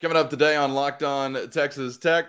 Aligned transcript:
Coming 0.00 0.16
up 0.16 0.30
today 0.30 0.56
on 0.56 0.72
Locked 0.72 1.02
On 1.02 1.50
Texas 1.50 1.98
Tech. 1.98 2.24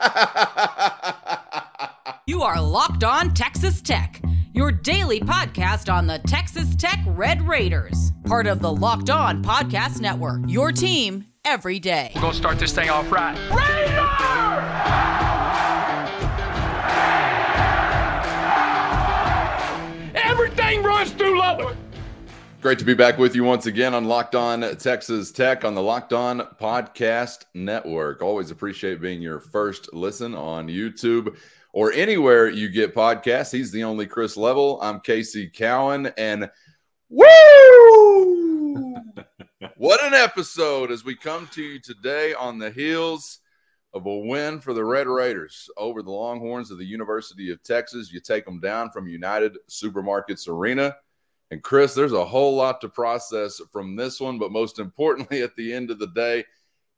you 2.26 2.42
are 2.42 2.60
Locked 2.60 3.04
On 3.04 3.32
Texas 3.32 3.80
Tech, 3.80 4.20
your 4.52 4.72
daily 4.72 5.20
podcast 5.20 5.92
on 5.92 6.08
the 6.08 6.18
Texas 6.26 6.74
Tech 6.74 6.98
Red 7.06 7.46
Raiders, 7.46 8.10
part 8.24 8.48
of 8.48 8.60
the 8.60 8.72
Locked 8.72 9.10
On 9.10 9.44
Podcast 9.44 10.00
Network. 10.00 10.40
Your 10.48 10.72
team 10.72 11.26
every 11.44 11.78
day. 11.78 12.10
We're 12.16 12.22
going 12.22 12.32
to 12.32 12.38
start 12.38 12.58
this 12.58 12.72
thing 12.72 12.90
off 12.90 13.12
right. 13.12 13.38
Raider! 13.52 14.01
Great 22.62 22.78
to 22.78 22.84
be 22.84 22.94
back 22.94 23.18
with 23.18 23.34
you 23.34 23.42
once 23.42 23.66
again 23.66 23.92
on 23.92 24.04
Locked 24.04 24.36
On 24.36 24.60
Texas 24.76 25.32
Tech 25.32 25.64
on 25.64 25.74
the 25.74 25.82
Locked 25.82 26.12
On 26.12 26.42
Podcast 26.60 27.46
Network. 27.54 28.22
Always 28.22 28.52
appreciate 28.52 29.00
being 29.00 29.20
your 29.20 29.40
first 29.40 29.92
listen 29.92 30.32
on 30.36 30.68
YouTube 30.68 31.36
or 31.72 31.92
anywhere 31.92 32.48
you 32.48 32.68
get 32.68 32.94
podcasts. 32.94 33.50
He's 33.50 33.72
the 33.72 33.82
only 33.82 34.06
Chris 34.06 34.36
Level. 34.36 34.78
I'm 34.80 35.00
Casey 35.00 35.48
Cowan, 35.48 36.12
and 36.16 36.48
woo! 37.08 38.94
what 39.76 40.04
an 40.04 40.14
episode 40.14 40.92
as 40.92 41.04
we 41.04 41.16
come 41.16 41.48
to 41.54 41.62
you 41.64 41.80
today 41.80 42.32
on 42.32 42.60
the 42.60 42.70
heels 42.70 43.40
of 43.92 44.06
a 44.06 44.18
win 44.18 44.60
for 44.60 44.72
the 44.72 44.84
Red 44.84 45.08
Raiders 45.08 45.68
over 45.76 46.00
the 46.00 46.12
Longhorns 46.12 46.70
of 46.70 46.78
the 46.78 46.86
University 46.86 47.50
of 47.50 47.60
Texas. 47.64 48.12
You 48.12 48.20
take 48.20 48.44
them 48.44 48.60
down 48.60 48.92
from 48.92 49.08
United 49.08 49.58
Supermarkets 49.68 50.48
Arena. 50.48 50.94
And 51.52 51.62
Chris, 51.62 51.92
there's 51.92 52.14
a 52.14 52.24
whole 52.24 52.56
lot 52.56 52.80
to 52.80 52.88
process 52.88 53.60
from 53.70 53.94
this 53.94 54.18
one, 54.18 54.38
but 54.38 54.50
most 54.50 54.78
importantly, 54.78 55.42
at 55.42 55.54
the 55.54 55.70
end 55.70 55.90
of 55.90 55.98
the 55.98 56.06
day, 56.06 56.46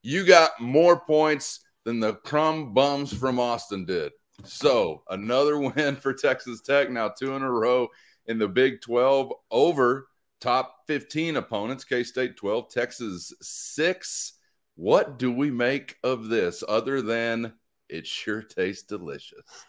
you 0.00 0.24
got 0.24 0.60
more 0.60 1.00
points 1.00 1.58
than 1.82 1.98
the 1.98 2.14
crumb 2.14 2.72
bums 2.72 3.12
from 3.12 3.41
Austin 3.41 3.84
did. 3.84 4.12
So 4.44 5.02
another 5.11 5.58
win 5.74 5.96
for 5.96 6.14
Texas 6.14 6.61
Tech, 6.61 6.88
now 6.88 7.08
two 7.08 7.34
in 7.34 7.42
a 7.42 7.50
row 7.50 7.88
in 8.27 8.38
the 8.38 8.46
Big 8.46 8.80
12 8.80 9.33
over 9.50 10.06
top 10.41 10.83
15 10.86 11.34
opponents, 11.34 11.83
K 11.83 12.05
State 12.05 12.36
12, 12.36 12.70
Texas 12.70 13.33
6. 13.42 14.34
What 14.77 15.18
do 15.18 15.33
we 15.33 15.50
make 15.50 15.96
of 16.05 16.28
this 16.28 16.62
other 16.68 17.02
than 17.02 17.55
it 17.95 18.06
sure 18.06 18.42
tastes 18.42 18.83
delicious? 18.83 19.67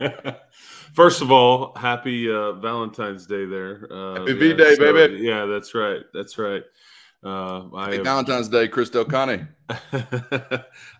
First 0.94 1.22
of 1.22 1.30
all, 1.30 1.74
happy 1.76 2.30
uh, 2.30 2.52
Valentine's 2.52 3.26
Day 3.26 3.44
there. 3.44 3.88
Uh, 3.90 4.20
happy 4.20 4.34
V 4.34 4.54
Day, 4.54 4.74
so, 4.74 4.92
baby. 4.92 5.18
Yeah, 5.22 5.46
that's 5.46 5.74
right. 5.74 6.02
That's 6.14 6.38
right. 6.38 6.62
Uh, 7.24 7.68
happy 7.78 7.96
have, 7.96 8.04
Valentine's 8.04 8.48
Day, 8.48 8.66
Chris 8.66 8.90
Del. 8.90 9.04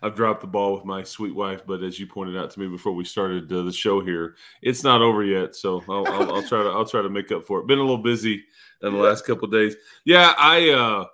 I've 0.01 0.15
dropped 0.15 0.41
the 0.41 0.47
ball 0.47 0.73
with 0.73 0.85
my 0.85 1.03
sweet 1.03 1.35
wife, 1.35 1.65
but 1.65 1.83
as 1.83 1.99
you 1.99 2.07
pointed 2.07 2.37
out 2.37 2.49
to 2.51 2.59
me 2.59 2.67
before 2.67 2.93
we 2.93 3.03
started 3.03 3.51
uh, 3.51 3.63
the 3.63 3.73
show 3.73 3.99
here, 3.99 4.35
it's 4.61 4.83
not 4.83 5.01
over 5.01 5.23
yet. 5.23 5.55
So 5.55 5.83
I'll, 5.89 6.07
I'll, 6.07 6.35
I'll, 6.35 6.43
try 6.43 6.63
to 6.63 6.69
I'll 6.69 6.85
try 6.85 7.01
to 7.01 7.09
make 7.09 7.31
up 7.31 7.45
for 7.45 7.59
it. 7.59 7.67
Been 7.67 7.79
a 7.79 7.81
little 7.81 7.97
busy 7.97 8.43
in 8.81 8.93
the 8.93 8.97
yeah. 8.97 9.03
last 9.03 9.25
couple 9.25 9.47
days. 9.49 9.75
Yeah, 10.05 10.33
I 10.37 10.69
uh, 10.69 11.05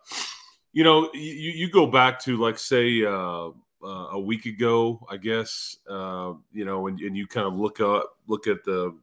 you 0.74 0.84
know 0.84 1.10
you 1.14 1.52
you 1.52 1.72
go 1.72 1.88
back 1.88 2.20
to 2.22 2.38
like 2.38 2.60
say 2.60 3.04
uh, 3.04 3.50
uh, 3.84 4.08
a 4.12 4.20
week 4.20 4.46
ago, 4.46 5.06
I 5.10 5.18
guess. 5.18 5.78
Uh, 5.90 6.34
you 6.52 6.66
know, 6.66 6.88
and, 6.88 7.00
and 7.00 7.16
you 7.16 7.28
kind 7.28 7.48
of 7.48 7.56
look 7.56 7.80
up 7.80 8.18
look 8.28 8.48
at 8.48 8.64
the 8.64 8.98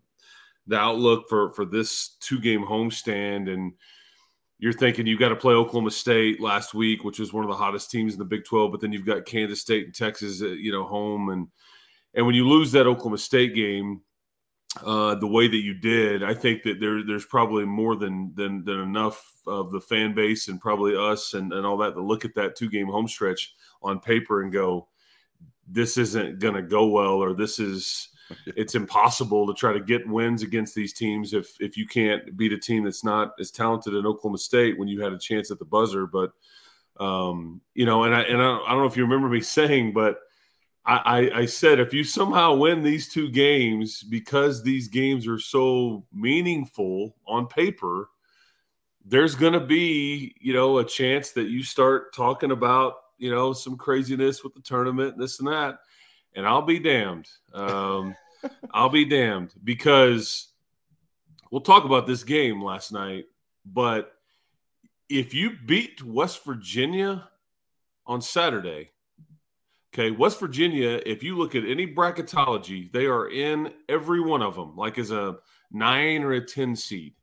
the 0.66 0.76
outlook 0.76 1.28
for 1.28 1.50
for 1.52 1.64
this 1.64 2.16
two 2.20 2.40
game 2.40 2.64
homestand, 2.64 3.52
and 3.52 3.72
you're 4.58 4.72
thinking 4.72 5.06
you've 5.06 5.20
got 5.20 5.28
to 5.28 5.36
play 5.36 5.54
Oklahoma 5.54 5.90
State 5.90 6.40
last 6.40 6.74
week, 6.74 7.04
which 7.04 7.18
was 7.18 7.32
one 7.32 7.44
of 7.44 7.50
the 7.50 7.56
hottest 7.56 7.90
teams 7.90 8.14
in 8.14 8.18
the 8.18 8.24
Big 8.24 8.44
12, 8.44 8.72
but 8.72 8.80
then 8.80 8.92
you've 8.92 9.04
got 9.04 9.26
Kansas 9.26 9.60
State 9.60 9.84
and 9.84 9.94
Texas, 9.94 10.40
uh, 10.40 10.46
you 10.46 10.72
know, 10.72 10.84
home, 10.84 11.28
and 11.30 11.48
and 12.14 12.24
when 12.24 12.34
you 12.34 12.48
lose 12.48 12.72
that 12.72 12.86
Oklahoma 12.86 13.18
State 13.18 13.54
game. 13.54 14.00
Uh, 14.84 15.14
the 15.14 15.26
way 15.26 15.48
that 15.48 15.56
you 15.56 15.74
did, 15.74 16.22
I 16.22 16.34
think 16.34 16.62
that 16.64 16.80
there 16.80 17.02
there's 17.02 17.24
probably 17.24 17.64
more 17.64 17.96
than 17.96 18.32
than 18.34 18.64
than 18.64 18.80
enough 18.80 19.34
of 19.46 19.70
the 19.70 19.80
fan 19.80 20.14
base 20.14 20.48
and 20.48 20.60
probably 20.60 20.96
us 20.96 21.34
and, 21.34 21.52
and 21.52 21.64
all 21.64 21.76
that 21.78 21.94
to 21.94 22.02
look 22.02 22.24
at 22.24 22.34
that 22.34 22.56
two 22.56 22.68
game 22.68 22.88
home 22.88 23.08
stretch 23.08 23.54
on 23.82 24.00
paper 24.00 24.42
and 24.42 24.52
go, 24.52 24.88
this 25.68 25.96
isn't 25.96 26.40
going 26.40 26.54
to 26.54 26.62
go 26.62 26.86
well, 26.86 27.14
or 27.14 27.32
this 27.32 27.58
is 27.58 28.08
it's 28.46 28.74
impossible 28.74 29.46
to 29.46 29.54
try 29.54 29.72
to 29.72 29.80
get 29.80 30.06
wins 30.06 30.42
against 30.42 30.74
these 30.74 30.92
teams 30.92 31.32
if 31.32 31.56
if 31.60 31.76
you 31.76 31.86
can't 31.86 32.36
beat 32.36 32.52
a 32.52 32.58
team 32.58 32.84
that's 32.84 33.04
not 33.04 33.32
as 33.40 33.50
talented 33.50 33.94
in 33.94 34.06
Oklahoma 34.06 34.38
State 34.38 34.78
when 34.78 34.88
you 34.88 35.00
had 35.00 35.12
a 35.12 35.18
chance 35.18 35.50
at 35.50 35.58
the 35.58 35.64
buzzer. 35.64 36.06
But 36.06 36.32
um, 36.98 37.60
you 37.74 37.86
know, 37.86 38.04
and 38.04 38.14
I 38.14 38.22
and 38.22 38.42
I, 38.42 38.58
I 38.58 38.70
don't 38.70 38.80
know 38.80 38.86
if 38.86 38.96
you 38.96 39.04
remember 39.04 39.28
me 39.28 39.40
saying, 39.42 39.92
but 39.92 40.18
I, 40.86 41.30
I, 41.34 41.46
said 41.46 41.80
if 41.80 41.92
you 41.92 42.04
somehow 42.04 42.54
win 42.54 42.84
these 42.84 43.08
two 43.08 43.28
games 43.28 44.04
because 44.04 44.62
these 44.62 44.86
games 44.86 45.26
are 45.26 45.38
so 45.38 46.06
meaningful 46.12 47.16
on 47.26 47.48
paper, 47.48 48.08
there's 49.04 49.34
going 49.34 49.54
to 49.54 49.60
be 49.60 50.36
you 50.40 50.52
know 50.52 50.78
a 50.78 50.84
chance 50.84 51.32
that 51.32 51.48
you 51.48 51.64
start 51.64 52.14
talking 52.14 52.52
about 52.52 52.94
you 53.18 53.30
know, 53.30 53.52
some 53.52 53.76
craziness 53.76 54.44
with 54.44 54.54
the 54.54 54.60
tournament, 54.60 55.14
and 55.14 55.22
this 55.22 55.38
and 55.38 55.48
that. 55.48 55.78
And 56.34 56.46
I'll 56.46 56.62
be 56.62 56.78
damned. 56.78 57.28
Um, 57.52 58.14
I'll 58.72 58.88
be 58.88 59.04
damned 59.04 59.54
because 59.64 60.48
we'll 61.50 61.62
talk 61.62 61.84
about 61.84 62.06
this 62.06 62.24
game 62.24 62.62
last 62.62 62.92
night. 62.92 63.24
But 63.64 64.12
if 65.08 65.34
you 65.34 65.52
beat 65.64 66.02
West 66.02 66.44
Virginia 66.44 67.28
on 68.06 68.20
Saturday, 68.20 68.90
okay, 69.96 70.10
West 70.10 70.38
Virginia, 70.38 71.00
if 71.06 71.22
you 71.22 71.38
look 71.38 71.54
at 71.54 71.64
any 71.64 71.86
bracketology, 71.86 72.92
they 72.92 73.06
are 73.06 73.30
in 73.30 73.72
every 73.88 74.20
one 74.20 74.42
of 74.42 74.54
them, 74.54 74.76
like 74.76 74.98
as 74.98 75.10
a 75.10 75.38
nine 75.72 76.22
or 76.22 76.32
a 76.32 76.44
10 76.44 76.76
seed. 76.76 77.14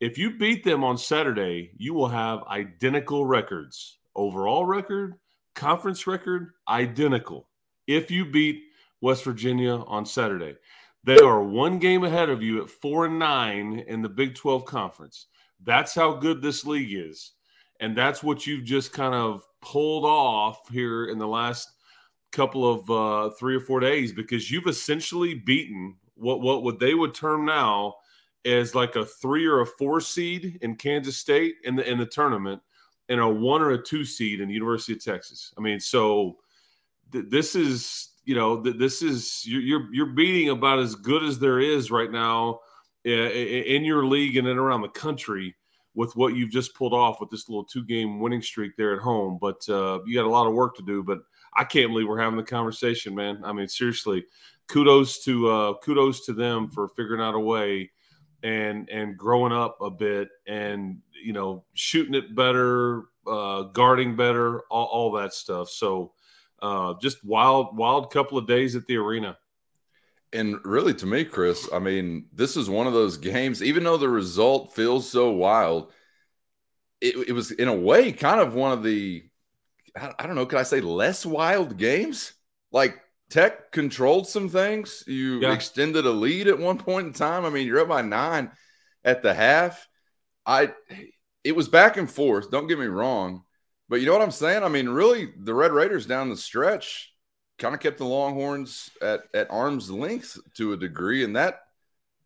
If 0.00 0.16
you 0.16 0.38
beat 0.38 0.64
them 0.64 0.82
on 0.82 0.96
Saturday, 0.96 1.72
you 1.76 1.92
will 1.92 2.08
have 2.08 2.42
identical 2.44 3.26
records 3.26 3.98
overall 4.16 4.64
record, 4.64 5.16
conference 5.54 6.06
record, 6.06 6.52
identical. 6.66 7.48
If 7.86 8.10
you 8.10 8.24
beat 8.24 8.62
West 9.02 9.22
Virginia 9.24 9.74
on 9.74 10.06
Saturday, 10.06 10.56
they 11.04 11.18
are 11.18 11.42
one 11.42 11.78
game 11.78 12.04
ahead 12.04 12.30
of 12.30 12.42
you 12.42 12.62
at 12.62 12.70
four 12.70 13.04
and 13.04 13.18
nine 13.18 13.84
in 13.86 14.00
the 14.00 14.08
Big 14.08 14.34
12 14.34 14.64
conference. 14.64 15.26
That's 15.62 15.94
how 15.94 16.14
good 16.14 16.40
this 16.40 16.64
league 16.64 16.94
is. 16.94 17.32
And 17.78 17.94
that's 17.94 18.22
what 18.22 18.46
you've 18.46 18.64
just 18.64 18.94
kind 18.94 19.14
of 19.14 19.46
pulled 19.60 20.06
off 20.06 20.66
here 20.70 21.06
in 21.06 21.18
the 21.18 21.28
last 21.28 21.68
couple 22.32 22.70
of 22.70 22.90
uh, 22.90 23.34
three 23.36 23.56
or 23.56 23.60
four 23.60 23.80
days 23.80 24.12
because 24.12 24.50
you've 24.50 24.66
essentially 24.66 25.34
beaten 25.34 25.96
what, 26.14 26.40
what, 26.40 26.62
what 26.62 26.78
they 26.78 26.94
would 26.94 27.14
term 27.14 27.44
now 27.44 27.94
as 28.44 28.74
like 28.74 28.96
a 28.96 29.04
three 29.04 29.46
or 29.46 29.60
a 29.60 29.66
four 29.66 30.00
seed 30.00 30.58
in 30.62 30.76
Kansas 30.76 31.16
State 31.16 31.56
in 31.64 31.76
the 31.76 31.88
in 31.88 31.98
the 31.98 32.06
tournament 32.06 32.62
and 33.08 33.20
a 33.20 33.28
one 33.28 33.60
or 33.60 33.70
a 33.70 33.82
two 33.82 34.04
seed 34.04 34.40
in 34.40 34.48
the 34.48 34.54
University 34.54 34.92
of 34.92 35.04
Texas. 35.04 35.52
I 35.58 35.60
mean, 35.60 35.80
so 35.80 36.38
th- 37.12 37.26
this 37.28 37.54
is 37.54 38.10
you 38.24 38.34
know 38.34 38.62
th- 38.62 38.76
this 38.76 39.02
is 39.02 39.44
you're 39.46 39.92
you're 39.92 40.06
beating 40.06 40.50
about 40.50 40.78
as 40.78 40.94
good 40.94 41.22
as 41.22 41.38
there 41.38 41.60
is 41.60 41.90
right 41.90 42.10
now 42.10 42.60
in, 43.04 43.12
in 43.12 43.84
your 43.84 44.06
league 44.06 44.36
and 44.36 44.46
in 44.48 44.58
around 44.58 44.82
the 44.82 44.88
country 44.88 45.54
with 45.94 46.14
what 46.16 46.34
you've 46.34 46.50
just 46.50 46.74
pulled 46.74 46.94
off 46.94 47.20
with 47.20 47.30
this 47.30 47.48
little 47.48 47.64
two 47.64 47.84
game 47.84 48.20
winning 48.20 48.42
streak 48.42 48.76
there 48.76 48.94
at 48.94 49.02
home. 49.02 49.38
But 49.40 49.68
uh, 49.68 50.00
you 50.06 50.14
got 50.14 50.26
a 50.26 50.30
lot 50.30 50.46
of 50.46 50.54
work 50.54 50.76
to 50.76 50.82
do. 50.82 51.02
But 51.02 51.18
I 51.56 51.64
can't 51.64 51.90
believe 51.90 52.06
we're 52.08 52.20
having 52.20 52.36
the 52.36 52.44
conversation, 52.44 53.14
man. 53.14 53.42
I 53.44 53.52
mean, 53.52 53.68
seriously, 53.68 54.24
kudos 54.68 55.24
to 55.24 55.50
uh, 55.50 55.74
kudos 55.82 56.24
to 56.26 56.32
them 56.32 56.70
for 56.70 56.88
figuring 56.88 57.20
out 57.20 57.34
a 57.34 57.40
way 57.40 57.90
and 58.42 58.88
and 58.88 59.16
growing 59.16 59.52
up 59.52 59.78
a 59.80 59.90
bit 59.90 60.28
and 60.46 60.98
you 61.22 61.32
know 61.32 61.64
shooting 61.74 62.14
it 62.14 62.34
better 62.34 63.04
uh, 63.26 63.62
guarding 63.62 64.16
better 64.16 64.60
all, 64.70 64.86
all, 64.86 65.12
that 65.12 65.34
stuff 65.34 65.68
so 65.68 66.12
uh, 66.62 66.94
just 67.00 67.24
wild 67.24 67.76
wild 67.76 68.12
couple 68.12 68.38
of 68.38 68.46
days 68.46 68.76
at 68.76 68.86
the 68.86 68.96
arena 68.96 69.36
and 70.32 70.56
really 70.64 70.94
to 70.94 71.06
me 71.06 71.24
chris 71.24 71.68
i 71.72 71.78
mean 71.78 72.24
this 72.32 72.56
is 72.56 72.70
one 72.70 72.86
of 72.86 72.92
those 72.92 73.16
games 73.16 73.62
even 73.62 73.84
though 73.84 73.96
the 73.96 74.08
result 74.08 74.74
feels 74.74 75.10
so 75.10 75.30
wild 75.30 75.92
it, 77.00 77.28
it 77.28 77.32
was 77.32 77.50
in 77.50 77.68
a 77.68 77.74
way 77.74 78.12
kind 78.12 78.40
of 78.40 78.54
one 78.54 78.72
of 78.72 78.82
the 78.82 79.22
I, 79.96 80.26
don't 80.26 80.36
know 80.36 80.46
could 80.46 80.58
i 80.58 80.62
say 80.62 80.80
less 80.80 81.26
wild 81.26 81.76
games 81.76 82.32
like 82.72 83.00
Tech 83.30 83.70
controlled 83.70 84.26
some 84.26 84.48
things. 84.48 85.04
You 85.06 85.40
yeah. 85.40 85.52
extended 85.52 86.04
a 86.04 86.10
lead 86.10 86.48
at 86.48 86.58
one 86.58 86.78
point 86.78 87.06
in 87.06 87.12
time. 87.12 87.44
I 87.44 87.50
mean, 87.50 87.66
you're 87.66 87.80
up 87.80 87.88
by 87.88 88.02
nine 88.02 88.50
at 89.04 89.22
the 89.22 89.32
half. 89.32 89.88
I 90.44 90.72
it 91.44 91.54
was 91.54 91.68
back 91.68 91.96
and 91.96 92.10
forth. 92.10 92.50
Don't 92.50 92.66
get 92.66 92.78
me 92.78 92.86
wrong, 92.86 93.44
but 93.88 94.00
you 94.00 94.06
know 94.06 94.12
what 94.12 94.22
I'm 94.22 94.32
saying. 94.32 94.64
I 94.64 94.68
mean, 94.68 94.88
really, 94.88 95.32
the 95.38 95.54
Red 95.54 95.70
Raiders 95.70 96.06
down 96.06 96.28
the 96.28 96.36
stretch 96.36 97.14
kind 97.58 97.74
of 97.74 97.80
kept 97.80 97.98
the 97.98 98.04
Longhorns 98.04 98.90
at 99.00 99.22
at 99.32 99.50
arm's 99.50 99.90
length 99.90 100.36
to 100.56 100.72
a 100.72 100.76
degree, 100.76 101.22
and 101.22 101.36
that 101.36 101.60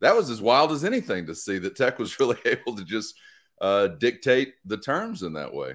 that 0.00 0.17
was 0.17 0.31
as 0.31 0.40
wild 0.40 0.72
as 0.72 0.84
anything 0.84 1.26
to 1.26 1.34
see 1.34 1.58
that 1.58 1.76
Tech 1.76 1.99
was 1.99 2.19
really 2.20 2.38
able 2.46 2.76
to 2.76 2.84
just 2.84 3.14
uh, 3.60 3.88
dictate 3.88 4.55
the 4.64 4.78
terms 4.78 5.22
in 5.22 5.34
that 5.34 5.52
way. 5.52 5.75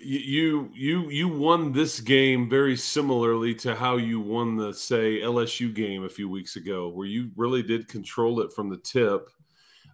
You 0.00 0.70
you 0.74 1.10
you 1.10 1.28
won 1.28 1.72
this 1.72 2.00
game 2.00 2.48
very 2.48 2.76
similarly 2.76 3.54
to 3.56 3.74
how 3.74 3.96
you 3.96 4.20
won 4.20 4.56
the 4.56 4.72
say 4.72 5.20
LSU 5.20 5.74
game 5.74 6.04
a 6.04 6.08
few 6.08 6.28
weeks 6.28 6.56
ago, 6.56 6.88
where 6.88 7.06
you 7.06 7.30
really 7.36 7.62
did 7.62 7.88
control 7.88 8.40
it 8.40 8.52
from 8.52 8.68
the 8.68 8.78
tip. 8.78 9.30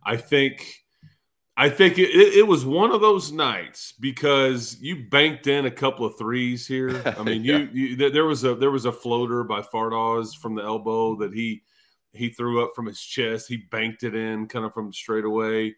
I 0.04 0.16
think. 0.16 0.80
I 1.56 1.68
think 1.68 1.98
it, 1.98 2.10
it, 2.10 2.44
was 2.44 2.64
one 2.64 2.90
of 2.90 3.00
those 3.00 3.30
nights 3.30 3.92
because 4.00 4.76
you 4.80 5.08
banked 5.08 5.46
in 5.46 5.66
a 5.66 5.70
couple 5.70 6.04
of 6.04 6.18
threes 6.18 6.66
here. 6.66 7.00
I 7.16 7.22
mean, 7.22 7.44
yeah. 7.44 7.58
you, 7.58 7.68
you, 7.72 8.10
there 8.10 8.24
was 8.24 8.42
a 8.42 8.56
there 8.56 8.72
was 8.72 8.86
a 8.86 8.92
floater 8.92 9.44
by 9.44 9.60
Fardaws 9.60 10.36
from 10.36 10.56
the 10.56 10.64
elbow 10.64 11.14
that 11.18 11.32
he 11.32 11.62
he 12.12 12.30
threw 12.30 12.64
up 12.64 12.70
from 12.74 12.86
his 12.86 13.00
chest. 13.00 13.46
He 13.46 13.58
banked 13.58 14.02
it 14.02 14.16
in 14.16 14.48
kind 14.48 14.64
of 14.64 14.74
from 14.74 14.92
straight 14.92 15.24
away 15.24 15.76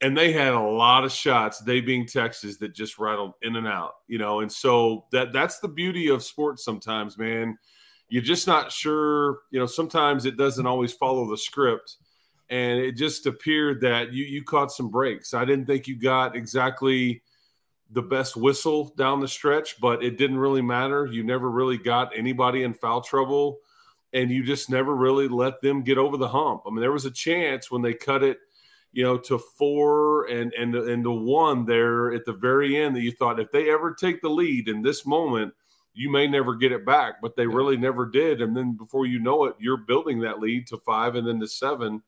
and 0.00 0.16
they 0.16 0.32
had 0.32 0.54
a 0.54 0.60
lot 0.60 1.04
of 1.04 1.12
shots 1.12 1.58
they 1.60 1.80
being 1.80 2.06
texas 2.06 2.56
that 2.56 2.74
just 2.74 2.98
rattled 2.98 3.34
in 3.42 3.56
and 3.56 3.66
out 3.66 3.94
you 4.08 4.18
know 4.18 4.40
and 4.40 4.50
so 4.50 5.04
that 5.12 5.32
that's 5.32 5.58
the 5.60 5.68
beauty 5.68 6.08
of 6.08 6.22
sports 6.22 6.64
sometimes 6.64 7.18
man. 7.18 7.58
You're 8.08 8.22
just 8.22 8.48
not 8.48 8.72
sure 8.72 9.40
you 9.50 9.60
know 9.60 9.66
sometimes 9.66 10.26
it 10.26 10.36
doesn't 10.36 10.66
always 10.66 10.92
follow 10.92 11.30
the 11.30 11.38
script 11.38 11.96
and 12.48 12.80
it 12.80 12.96
just 12.96 13.26
appeared 13.26 13.82
that 13.82 14.12
you 14.12 14.24
you 14.24 14.42
caught 14.42 14.72
some 14.72 14.88
breaks. 14.90 15.32
I 15.32 15.44
didn't 15.44 15.66
think 15.66 15.86
you 15.86 15.96
got 15.96 16.34
exactly 16.34 17.22
the 17.92 18.02
best 18.02 18.36
whistle 18.36 18.92
down 18.96 19.20
the 19.20 19.28
stretch 19.28 19.80
but 19.80 20.02
it 20.02 20.18
didn't 20.18 20.38
really 20.38 20.62
matter. 20.62 21.06
You 21.06 21.22
never 21.22 21.48
really 21.48 21.78
got 21.78 22.16
anybody 22.16 22.64
in 22.64 22.74
foul 22.74 23.00
trouble 23.00 23.58
and 24.12 24.28
you 24.28 24.42
just 24.42 24.68
never 24.70 24.92
really 24.92 25.28
let 25.28 25.60
them 25.62 25.82
get 25.82 25.96
over 25.96 26.16
the 26.16 26.28
hump. 26.28 26.62
I 26.66 26.70
mean 26.70 26.80
there 26.80 26.90
was 26.90 27.04
a 27.04 27.12
chance 27.12 27.70
when 27.70 27.82
they 27.82 27.94
cut 27.94 28.24
it 28.24 28.38
you 28.92 29.04
know, 29.04 29.16
to 29.18 29.38
four 29.38 30.26
and 30.26 30.52
and 30.54 30.74
and 30.74 31.04
the 31.04 31.12
one 31.12 31.64
there 31.64 32.12
at 32.12 32.24
the 32.24 32.32
very 32.32 32.76
end 32.76 32.96
that 32.96 33.02
you 33.02 33.12
thought 33.12 33.40
if 33.40 33.52
they 33.52 33.70
ever 33.70 33.94
take 33.94 34.20
the 34.20 34.28
lead 34.28 34.68
in 34.68 34.82
this 34.82 35.06
moment, 35.06 35.54
you 35.94 36.10
may 36.10 36.26
never 36.26 36.54
get 36.54 36.72
it 36.72 36.84
back, 36.84 37.20
but 37.20 37.36
they 37.36 37.46
really 37.46 37.76
never 37.76 38.06
did. 38.06 38.40
And 38.40 38.56
then 38.56 38.72
before 38.72 39.06
you 39.06 39.18
know 39.18 39.44
it, 39.44 39.54
you're 39.58 39.76
building 39.76 40.20
that 40.20 40.40
lead 40.40 40.66
to 40.68 40.78
five 40.78 41.14
and 41.14 41.26
then 41.26 41.40
to 41.40 41.46
seven. 41.46 42.02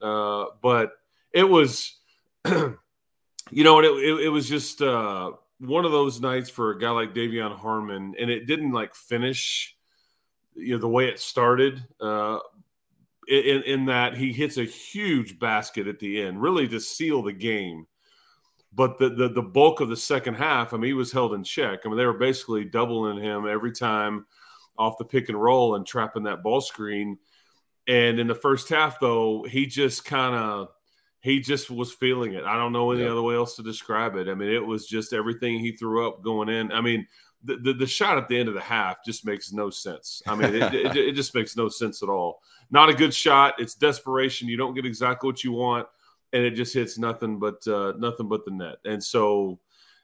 Uh, 0.00 0.46
but 0.62 0.92
it 1.32 1.44
was, 1.44 1.98
you 2.46 2.74
know, 3.50 3.78
and 3.78 3.86
it, 3.86 3.92
it, 3.92 4.24
it 4.24 4.28
was 4.28 4.48
just 4.48 4.82
uh, 4.82 5.32
one 5.58 5.84
of 5.84 5.92
those 5.92 6.20
nights 6.20 6.50
for 6.50 6.70
a 6.70 6.78
guy 6.78 6.90
like 6.90 7.14
De'Vion 7.14 7.56
Harmon, 7.56 8.14
and 8.18 8.30
it 8.30 8.46
didn't 8.46 8.72
like 8.72 8.94
finish, 8.94 9.76
you 10.54 10.74
know, 10.74 10.80
the 10.80 10.88
way 10.88 11.08
it 11.08 11.18
started. 11.18 11.82
Uh, 12.00 12.38
in, 13.28 13.62
in 13.62 13.84
that 13.86 14.16
he 14.16 14.32
hits 14.32 14.56
a 14.56 14.64
huge 14.64 15.38
basket 15.38 15.86
at 15.86 15.98
the 15.98 16.22
end, 16.22 16.40
really 16.40 16.68
to 16.68 16.80
seal 16.80 17.22
the 17.22 17.32
game. 17.32 17.86
But 18.72 18.98
the, 18.98 19.08
the 19.10 19.28
the 19.28 19.42
bulk 19.42 19.80
of 19.80 19.88
the 19.88 19.96
second 19.96 20.34
half, 20.34 20.72
I 20.72 20.76
mean, 20.76 20.88
he 20.88 20.94
was 20.94 21.12
held 21.12 21.34
in 21.34 21.44
check. 21.44 21.80
I 21.84 21.88
mean, 21.88 21.96
they 21.96 22.06
were 22.06 22.12
basically 22.12 22.64
doubling 22.64 23.22
him 23.22 23.46
every 23.46 23.70
time 23.72 24.26
off 24.76 24.98
the 24.98 25.04
pick 25.04 25.28
and 25.28 25.40
roll 25.40 25.76
and 25.76 25.86
trapping 25.86 26.24
that 26.24 26.42
ball 26.42 26.60
screen. 26.60 27.18
And 27.86 28.18
in 28.18 28.26
the 28.26 28.34
first 28.34 28.68
half, 28.68 28.98
though, 28.98 29.44
he 29.44 29.66
just 29.66 30.04
kind 30.04 30.34
of 30.34 30.68
he 31.20 31.40
just 31.40 31.70
was 31.70 31.92
feeling 31.92 32.34
it. 32.34 32.44
I 32.44 32.56
don't 32.56 32.72
know 32.72 32.90
any 32.90 33.04
other 33.04 33.22
way 33.22 33.34
else 33.34 33.56
to 33.56 33.62
describe 33.62 34.16
it. 34.16 34.28
I 34.28 34.34
mean, 34.34 34.50
it 34.50 34.64
was 34.64 34.86
just 34.86 35.12
everything 35.12 35.58
he 35.58 35.72
threw 35.72 36.06
up 36.06 36.22
going 36.22 36.48
in. 36.48 36.72
I 36.72 36.80
mean, 36.80 37.06
the, 37.44 37.74
the, 37.74 37.86
shot 37.86 38.16
at 38.16 38.28
the 38.28 38.38
end 38.38 38.48
of 38.48 38.54
the 38.54 38.60
half 38.60 39.04
just 39.04 39.26
makes 39.26 39.52
no 39.52 39.70
sense. 39.70 40.22
I 40.26 40.34
mean, 40.34 40.54
it, 40.54 40.74
it, 40.74 40.96
it, 40.96 41.12
just 41.12 41.34
makes 41.34 41.56
no 41.56 41.68
sense 41.68 42.02
at 42.02 42.08
all. 42.08 42.40
Not 42.70 42.88
a 42.88 42.94
good 42.94 43.12
shot. 43.12 43.54
It's 43.58 43.74
desperation. 43.74 44.48
You 44.48 44.56
don't 44.56 44.74
get 44.74 44.86
exactly 44.86 45.28
what 45.28 45.44
you 45.44 45.52
want, 45.52 45.86
and 46.32 46.42
it 46.42 46.52
just 46.52 46.72
hits 46.72 46.98
nothing 46.98 47.38
but 47.38 47.66
uh, 47.66 47.92
nothing 47.98 48.28
but 48.28 48.44
the 48.44 48.50
net. 48.50 48.76
And 48.84 49.02
so 49.02 49.58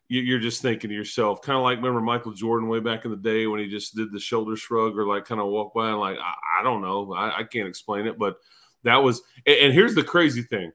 you, 0.08 0.36
are 0.36 0.40
just 0.40 0.60
thinking 0.60 0.90
to 0.90 0.96
yourself, 0.96 1.40
kind 1.40 1.56
of 1.56 1.62
like 1.62 1.78
remember 1.78 2.00
Michael 2.00 2.32
Jordan 2.32 2.68
way 2.68 2.80
back 2.80 3.04
in 3.04 3.10
the 3.10 3.16
day 3.16 3.46
when 3.46 3.60
he 3.60 3.68
just 3.68 3.96
did 3.96 4.12
the 4.12 4.20
shoulder 4.20 4.56
shrug 4.56 4.98
or 4.98 5.06
like 5.06 5.24
kind 5.24 5.40
of 5.40 5.46
walk 5.46 5.72
by 5.72 5.90
and 5.90 6.00
like 6.00 6.18
I, 6.18 6.60
I 6.60 6.62
don't 6.62 6.82
know, 6.82 7.12
I, 7.14 7.38
I, 7.38 7.44
can't 7.44 7.68
explain 7.68 8.06
it, 8.06 8.18
but 8.18 8.36
that 8.82 8.96
was. 8.96 9.22
And, 9.46 9.56
and 9.56 9.72
here's 9.72 9.94
the 9.94 10.04
crazy 10.04 10.42
thing. 10.42 10.72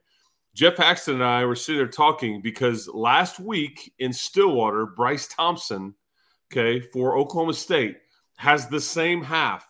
Geoff 0.54 0.78
Haxton 0.78 1.16
and 1.16 1.24
I 1.24 1.44
were 1.44 1.54
sitting 1.54 1.78
there 1.78 1.86
talking 1.86 2.40
because 2.40 2.88
last 2.88 3.38
week 3.38 3.92
in 3.98 4.12
Stillwater, 4.12 4.86
Bryce 4.86 5.28
Thompson– 5.28 5.94
okay, 6.50 6.80
for 6.80 7.16
Oklahoma 7.16 7.54
State 7.54 7.98
has 8.36 8.68
the 8.68 8.80
same 8.80 9.22
half. 9.22 9.66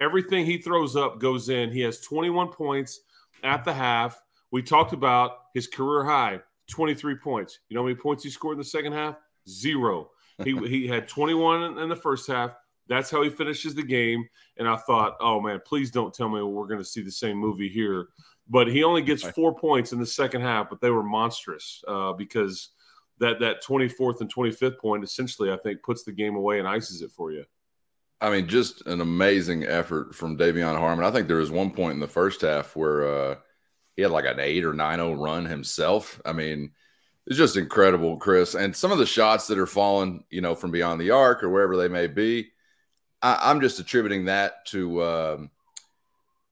Everything 0.00 0.46
he 0.46 0.58
throws 0.58 0.96
up 0.96 1.20
goes 1.20 1.48
in. 1.48 1.70
He 1.70 1.80
has 1.80 2.00
21 2.00 2.48
points 2.48 3.00
at 3.42 3.64
the 3.64 3.72
half. 3.72 4.20
We 4.50 4.62
talked 4.62 4.92
about 4.92 5.32
his 5.54 5.66
career 5.66 6.04
high, 6.04 6.40
23 6.70 7.16
points. 7.16 7.58
You 7.68 7.74
know 7.74 7.82
how 7.82 7.86
many 7.86 7.96
points 7.96 8.24
he 8.24 8.30
scored 8.30 8.54
in 8.54 8.58
the 8.58 8.64
second 8.64 8.92
half? 8.92 9.16
Zero. 9.48 10.10
He, 10.42 10.56
he 10.68 10.86
had 10.86 11.06
21 11.06 11.78
in 11.78 11.88
the 11.88 11.96
first 11.96 12.26
half. 12.26 12.54
That's 12.88 13.10
how 13.10 13.22
he 13.22 13.28
finishes 13.30 13.74
the 13.74 13.82
game. 13.82 14.26
And 14.56 14.66
I 14.66 14.76
thought, 14.76 15.16
oh 15.20 15.40
man, 15.40 15.60
please 15.64 15.90
don't 15.90 16.14
tell 16.14 16.28
me 16.28 16.42
we're 16.42 16.66
going 16.66 16.80
to 16.80 16.84
see 16.84 17.02
the 17.02 17.12
same 17.12 17.36
movie 17.36 17.68
here. 17.68 18.08
But 18.48 18.68
he 18.68 18.82
only 18.82 19.02
gets 19.02 19.22
four 19.22 19.54
points 19.54 19.92
in 19.92 20.00
the 20.00 20.06
second 20.06 20.40
half, 20.40 20.70
but 20.70 20.80
they 20.80 20.90
were 20.90 21.02
monstrous 21.02 21.84
uh, 21.86 22.12
because– 22.14 22.70
that 23.20 23.40
that 23.40 23.62
24th 23.62 24.20
and 24.20 24.34
25th 24.34 24.78
point 24.78 25.04
essentially, 25.04 25.52
I 25.52 25.56
think, 25.58 25.82
puts 25.82 26.02
the 26.02 26.12
game 26.12 26.36
away 26.36 26.58
and 26.58 26.66
ices 26.66 27.02
it 27.02 27.12
for 27.12 27.30
you. 27.30 27.44
I 28.20 28.30
mean, 28.30 28.48
just 28.48 28.86
an 28.86 29.00
amazing 29.00 29.64
effort 29.64 30.14
from 30.14 30.36
De'Vion 30.36 30.78
Harmon. 30.78 31.04
I 31.04 31.10
think 31.10 31.26
there 31.26 31.38
was 31.38 31.50
one 31.50 31.70
point 31.70 31.94
in 31.94 32.00
the 32.00 32.06
first 32.06 32.42
half 32.42 32.76
where 32.76 33.06
uh, 33.06 33.36
he 33.96 34.02
had 34.02 34.10
like 34.10 34.26
an 34.26 34.40
eight 34.40 34.64
or 34.64 34.74
9 34.74 34.98
0 34.98 35.14
run 35.14 35.46
himself. 35.46 36.20
I 36.24 36.32
mean, 36.32 36.72
it's 37.26 37.38
just 37.38 37.56
incredible, 37.56 38.18
Chris. 38.18 38.54
And 38.54 38.74
some 38.76 38.92
of 38.92 38.98
the 38.98 39.06
shots 39.06 39.46
that 39.46 39.58
are 39.58 39.66
falling, 39.66 40.24
you 40.30 40.40
know, 40.40 40.54
from 40.54 40.70
beyond 40.70 41.00
the 41.00 41.12
arc 41.12 41.42
or 41.42 41.48
wherever 41.48 41.76
they 41.76 41.88
may 41.88 42.08
be, 42.08 42.50
I, 43.22 43.50
am 43.50 43.60
just 43.60 43.78
attributing 43.78 44.26
that 44.26 44.66
to 44.66 45.02
um, 45.02 45.50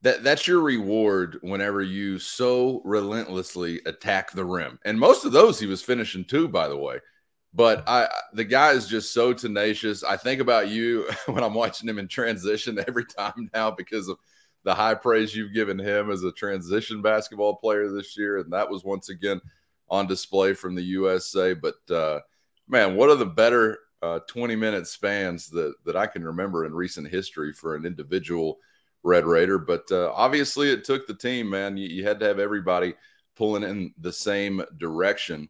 that 0.02 0.22
that's 0.22 0.46
your 0.46 0.60
reward 0.60 1.38
whenever 1.42 1.82
you 1.82 2.18
so 2.18 2.80
relentlessly 2.84 3.80
attack 3.86 4.30
the 4.30 4.44
rim. 4.44 4.78
And 4.84 4.98
most 4.98 5.24
of 5.24 5.32
those 5.32 5.58
he 5.58 5.66
was 5.66 5.82
finishing 5.82 6.24
too, 6.24 6.48
by 6.48 6.68
the 6.68 6.76
way. 6.76 6.98
But 7.54 7.82
I 7.88 8.08
the 8.32 8.44
guy 8.44 8.72
is 8.72 8.86
just 8.86 9.12
so 9.12 9.32
tenacious. 9.32 10.04
I 10.04 10.16
think 10.16 10.40
about 10.40 10.68
you 10.68 11.08
when 11.26 11.42
I'm 11.42 11.54
watching 11.54 11.88
him 11.88 11.98
in 11.98 12.08
transition 12.08 12.78
every 12.88 13.06
time 13.06 13.50
now 13.54 13.70
because 13.70 14.08
of 14.08 14.18
the 14.64 14.74
high 14.74 14.94
praise 14.94 15.34
you've 15.34 15.54
given 15.54 15.78
him 15.78 16.10
as 16.10 16.22
a 16.22 16.32
transition 16.32 17.02
basketball 17.02 17.56
player 17.56 17.90
this 17.90 18.16
year. 18.16 18.38
And 18.38 18.52
that 18.52 18.70
was 18.70 18.84
once 18.84 19.08
again 19.08 19.40
on 19.88 20.06
display 20.06 20.52
from 20.52 20.74
the 20.74 20.82
USA. 20.82 21.54
But 21.54 21.90
uh, 21.90 22.20
man, 22.68 22.94
what 22.94 23.08
are 23.08 23.16
the 23.16 23.26
better 23.26 23.78
uh, 24.02 24.20
20 24.28 24.54
minute 24.54 24.86
spans 24.86 25.48
that, 25.50 25.74
that 25.84 25.96
I 25.96 26.06
can 26.06 26.22
remember 26.22 26.64
in 26.64 26.72
recent 26.72 27.08
history 27.08 27.52
for 27.52 27.74
an 27.74 27.84
individual 27.84 28.58
Red 29.02 29.24
Raider. 29.24 29.58
But 29.58 29.90
uh, 29.90 30.12
obviously, 30.14 30.70
it 30.70 30.84
took 30.84 31.06
the 31.06 31.14
team, 31.14 31.50
man. 31.50 31.76
You, 31.76 31.88
you, 31.88 32.04
had 32.04 32.20
to 32.20 32.26
have 32.26 32.38
everybody 32.38 32.94
pulling 33.36 33.62
in 33.62 33.92
the 33.98 34.12
same 34.12 34.62
direction. 34.76 35.48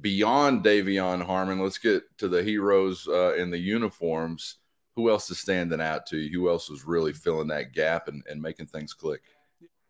Beyond 0.00 0.64
De'Vion 0.64 1.24
Harmon, 1.24 1.60
let's 1.60 1.78
get 1.78 2.02
to 2.18 2.28
the 2.28 2.42
heroes 2.42 3.08
uh, 3.08 3.34
in 3.34 3.50
the 3.50 3.58
uniforms. 3.58 4.56
Who 4.94 5.10
else 5.10 5.30
is 5.30 5.38
standing 5.38 5.80
out 5.80 6.06
to 6.06 6.16
you? 6.16 6.40
Who 6.40 6.48
else 6.48 6.70
is 6.70 6.84
really 6.84 7.12
filling 7.12 7.48
that 7.48 7.72
gap 7.72 8.08
and, 8.08 8.22
and 8.28 8.40
making 8.40 8.66
things 8.66 8.94
click? 8.94 9.22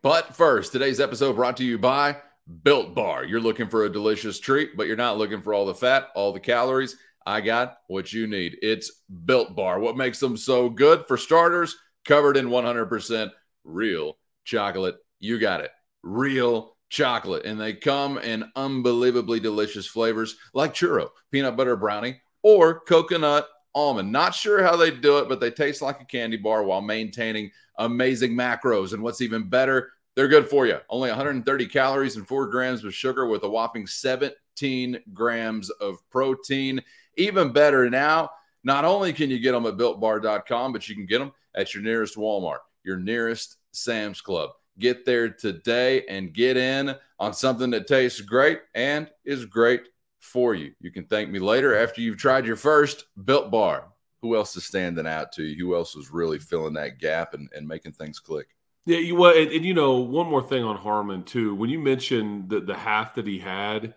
But 0.03 0.35
first, 0.35 0.73
today's 0.73 1.01
episode 1.01 1.35
brought 1.35 1.57
to 1.59 1.65
you 1.65 1.79
by 1.79 2.17
Built 2.63 2.95
Bar. 2.95 3.25
You're 3.25 3.41
looking 3.41 3.69
for 3.69 3.85
a 3.85 3.93
delicious 3.93 4.39
treat, 4.39 4.77
but 4.77 4.87
you're 4.87 4.97
not 4.97 5.19
looking 5.19 5.43
for 5.43 5.53
all 5.53 5.67
the 5.67 5.75
fat, 5.75 6.09
all 6.15 6.33
the 6.33 6.41
calories. 6.41 6.97
I 7.27 7.43
got 7.43 7.79
what 7.89 8.13
you 8.13 8.27
need. 8.27 8.57
It's 8.63 9.03
Built 9.27 9.55
Bar. 9.55 9.81
What 9.81 9.97
makes 9.97 10.19
them 10.19 10.37
so 10.37 10.71
good? 10.71 11.07
For 11.07 11.17
starters, 11.19 11.77
covered 12.05 12.37
in 12.37 12.47
100% 12.47 13.31
real 13.65 14.17
chocolate. 14.45 14.97
You 15.21 15.39
got 15.39 15.61
it. 15.61 15.71
Real 16.03 16.77
chocolate. 16.89 17.45
And 17.45 17.61
they 17.61 17.75
come 17.75 18.19
in 18.19 18.51
unbelievably 18.57 19.41
delicious 19.41 19.87
flavors 19.87 20.37
like 20.55 20.75
churro, 20.75 21.09
peanut 21.31 21.57
butter 21.57 21.77
brownie, 21.77 22.21
or 22.43 22.81
coconut 22.81 23.47
almond. 23.75 24.11
Not 24.11 24.35
sure 24.35 24.63
how 24.63 24.77
they 24.77 24.91
do 24.91 25.19
it, 25.19 25.29
but 25.29 25.41
they 25.41 25.51
taste 25.51 25.83
like 25.83 26.01
a 26.01 26.07
candy 26.07 26.37
bar 26.37 26.65
while 26.65 26.81
maintaining 26.81 27.51
amazing 27.79 28.33
macros. 28.33 28.93
And 28.93 29.03
what's 29.03 29.21
even 29.21 29.49
better, 29.49 29.91
they're 30.17 30.29
good 30.29 30.49
for 30.49 30.67
you. 30.67 30.79
Only 30.89 31.11
130 31.11 31.67
calories 31.67 32.17
and 32.17 32.27
four 32.27 32.49
grams 32.49 32.85
of 32.85 32.95
sugar 32.95 33.27
with 33.27 33.43
a 33.45 33.49
whopping 33.49 33.87
17 33.87 34.99
grams 35.13 35.71
of 35.71 35.99
protein. 36.11 36.83
Even 37.17 37.53
better 37.53 37.89
now, 37.91 38.31
not 38.65 38.85
only 38.85 39.13
can 39.13 39.31
you 39.31 39.39
get 39.39 39.53
them 39.53 39.67
at 39.67 39.77
builtbar.com, 39.77 40.73
but 40.73 40.89
you 40.89 40.95
can 40.95 41.07
get 41.07 41.19
them 41.19 41.33
at 41.55 41.75
your 41.75 41.83
nearest 41.83 42.17
Walmart, 42.17 42.59
your 42.85 42.97
nearest 42.97 43.57
Sam's 43.73 44.21
Club. 44.21 44.51
Get 44.79 45.05
there 45.05 45.29
today 45.29 46.05
and 46.09 46.33
get 46.33 46.57
in 46.57 46.95
on 47.19 47.35
something 47.35 47.71
that 47.71 47.87
tastes 47.87 48.21
great 48.21 48.61
and 48.75 49.11
is 49.25 49.45
great 49.45 49.83
for 50.21 50.55
you. 50.55 50.73
You 50.81 50.91
can 50.91 51.05
thank 51.05 51.31
me 51.31 51.39
later 51.39 51.77
after 51.77 52.01
you've 52.01 52.17
tried 52.17 52.47
your 52.47 52.57
first 52.57 53.07
Built 53.25 53.51
Bar. 53.51 53.89
Who 54.23 54.37
else 54.37 54.57
is 54.57 54.65
standing 54.65 55.07
out 55.07 55.33
to 55.33 55.43
you? 55.43 55.57
Who 55.67 55.75
else 55.75 55.95
is 55.97 56.11
really 56.11 56.39
filling 56.39 56.75
that 56.75 56.99
gap 56.99 57.35
and, 57.35 57.49
and 57.55 57.67
making 57.67 57.93
things 57.93 58.19
click? 58.19 58.49
Yeah, 58.85 58.99
you 58.99 59.17
well, 59.17 59.37
and, 59.37 59.51
and, 59.51 59.65
you 59.65 59.75
know, 59.75 59.99
one 59.99 60.29
more 60.29 60.43
thing 60.43 60.65
on 60.65 60.77
Harmon 60.77 61.23
too. 61.23 61.55
When 61.55 61.71
you 61.71 61.79
mentioned 61.79 62.49
the 62.49 62.61
the 62.61 62.77
half 62.77 63.15
that 63.15 63.27
he 63.27 63.39
had, 63.39 63.95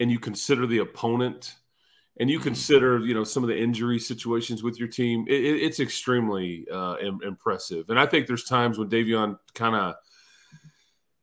and 0.00 0.10
you 0.10 0.18
consider 0.18 0.66
the 0.66 0.78
opponent 0.78 1.56
and 2.18 2.28
you 2.28 2.38
consider 2.38 2.98
you 2.98 3.14
know 3.14 3.24
some 3.24 3.42
of 3.42 3.48
the 3.48 3.58
injury 3.58 3.98
situations 3.98 4.62
with 4.62 4.78
your 4.78 4.88
team, 4.88 5.24
it, 5.28 5.32
it's 5.32 5.80
extremely 5.80 6.66
uh, 6.72 6.96
Im- 7.00 7.20
impressive. 7.24 7.90
And 7.90 7.98
I 7.98 8.06
think 8.06 8.26
there's 8.26 8.44
times 8.44 8.78
when 8.78 8.88
De'Vion 8.88 9.38
kind 9.54 9.76
of 9.76 9.94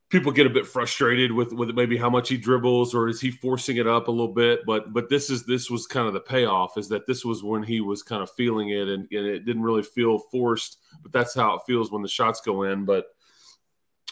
people 0.09 0.31
get 0.31 0.45
a 0.45 0.49
bit 0.49 0.65
frustrated 0.67 1.31
with 1.31 1.51
with 1.51 1.71
maybe 1.71 1.97
how 1.97 2.09
much 2.09 2.29
he 2.29 2.37
dribbles 2.37 2.93
or 2.95 3.09
is 3.09 3.19
he 3.19 3.31
forcing 3.31 3.77
it 3.77 3.87
up 3.87 4.07
a 4.07 4.11
little 4.11 4.33
bit. 4.33 4.61
But 4.65 4.93
but 4.93 5.09
this 5.09 5.29
is 5.29 5.45
this 5.45 5.69
was 5.69 5.87
kind 5.87 6.07
of 6.07 6.13
the 6.13 6.19
payoff 6.21 6.77
is 6.77 6.87
that 6.89 7.05
this 7.07 7.25
was 7.25 7.43
when 7.43 7.63
he 7.63 7.81
was 7.81 8.03
kind 8.03 8.23
of 8.23 8.31
feeling 8.31 8.69
it 8.69 8.87
and, 8.87 9.07
and 9.11 9.25
it 9.25 9.45
didn't 9.45 9.63
really 9.63 9.83
feel 9.83 10.19
forced 10.19 10.77
but 11.01 11.11
that's 11.11 11.35
how 11.35 11.55
it 11.55 11.61
feels 11.67 11.91
when 11.91 12.01
the 12.01 12.07
shots 12.07 12.41
go 12.41 12.63
in. 12.63 12.85
But 12.85 13.07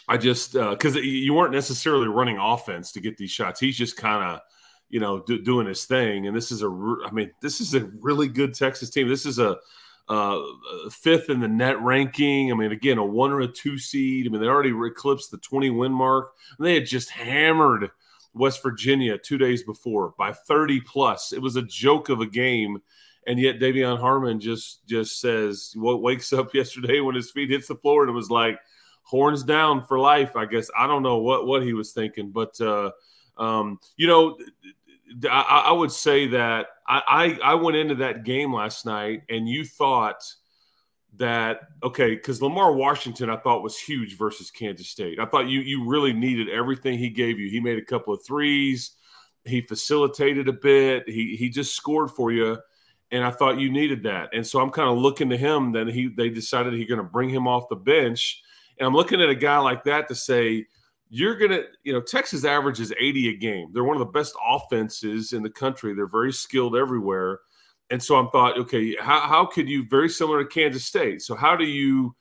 i 0.06 0.18
just 0.18 0.52
because 0.52 0.96
uh, 0.96 1.00
you 1.00 1.32
weren't 1.32 1.52
necessarily 1.52 2.08
running 2.08 2.38
offense 2.38 2.92
to 2.92 3.00
get 3.00 3.16
these 3.16 3.30
shots. 3.30 3.58
He's 3.58 3.76
just 3.76 3.96
kind 3.96 4.22
of 4.22 4.40
you 4.94 5.00
know 5.00 5.18
do, 5.18 5.42
doing 5.42 5.66
his 5.66 5.86
thing 5.86 6.28
and 6.28 6.36
this 6.36 6.52
is 6.52 6.62
a 6.62 6.68
i 7.04 7.10
mean 7.10 7.28
this 7.42 7.60
is 7.60 7.74
a 7.74 7.84
really 8.00 8.28
good 8.28 8.54
texas 8.54 8.90
team 8.90 9.08
this 9.08 9.26
is 9.26 9.40
a 9.40 9.56
uh, 10.06 10.38
fifth 10.90 11.30
in 11.30 11.40
the 11.40 11.48
net 11.48 11.80
ranking. 11.80 12.52
I 12.52 12.54
mean, 12.54 12.72
again, 12.72 12.98
a 12.98 13.04
one 13.04 13.32
or 13.32 13.40
a 13.40 13.48
two 13.48 13.78
seed. 13.78 14.26
I 14.26 14.28
mean, 14.28 14.42
they 14.42 14.46
already 14.46 14.68
eclipsed 14.86 15.30
the 15.30 15.38
20 15.38 15.70
win 15.70 15.92
mark. 15.92 16.34
And 16.58 16.66
They 16.66 16.74
had 16.74 16.84
just 16.84 17.08
hammered 17.08 17.90
West 18.34 18.62
Virginia 18.62 19.16
two 19.16 19.38
days 19.38 19.62
before 19.62 20.12
by 20.18 20.34
30 20.34 20.82
plus. 20.82 21.32
It 21.32 21.40
was 21.40 21.56
a 21.56 21.62
joke 21.62 22.10
of 22.10 22.20
a 22.20 22.26
game. 22.26 22.82
And 23.26 23.40
yet 23.40 23.58
De'Vion 23.58 23.98
Harmon 23.98 24.40
just 24.40 24.86
just 24.86 25.22
says 25.22 25.72
what 25.74 26.02
wakes 26.02 26.34
up 26.34 26.52
yesterday 26.54 27.00
when 27.00 27.14
his 27.14 27.30
feet 27.30 27.48
hits 27.48 27.68
the 27.68 27.76
floor 27.76 28.02
and 28.02 28.10
it 28.10 28.14
was 28.14 28.28
like 28.28 28.58
horns 29.04 29.42
down 29.42 29.82
for 29.86 29.98
life. 29.98 30.36
I 30.36 30.44
guess 30.44 30.70
I 30.78 30.86
don't 30.86 31.02
know 31.02 31.16
what 31.16 31.46
what 31.46 31.62
he 31.62 31.72
was 31.72 31.92
thinking, 31.92 32.30
but 32.30 32.60
uh, 32.60 32.90
um, 33.38 33.78
you 33.96 34.06
know, 34.06 34.36
I, 35.30 35.64
I 35.66 35.72
would 35.72 35.92
say 35.92 36.28
that 36.28 36.66
I, 36.86 37.38
I, 37.42 37.52
I 37.52 37.54
went 37.54 37.76
into 37.76 37.94
that 37.96 38.24
game 38.24 38.52
last 38.52 38.86
night 38.86 39.22
and 39.28 39.48
you 39.48 39.64
thought 39.64 40.22
that 41.16 41.60
okay 41.82 42.14
because 42.16 42.42
lamar 42.42 42.72
washington 42.72 43.30
i 43.30 43.36
thought 43.36 43.62
was 43.62 43.78
huge 43.78 44.18
versus 44.18 44.50
kansas 44.50 44.88
state. 44.88 45.20
I 45.20 45.26
thought 45.26 45.46
you 45.46 45.60
you 45.60 45.86
really 45.86 46.12
needed 46.12 46.48
everything 46.48 46.98
he 46.98 47.08
gave 47.08 47.38
you. 47.38 47.48
He 47.48 47.60
made 47.60 47.78
a 47.78 47.84
couple 47.84 48.12
of 48.12 48.24
threes. 48.26 48.92
He 49.44 49.60
facilitated 49.60 50.48
a 50.48 50.52
bit. 50.52 51.08
He 51.08 51.36
he 51.36 51.48
just 51.50 51.74
scored 51.74 52.10
for 52.10 52.32
you. 52.32 52.58
And 53.10 53.22
i 53.22 53.30
thought 53.30 53.60
you 53.60 53.70
needed 53.70 54.02
that. 54.04 54.30
And 54.32 54.46
so 54.46 54.60
i'm 54.60 54.70
kind 54.70 54.88
of 54.88 54.98
looking 54.98 55.30
to 55.30 55.36
him 55.36 55.72
then 55.72 55.86
he 55.86 56.08
they 56.08 56.30
decided 56.30 56.72
he's 56.72 56.88
going 56.88 56.98
to 56.98 57.04
bring 57.04 57.28
him 57.28 57.46
off 57.46 57.68
the 57.68 57.76
bench. 57.76 58.42
And 58.78 58.86
i'm 58.86 58.94
looking 58.94 59.22
at 59.22 59.28
a 59.28 59.36
guy 59.36 59.58
like 59.58 59.84
that 59.84 60.08
to 60.08 60.14
say 60.16 60.66
you're 61.14 61.36
going 61.36 61.52
to, 61.52 61.64
you 61.84 61.92
know, 61.92 62.00
Texas 62.00 62.44
averages 62.44 62.92
80 62.98 63.28
a 63.28 63.36
game. 63.36 63.68
They're 63.72 63.84
one 63.84 63.94
of 63.94 64.00
the 64.00 64.06
best 64.06 64.34
offenses 64.44 65.32
in 65.32 65.44
the 65.44 65.50
country. 65.50 65.94
They're 65.94 66.08
very 66.08 66.32
skilled 66.32 66.74
everywhere. 66.74 67.38
And 67.90 68.02
so 68.02 68.16
I'm 68.16 68.30
thought, 68.30 68.58
okay, 68.58 68.96
how, 68.98 69.20
how 69.20 69.46
could 69.46 69.68
you, 69.68 69.86
very 69.88 70.08
similar 70.08 70.42
to 70.42 70.50
Kansas 70.50 70.84
State. 70.84 71.22
So 71.22 71.36
how 71.36 71.54
do 71.54 71.66
you, 71.66 72.16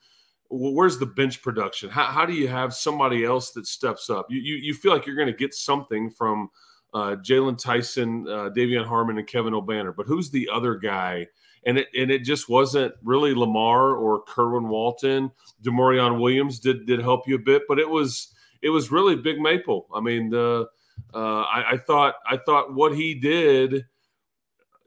well, 0.51 0.73
where's 0.73 0.99
the 0.99 1.07
bench 1.07 1.41
production? 1.41 1.89
How, 1.89 2.03
how 2.03 2.23
do 2.23 2.33
you 2.33 2.47
have 2.47 2.71
somebody 2.71 3.25
else 3.25 3.49
that 3.53 3.65
steps 3.65 4.11
up? 4.11 4.27
You, 4.29 4.39
you, 4.39 4.55
you 4.57 4.75
feel 4.75 4.93
like 4.93 5.07
you're 5.07 5.15
going 5.15 5.25
to 5.25 5.33
get 5.33 5.55
something 5.55 6.11
from 6.11 6.51
uh, 6.93 7.15
Jaylon 7.15 7.57
Tyson, 7.57 8.27
uh, 8.27 8.51
De'Vion 8.55 8.85
Harmon, 8.85 9.17
and 9.17 9.25
Kevin 9.25 9.53
Obanor, 9.53 9.95
but 9.95 10.05
who's 10.05 10.29
the 10.29 10.47
other 10.53 10.75
guy? 10.75 11.25
And 11.65 11.79
it 11.79 11.87
and 11.97 12.11
it 12.11 12.25
just 12.25 12.49
wasn't 12.49 12.93
really 13.01 13.33
Lamar 13.33 13.95
or 13.95 14.21
Kerwin 14.23 14.67
Walton. 14.67 15.31
D'Maurian 15.61 16.19
Williams 16.19 16.59
did 16.59 16.85
did 16.85 17.01
help 17.01 17.25
you 17.25 17.35
a 17.35 17.39
bit, 17.39 17.63
but 17.69 17.79
it 17.79 17.89
was 17.89 18.33
it 18.63 18.69
was 18.69 18.91
really 18.91 19.15
Big 19.15 19.39
Maple. 19.39 19.87
I 19.93 19.99
mean, 19.99 20.29
the 20.29 20.67
uh, 21.13 21.41
I, 21.41 21.73
I, 21.73 21.77
thought 21.77 22.15
I 22.25 22.37
thought 22.37 22.73
what 22.73 22.95
he 22.95 23.13
did, 23.13 23.85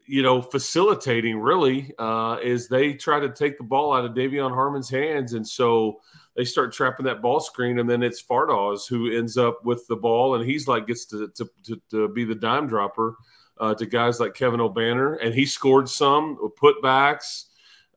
you 0.06 0.22
know, 0.22 0.40
facilitating 0.40 1.38
really 1.38 1.92
uh, 1.98 2.38
is 2.42 2.68
they 2.68 2.94
try 2.94 3.20
to 3.20 3.28
take 3.28 3.58
the 3.58 3.64
ball 3.64 3.92
out 3.92 4.04
of 4.04 4.12
De'Vion 4.12 4.50
Harmon's 4.50 4.88
hands, 4.88 5.34
and 5.34 5.46
so 5.46 6.00
they 6.34 6.44
start 6.44 6.72
trapping 6.72 7.06
that 7.06 7.22
ball 7.22 7.38
screen, 7.38 7.78
and 7.78 7.88
then 7.88 8.02
it's 8.02 8.22
Fardaws 8.22 8.88
who 8.88 9.14
ends 9.16 9.36
up 9.36 9.64
with 9.64 9.86
the 9.88 9.96
ball, 9.96 10.34
and 10.34 10.44
he's 10.44 10.66
like 10.66 10.86
gets 10.86 11.04
to 11.06 11.28
to, 11.36 11.48
to, 11.64 11.80
to 11.90 12.08
be 12.08 12.24
the 12.24 12.34
dime 12.34 12.66
dropper 12.66 13.16
uh, 13.58 13.74
to 13.74 13.86
guys 13.86 14.18
like 14.20 14.34
Kevin 14.34 14.60
Obanor, 14.60 15.18
and 15.22 15.34
he 15.34 15.44
scored 15.44 15.88
some 15.88 16.38
putbacks. 16.60 17.44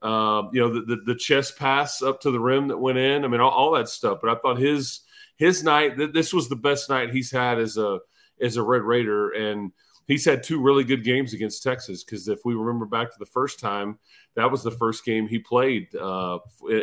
Uh, 0.02 0.48
you 0.52 0.60
know, 0.60 0.72
the, 0.72 0.80
the, 0.80 0.96
the 1.12 1.14
chest 1.14 1.58
pass 1.58 2.00
up 2.00 2.22
to 2.22 2.30
the 2.30 2.40
rim 2.40 2.68
that 2.68 2.78
went 2.78 2.96
in. 2.96 3.22
I 3.22 3.28
mean, 3.28 3.42
all, 3.42 3.50
all 3.50 3.72
that 3.72 3.86
stuff. 3.86 4.18
But 4.22 4.30
I 4.30 4.40
thought 4.40 4.58
his 4.58 5.00
his 5.40 5.64
night 5.64 5.96
this 6.12 6.34
was 6.34 6.48
the 6.48 6.54
best 6.54 6.90
night 6.90 7.10
he's 7.10 7.32
had 7.32 7.58
as 7.58 7.78
a 7.78 7.98
as 8.42 8.56
a 8.56 8.62
Red 8.62 8.82
Raider, 8.82 9.30
and 9.30 9.72
he's 10.06 10.24
had 10.24 10.42
two 10.42 10.60
really 10.60 10.84
good 10.84 11.02
games 11.02 11.32
against 11.32 11.62
Texas. 11.62 12.04
Because 12.04 12.28
if 12.28 12.40
we 12.44 12.54
remember 12.54 12.84
back 12.84 13.10
to 13.10 13.18
the 13.18 13.26
first 13.26 13.58
time, 13.58 13.98
that 14.36 14.50
was 14.50 14.62
the 14.62 14.70
first 14.70 15.02
game 15.04 15.26
he 15.26 15.38
played 15.38 15.94
uh, 15.96 16.38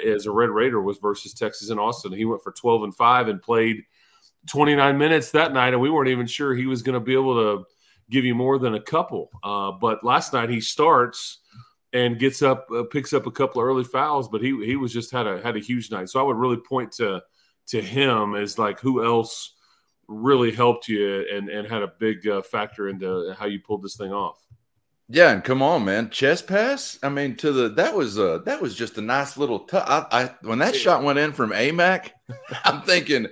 as 0.05 0.25
a 0.25 0.31
Red 0.31 0.49
Raider 0.49 0.81
was 0.81 0.97
versus 0.97 1.35
Texas 1.35 1.69
in 1.69 1.77
Austin. 1.77 2.11
He 2.11 2.25
went 2.25 2.41
for 2.41 2.51
twelve 2.51 2.81
and 2.83 2.95
five 2.95 3.27
and 3.27 3.39
played 3.41 3.83
twenty 4.49 4.75
nine 4.75 4.97
minutes 4.97 5.29
that 5.31 5.53
night, 5.53 5.73
and 5.73 5.81
we 5.81 5.91
weren't 5.91 6.09
even 6.09 6.25
sure 6.25 6.55
he 6.55 6.65
was 6.65 6.81
going 6.81 6.99
to 6.99 6.99
be 6.99 7.13
able 7.13 7.35
to 7.35 7.65
give 8.09 8.25
you 8.25 8.33
more 8.33 8.57
than 8.57 8.73
a 8.73 8.81
couple. 8.81 9.29
Uh, 9.43 9.71
but 9.71 10.03
last 10.03 10.33
night 10.33 10.49
he 10.49 10.61
starts 10.61 11.41
and 11.93 12.17
gets 12.17 12.41
up, 12.41 12.67
uh, 12.75 12.83
picks 12.91 13.13
up 13.13 13.27
a 13.27 13.31
couple 13.31 13.61
of 13.61 13.67
early 13.67 13.83
fouls, 13.83 14.29
but 14.29 14.41
he 14.41 14.49
he 14.65 14.75
was 14.75 14.91
just 14.91 15.11
had 15.11 15.27
a 15.27 15.39
had 15.43 15.55
a 15.55 15.59
huge 15.59 15.91
night. 15.91 16.09
So 16.09 16.19
I 16.19 16.23
would 16.23 16.37
really 16.37 16.57
point 16.57 16.91
to 16.93 17.21
to 17.67 17.81
him 17.81 18.35
is 18.35 18.57
like 18.57 18.79
who 18.79 19.03
else 19.03 19.53
really 20.07 20.51
helped 20.51 20.87
you 20.87 21.25
and 21.31 21.49
and 21.49 21.67
had 21.67 21.83
a 21.83 21.91
big 21.99 22.27
uh, 22.27 22.41
factor 22.41 22.87
into 22.87 23.35
how 23.37 23.45
you 23.45 23.59
pulled 23.59 23.83
this 23.83 23.95
thing 23.95 24.11
off. 24.11 24.43
Yeah, 25.09 25.31
and 25.31 25.43
come 25.43 25.61
on, 25.61 25.85
man, 25.85 26.09
chest 26.09 26.47
pass. 26.47 26.99
I 27.01 27.07
mean, 27.07 27.37
to 27.37 27.51
the 27.51 27.69
that 27.69 27.95
was 27.95 28.19
uh 28.19 28.39
that 28.45 28.61
was 28.61 28.75
just 28.75 28.97
a 28.97 29.01
nice 29.01 29.37
little. 29.37 29.59
T- 29.59 29.77
I, 29.77 30.05
I 30.11 30.35
when 30.41 30.59
that 30.59 30.75
shot 30.75 31.03
went 31.03 31.19
in 31.19 31.31
from 31.31 31.51
Aimaq, 31.51 32.11
I'm 32.65 32.81
thinking, 32.81 33.27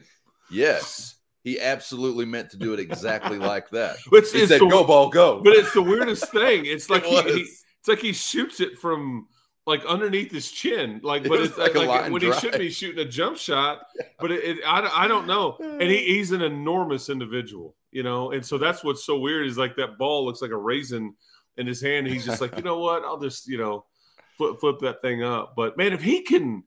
yes, 0.49 1.15
he 1.43 1.59
absolutely 1.59 2.25
meant 2.25 2.51
to 2.51 2.57
do 2.57 2.73
it 2.73 2.79
exactly 2.79 3.37
like 3.39 3.69
that. 3.71 3.97
But 4.09 4.25
he 4.25 4.45
said, 4.47 4.61
the, 4.61 4.67
"Go 4.67 4.85
ball, 4.85 5.09
go." 5.09 5.41
But 5.43 5.53
it's 5.53 5.73
the 5.73 5.81
weirdest 5.81 6.31
thing. 6.31 6.65
It's 6.65 6.89
like 6.89 7.03
it 7.05 7.25
he, 7.25 7.33
he, 7.33 7.39
it's 7.41 7.87
like 7.87 7.99
he 7.99 8.13
shoots 8.13 8.61
it 8.61 8.79
from 8.79 9.27
like 9.65 9.85
underneath 9.85 10.31
his 10.31 10.51
chin, 10.51 10.99
like 11.03 11.25
it 11.25 11.29
but 11.29 11.41
it's 11.41 11.57
like, 11.57 11.75
like 11.75 12.11
when 12.11 12.21
drive. 12.21 12.35
he 12.35 12.39
should 12.39 12.59
be 12.59 12.69
shooting 12.69 12.99
a 12.99 13.09
jump 13.09 13.37
shot, 13.37 13.87
but 14.19 14.31
it, 14.31 14.43
it 14.43 14.57
I, 14.65 15.05
I 15.05 15.07
don't 15.07 15.27
know. 15.27 15.57
And 15.59 15.83
he, 15.83 15.97
he's 15.97 16.31
an 16.31 16.41
enormous 16.41 17.09
individual, 17.09 17.75
you 17.91 18.03
know, 18.03 18.31
and 18.31 18.45
so 18.45 18.57
that's 18.57 18.83
what's 18.83 19.05
so 19.05 19.19
weird 19.19 19.47
is 19.47 19.57
like 19.57 19.75
that 19.77 19.97
ball 19.97 20.25
looks 20.25 20.41
like 20.41 20.51
a 20.51 20.57
raisin 20.57 21.15
in 21.57 21.67
his 21.67 21.81
hand. 21.81 22.07
he's 22.07 22.25
just 22.25 22.41
like, 22.41 22.55
you 22.57 22.63
know 22.63 22.79
what, 22.79 23.03
I'll 23.03 23.19
just 23.19 23.47
you 23.47 23.57
know 23.57 23.85
flip 24.37 24.59
flip 24.59 24.79
that 24.79 25.01
thing 25.01 25.23
up. 25.23 25.55
But 25.55 25.77
man, 25.77 25.93
if 25.93 26.01
he 26.01 26.21
can 26.21 26.63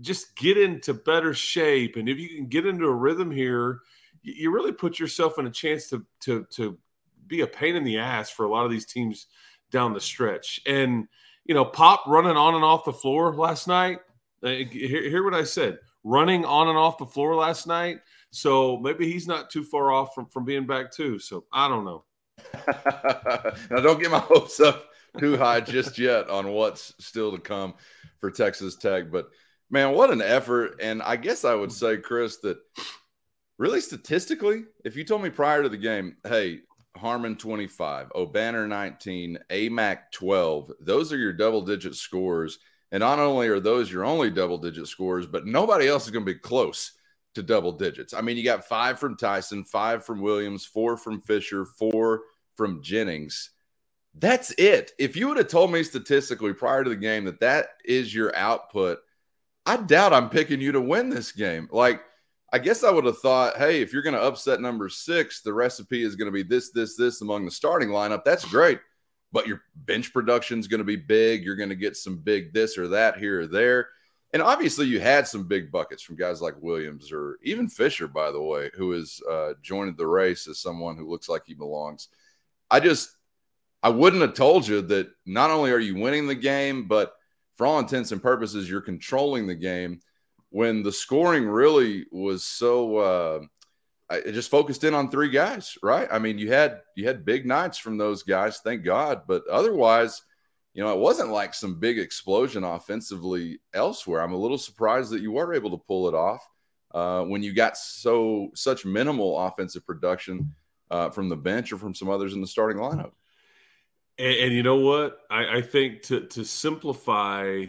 just 0.00 0.36
get 0.36 0.58
into 0.58 0.94
better 0.94 1.34
shape, 1.34 1.96
and 1.96 2.08
if 2.08 2.18
you 2.18 2.28
can 2.28 2.46
get 2.46 2.66
into 2.66 2.86
a 2.86 2.94
rhythm 2.94 3.30
here, 3.30 3.80
you 4.22 4.50
really 4.50 4.72
put 4.72 4.98
yourself 4.98 5.38
in 5.38 5.46
a 5.46 5.50
chance 5.50 5.88
to 5.88 6.04
to 6.20 6.46
to 6.50 6.78
be 7.26 7.40
a 7.40 7.46
pain 7.46 7.76
in 7.76 7.84
the 7.84 7.98
ass 7.98 8.30
for 8.30 8.44
a 8.44 8.50
lot 8.50 8.64
of 8.64 8.70
these 8.70 8.84
teams 8.84 9.26
down 9.70 9.94
the 9.94 10.00
stretch 10.00 10.60
and 10.66 11.08
you 11.44 11.54
know, 11.54 11.64
Pop 11.64 12.04
running 12.06 12.36
on 12.36 12.54
and 12.54 12.64
off 12.64 12.84
the 12.84 12.92
floor 12.92 13.34
last 13.34 13.66
night. 13.68 13.98
Uh, 14.44 14.48
hear, 14.48 15.08
hear 15.08 15.24
what 15.24 15.34
I 15.34 15.44
said. 15.44 15.78
Running 16.04 16.44
on 16.44 16.68
and 16.68 16.78
off 16.78 16.98
the 16.98 17.06
floor 17.06 17.34
last 17.34 17.66
night. 17.66 17.98
So 18.30 18.78
maybe 18.78 19.10
he's 19.10 19.26
not 19.26 19.50
too 19.50 19.62
far 19.62 19.92
off 19.92 20.14
from, 20.14 20.26
from 20.26 20.44
being 20.44 20.66
back 20.66 20.90
too. 20.90 21.18
So 21.18 21.44
I 21.52 21.68
don't 21.68 21.84
know. 21.84 22.04
now 23.70 23.80
don't 23.80 24.00
get 24.00 24.10
my 24.10 24.18
hopes 24.26 24.58
up 24.58 24.88
too 25.18 25.36
high 25.36 25.60
just 25.60 25.98
yet 25.98 26.28
on 26.30 26.48
what's 26.48 26.94
still 26.98 27.32
to 27.32 27.38
come 27.38 27.74
for 28.18 28.30
Texas 28.30 28.76
Tech. 28.76 29.10
But 29.10 29.28
man, 29.70 29.92
what 29.92 30.10
an 30.10 30.22
effort. 30.22 30.80
And 30.80 31.02
I 31.02 31.16
guess 31.16 31.44
I 31.44 31.54
would 31.54 31.72
say, 31.72 31.98
Chris, 31.98 32.38
that 32.38 32.58
really 33.58 33.80
statistically, 33.80 34.64
if 34.84 34.96
you 34.96 35.04
told 35.04 35.22
me 35.22 35.30
prior 35.30 35.62
to 35.62 35.68
the 35.68 35.76
game, 35.76 36.16
hey, 36.26 36.60
Harmon 36.96 37.36
25, 37.36 38.10
Obanor 38.14 38.68
19, 38.68 39.38
Aimaq 39.50 39.98
12. 40.12 40.72
Those 40.80 41.12
are 41.12 41.18
your 41.18 41.32
double 41.32 41.62
digit 41.62 41.94
scores. 41.94 42.58
And 42.90 43.00
not 43.00 43.18
only 43.18 43.48
are 43.48 43.60
those 43.60 43.90
your 43.90 44.04
only 44.04 44.30
double 44.30 44.58
digit 44.58 44.86
scores, 44.86 45.26
but 45.26 45.46
nobody 45.46 45.88
else 45.88 46.04
is 46.04 46.10
going 46.10 46.26
to 46.26 46.32
be 46.32 46.38
close 46.38 46.92
to 47.34 47.42
double 47.42 47.72
digits. 47.72 48.12
I 48.12 48.20
mean, 48.20 48.36
you 48.36 48.44
got 48.44 48.66
five 48.66 48.98
from 48.98 49.16
Tyson, 49.16 49.64
five 49.64 50.04
from 50.04 50.20
Williams, 50.20 50.66
four 50.66 50.98
from 50.98 51.20
Fisher, 51.20 51.64
four 51.64 52.22
from 52.54 52.82
Jennings. 52.82 53.50
That's 54.14 54.50
it. 54.58 54.92
If 54.98 55.16
you 55.16 55.28
would 55.28 55.38
have 55.38 55.48
told 55.48 55.72
me 55.72 55.82
statistically 55.82 56.52
prior 56.52 56.84
to 56.84 56.90
the 56.90 56.96
game 56.96 57.24
that 57.24 57.40
that 57.40 57.68
is 57.84 58.14
your 58.14 58.36
output, 58.36 58.98
I 59.64 59.78
doubt 59.78 60.12
I'm 60.12 60.28
picking 60.28 60.60
you 60.60 60.72
to 60.72 60.80
win 60.80 61.08
this 61.08 61.32
game. 61.32 61.68
Like, 61.72 62.02
I 62.52 62.58
guess 62.58 62.84
I 62.84 62.90
would 62.90 63.06
have 63.06 63.18
thought, 63.18 63.56
hey, 63.56 63.80
if 63.80 63.92
you're 63.92 64.02
going 64.02 64.14
to 64.14 64.22
upset 64.22 64.60
number 64.60 64.90
six, 64.90 65.40
the 65.40 65.54
recipe 65.54 66.02
is 66.02 66.16
going 66.16 66.26
to 66.26 66.32
be 66.32 66.42
this, 66.42 66.70
this, 66.70 66.96
this 66.96 67.22
among 67.22 67.46
the 67.46 67.50
starting 67.50 67.88
lineup. 67.88 68.24
That's 68.24 68.44
great. 68.44 68.78
But 69.32 69.46
your 69.46 69.62
bench 69.74 70.12
production 70.12 70.58
is 70.58 70.68
going 70.68 70.80
to 70.80 70.84
be 70.84 70.96
big. 70.96 71.42
You're 71.42 71.56
going 71.56 71.70
to 71.70 71.74
get 71.74 71.96
some 71.96 72.18
big 72.18 72.52
this 72.52 72.76
or 72.76 72.88
that 72.88 73.16
here 73.16 73.40
or 73.40 73.46
there. 73.46 73.88
And 74.34 74.42
obviously, 74.42 74.86
you 74.86 75.00
had 75.00 75.26
some 75.26 75.48
big 75.48 75.72
buckets 75.72 76.02
from 76.02 76.16
guys 76.16 76.42
like 76.42 76.60
Williams 76.60 77.10
or 77.10 77.38
even 77.42 77.68
Fisher, 77.68 78.08
by 78.08 78.30
the 78.30 78.42
way, 78.42 78.70
who 78.74 78.92
has 78.92 79.20
uh, 79.30 79.54
joined 79.62 79.96
the 79.96 80.06
race 80.06 80.46
as 80.46 80.58
someone 80.58 80.96
who 80.96 81.10
looks 81.10 81.30
like 81.30 81.42
he 81.46 81.54
belongs. 81.54 82.08
I 82.70 82.80
just, 82.80 83.14
I 83.82 83.88
wouldn't 83.88 84.22
have 84.22 84.34
told 84.34 84.66
you 84.66 84.82
that 84.82 85.08
not 85.24 85.50
only 85.50 85.70
are 85.70 85.78
you 85.78 85.96
winning 85.96 86.26
the 86.26 86.34
game, 86.34 86.86
but 86.86 87.14
for 87.56 87.66
all 87.66 87.78
intents 87.78 88.12
and 88.12 88.22
purposes, 88.22 88.68
you're 88.68 88.80
controlling 88.80 89.46
the 89.46 89.54
game 89.54 90.00
when 90.52 90.82
the 90.82 90.92
scoring 90.92 91.46
really 91.46 92.04
was 92.12 92.44
so 92.44 92.96
uh, 92.98 93.40
it 94.10 94.32
just 94.32 94.50
focused 94.50 94.84
in 94.84 94.92
on 94.92 95.10
three 95.10 95.30
guys, 95.30 95.78
right? 95.82 96.06
I 96.12 96.18
mean, 96.18 96.38
you 96.38 96.52
had 96.52 96.82
you 96.94 97.06
had 97.06 97.24
big 97.24 97.46
nights 97.46 97.78
from 97.78 97.96
those 97.96 98.22
guys, 98.22 98.58
thank 98.58 98.84
God, 98.84 99.22
but 99.26 99.46
otherwise, 99.48 100.22
you 100.74 100.84
know, 100.84 100.92
it 100.92 100.98
wasn't 100.98 101.30
like 101.30 101.54
some 101.54 101.80
big 101.80 101.98
explosion 101.98 102.64
offensively 102.64 103.60
elsewhere. 103.72 104.20
I'm 104.20 104.34
a 104.34 104.38
little 104.38 104.58
surprised 104.58 105.10
that 105.12 105.22
you 105.22 105.32
were 105.32 105.54
able 105.54 105.70
to 105.70 105.78
pull 105.78 106.06
it 106.08 106.14
off 106.14 106.46
uh, 106.92 107.22
when 107.22 107.42
you 107.42 107.54
got 107.54 107.78
so 107.78 108.50
such 108.54 108.84
minimal 108.84 109.38
offensive 109.38 109.86
production 109.86 110.54
uh, 110.90 111.08
from 111.08 111.30
the 111.30 111.36
bench 111.36 111.72
or 111.72 111.78
from 111.78 111.94
some 111.94 112.10
others 112.10 112.34
in 112.34 112.42
the 112.42 112.46
starting 112.46 112.76
lineup. 112.76 113.12
And, 114.18 114.34
and 114.36 114.52
you 114.52 114.62
know 114.62 114.76
what? 114.76 115.20
I, 115.30 115.58
I 115.58 115.62
think 115.62 116.02
to 116.02 116.26
to 116.26 116.44
simplify 116.44 117.64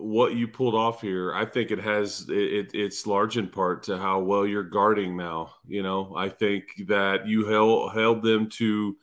what 0.00 0.34
you 0.34 0.48
pulled 0.48 0.74
off 0.74 1.00
here, 1.00 1.34
I 1.34 1.44
think 1.44 1.70
it 1.70 1.78
has 1.78 2.26
it, 2.28 2.70
it's 2.74 3.06
large 3.06 3.36
in 3.36 3.48
part 3.48 3.82
to 3.84 3.98
how 3.98 4.20
well 4.20 4.46
you're 4.46 4.62
guarding 4.62 5.16
now. 5.16 5.54
You 5.66 5.82
know, 5.82 6.14
I 6.16 6.28
think 6.28 6.86
that 6.88 7.26
you 7.26 7.46
held 7.46 7.92
held 7.92 8.22
them 8.22 8.48
to 8.50 8.96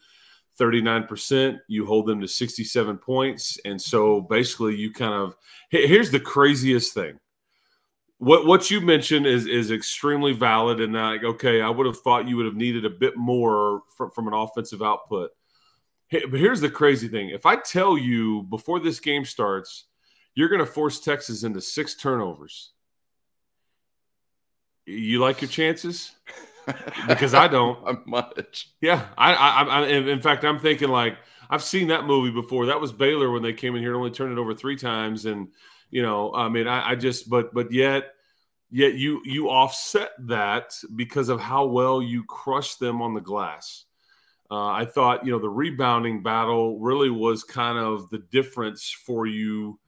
39%, 0.59 1.59
you 1.67 1.85
hold 1.85 2.07
them 2.07 2.19
to 2.21 2.27
67 2.27 2.97
points, 2.97 3.59
and 3.63 3.79
so 3.79 4.21
basically 4.21 4.75
you 4.75 4.91
kind 4.91 5.13
of 5.13 5.35
here's 5.69 6.11
the 6.11 6.19
craziest 6.19 6.93
thing. 6.93 7.19
What 8.17 8.47
what 8.47 8.71
you 8.71 8.81
mentioned 8.81 9.27
is 9.27 9.45
is 9.45 9.69
extremely 9.69 10.33
valid 10.33 10.81
and 10.81 10.93
like 10.93 11.23
okay, 11.23 11.61
I 11.61 11.69
would 11.69 11.85
have 11.85 11.99
thought 11.99 12.27
you 12.27 12.37
would 12.37 12.47
have 12.47 12.55
needed 12.55 12.85
a 12.85 12.89
bit 12.89 13.15
more 13.15 13.83
from, 13.95 14.09
from 14.11 14.27
an 14.27 14.33
offensive 14.33 14.81
output. 14.81 15.31
But 16.09 16.39
here's 16.39 16.61
the 16.61 16.69
crazy 16.69 17.07
thing. 17.07 17.29
If 17.29 17.45
I 17.45 17.57
tell 17.57 17.97
you 17.97 18.43
before 18.43 18.79
this 18.79 18.99
game 18.99 19.25
starts 19.25 19.85
you're 20.37 20.49
going 20.49 20.59
to 20.59 20.67
force 20.67 20.99
Texas 20.99 21.41
into 21.41 21.59
six 21.59 21.95
turnovers. 21.95 22.69
You 24.85 25.17
like 25.17 25.41
your 25.41 25.49
chances? 25.49 26.11
because 27.07 27.33
I 27.33 27.47
don't. 27.47 28.05
much. 28.07 28.69
Yeah, 28.79 29.07
I, 29.17 29.33
I, 29.33 29.63
I, 29.63 29.87
in 29.87 30.21
fact, 30.21 30.45
I'm 30.45 30.59
thinking 30.59 30.89
like 30.89 31.17
I've 31.49 31.63
seen 31.63 31.87
that 31.87 32.05
movie 32.05 32.29
before. 32.29 32.67
That 32.67 32.79
was 32.79 32.91
Baylor 32.91 33.31
when 33.31 33.41
they 33.41 33.51
came 33.51 33.75
in 33.75 33.81
here 33.81 33.89
and 33.89 33.97
only 33.97 34.11
turned 34.11 34.31
it 34.31 34.39
over 34.39 34.53
three 34.53 34.75
times, 34.75 35.25
and 35.25 35.47
you 35.89 36.03
know, 36.03 36.31
I 36.35 36.49
mean, 36.49 36.67
I, 36.67 36.91
I 36.91 36.95
just, 36.95 37.31
but, 37.31 37.51
but 37.51 37.71
yet, 37.71 38.11
yet 38.69 38.93
you 38.93 39.21
you 39.25 39.49
offset 39.49 40.11
that 40.27 40.71
because 40.95 41.29
of 41.29 41.39
how 41.39 41.65
well 41.65 41.99
you 41.99 42.23
crush 42.25 42.75
them 42.75 43.01
on 43.01 43.15
the 43.15 43.21
glass. 43.21 43.85
Uh, 44.51 44.67
I 44.67 44.85
thought, 44.85 45.25
you 45.25 45.31
know, 45.31 45.39
the 45.39 45.49
rebounding 45.49 46.21
battle 46.21 46.79
really 46.79 47.09
was 47.09 47.43
kind 47.43 47.79
of 47.79 48.11
the 48.11 48.19
difference 48.19 48.91
for 48.91 49.25
you 49.25 49.79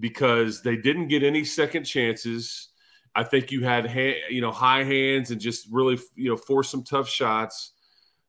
because 0.00 0.62
they 0.62 0.76
didn't 0.76 1.08
get 1.08 1.22
any 1.22 1.44
second 1.44 1.84
chances. 1.84 2.68
I 3.14 3.24
think 3.24 3.50
you 3.50 3.64
had 3.64 3.90
you 4.30 4.40
know 4.40 4.52
high 4.52 4.84
hands 4.84 5.30
and 5.30 5.40
just 5.40 5.68
really 5.70 5.98
you 6.14 6.30
know 6.30 6.36
force 6.36 6.68
some 6.68 6.84
tough 6.84 7.08
shots, 7.08 7.72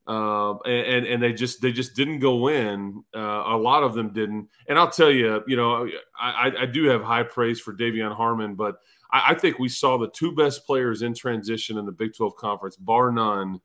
uh, 0.08 0.56
and 0.62 1.06
and 1.06 1.22
they 1.22 1.34
just 1.34 1.62
they 1.62 1.72
just 1.72 1.96
didn't 1.96 2.20
go 2.20 2.48
in. 2.48 3.04
Uh, 3.16 3.44
a 3.48 3.58
lot 3.58 3.84
of 3.84 3.94
them 3.94 4.14
didn't, 4.14 4.48
and 4.68 4.80
I'll 4.80 4.90
tell 4.90 5.12
you, 5.12 5.44
you 5.48 5.58
know, 5.58 5.88
I, 6.20 6.52
I 6.62 6.66
do 6.66 6.86
have 6.86 7.04
high 7.04 7.24
praise 7.24 7.60
for 7.60 7.74
De'Vion 7.74 8.16
Harmon, 8.16 8.56
but 8.56 8.78
I, 9.12 9.32
I 9.32 9.34
think 9.36 9.60
we 9.60 9.70
saw 9.70 9.98
the 9.98 10.10
two 10.10 10.34
best 10.34 10.66
players 10.66 11.02
in 11.02 11.14
transition 11.14 11.78
in 11.78 11.86
the 11.86 11.92
Big 11.92 12.14
Twelve 12.16 12.36
conference, 12.36 12.76
bar 12.76 13.12
none 13.12 13.60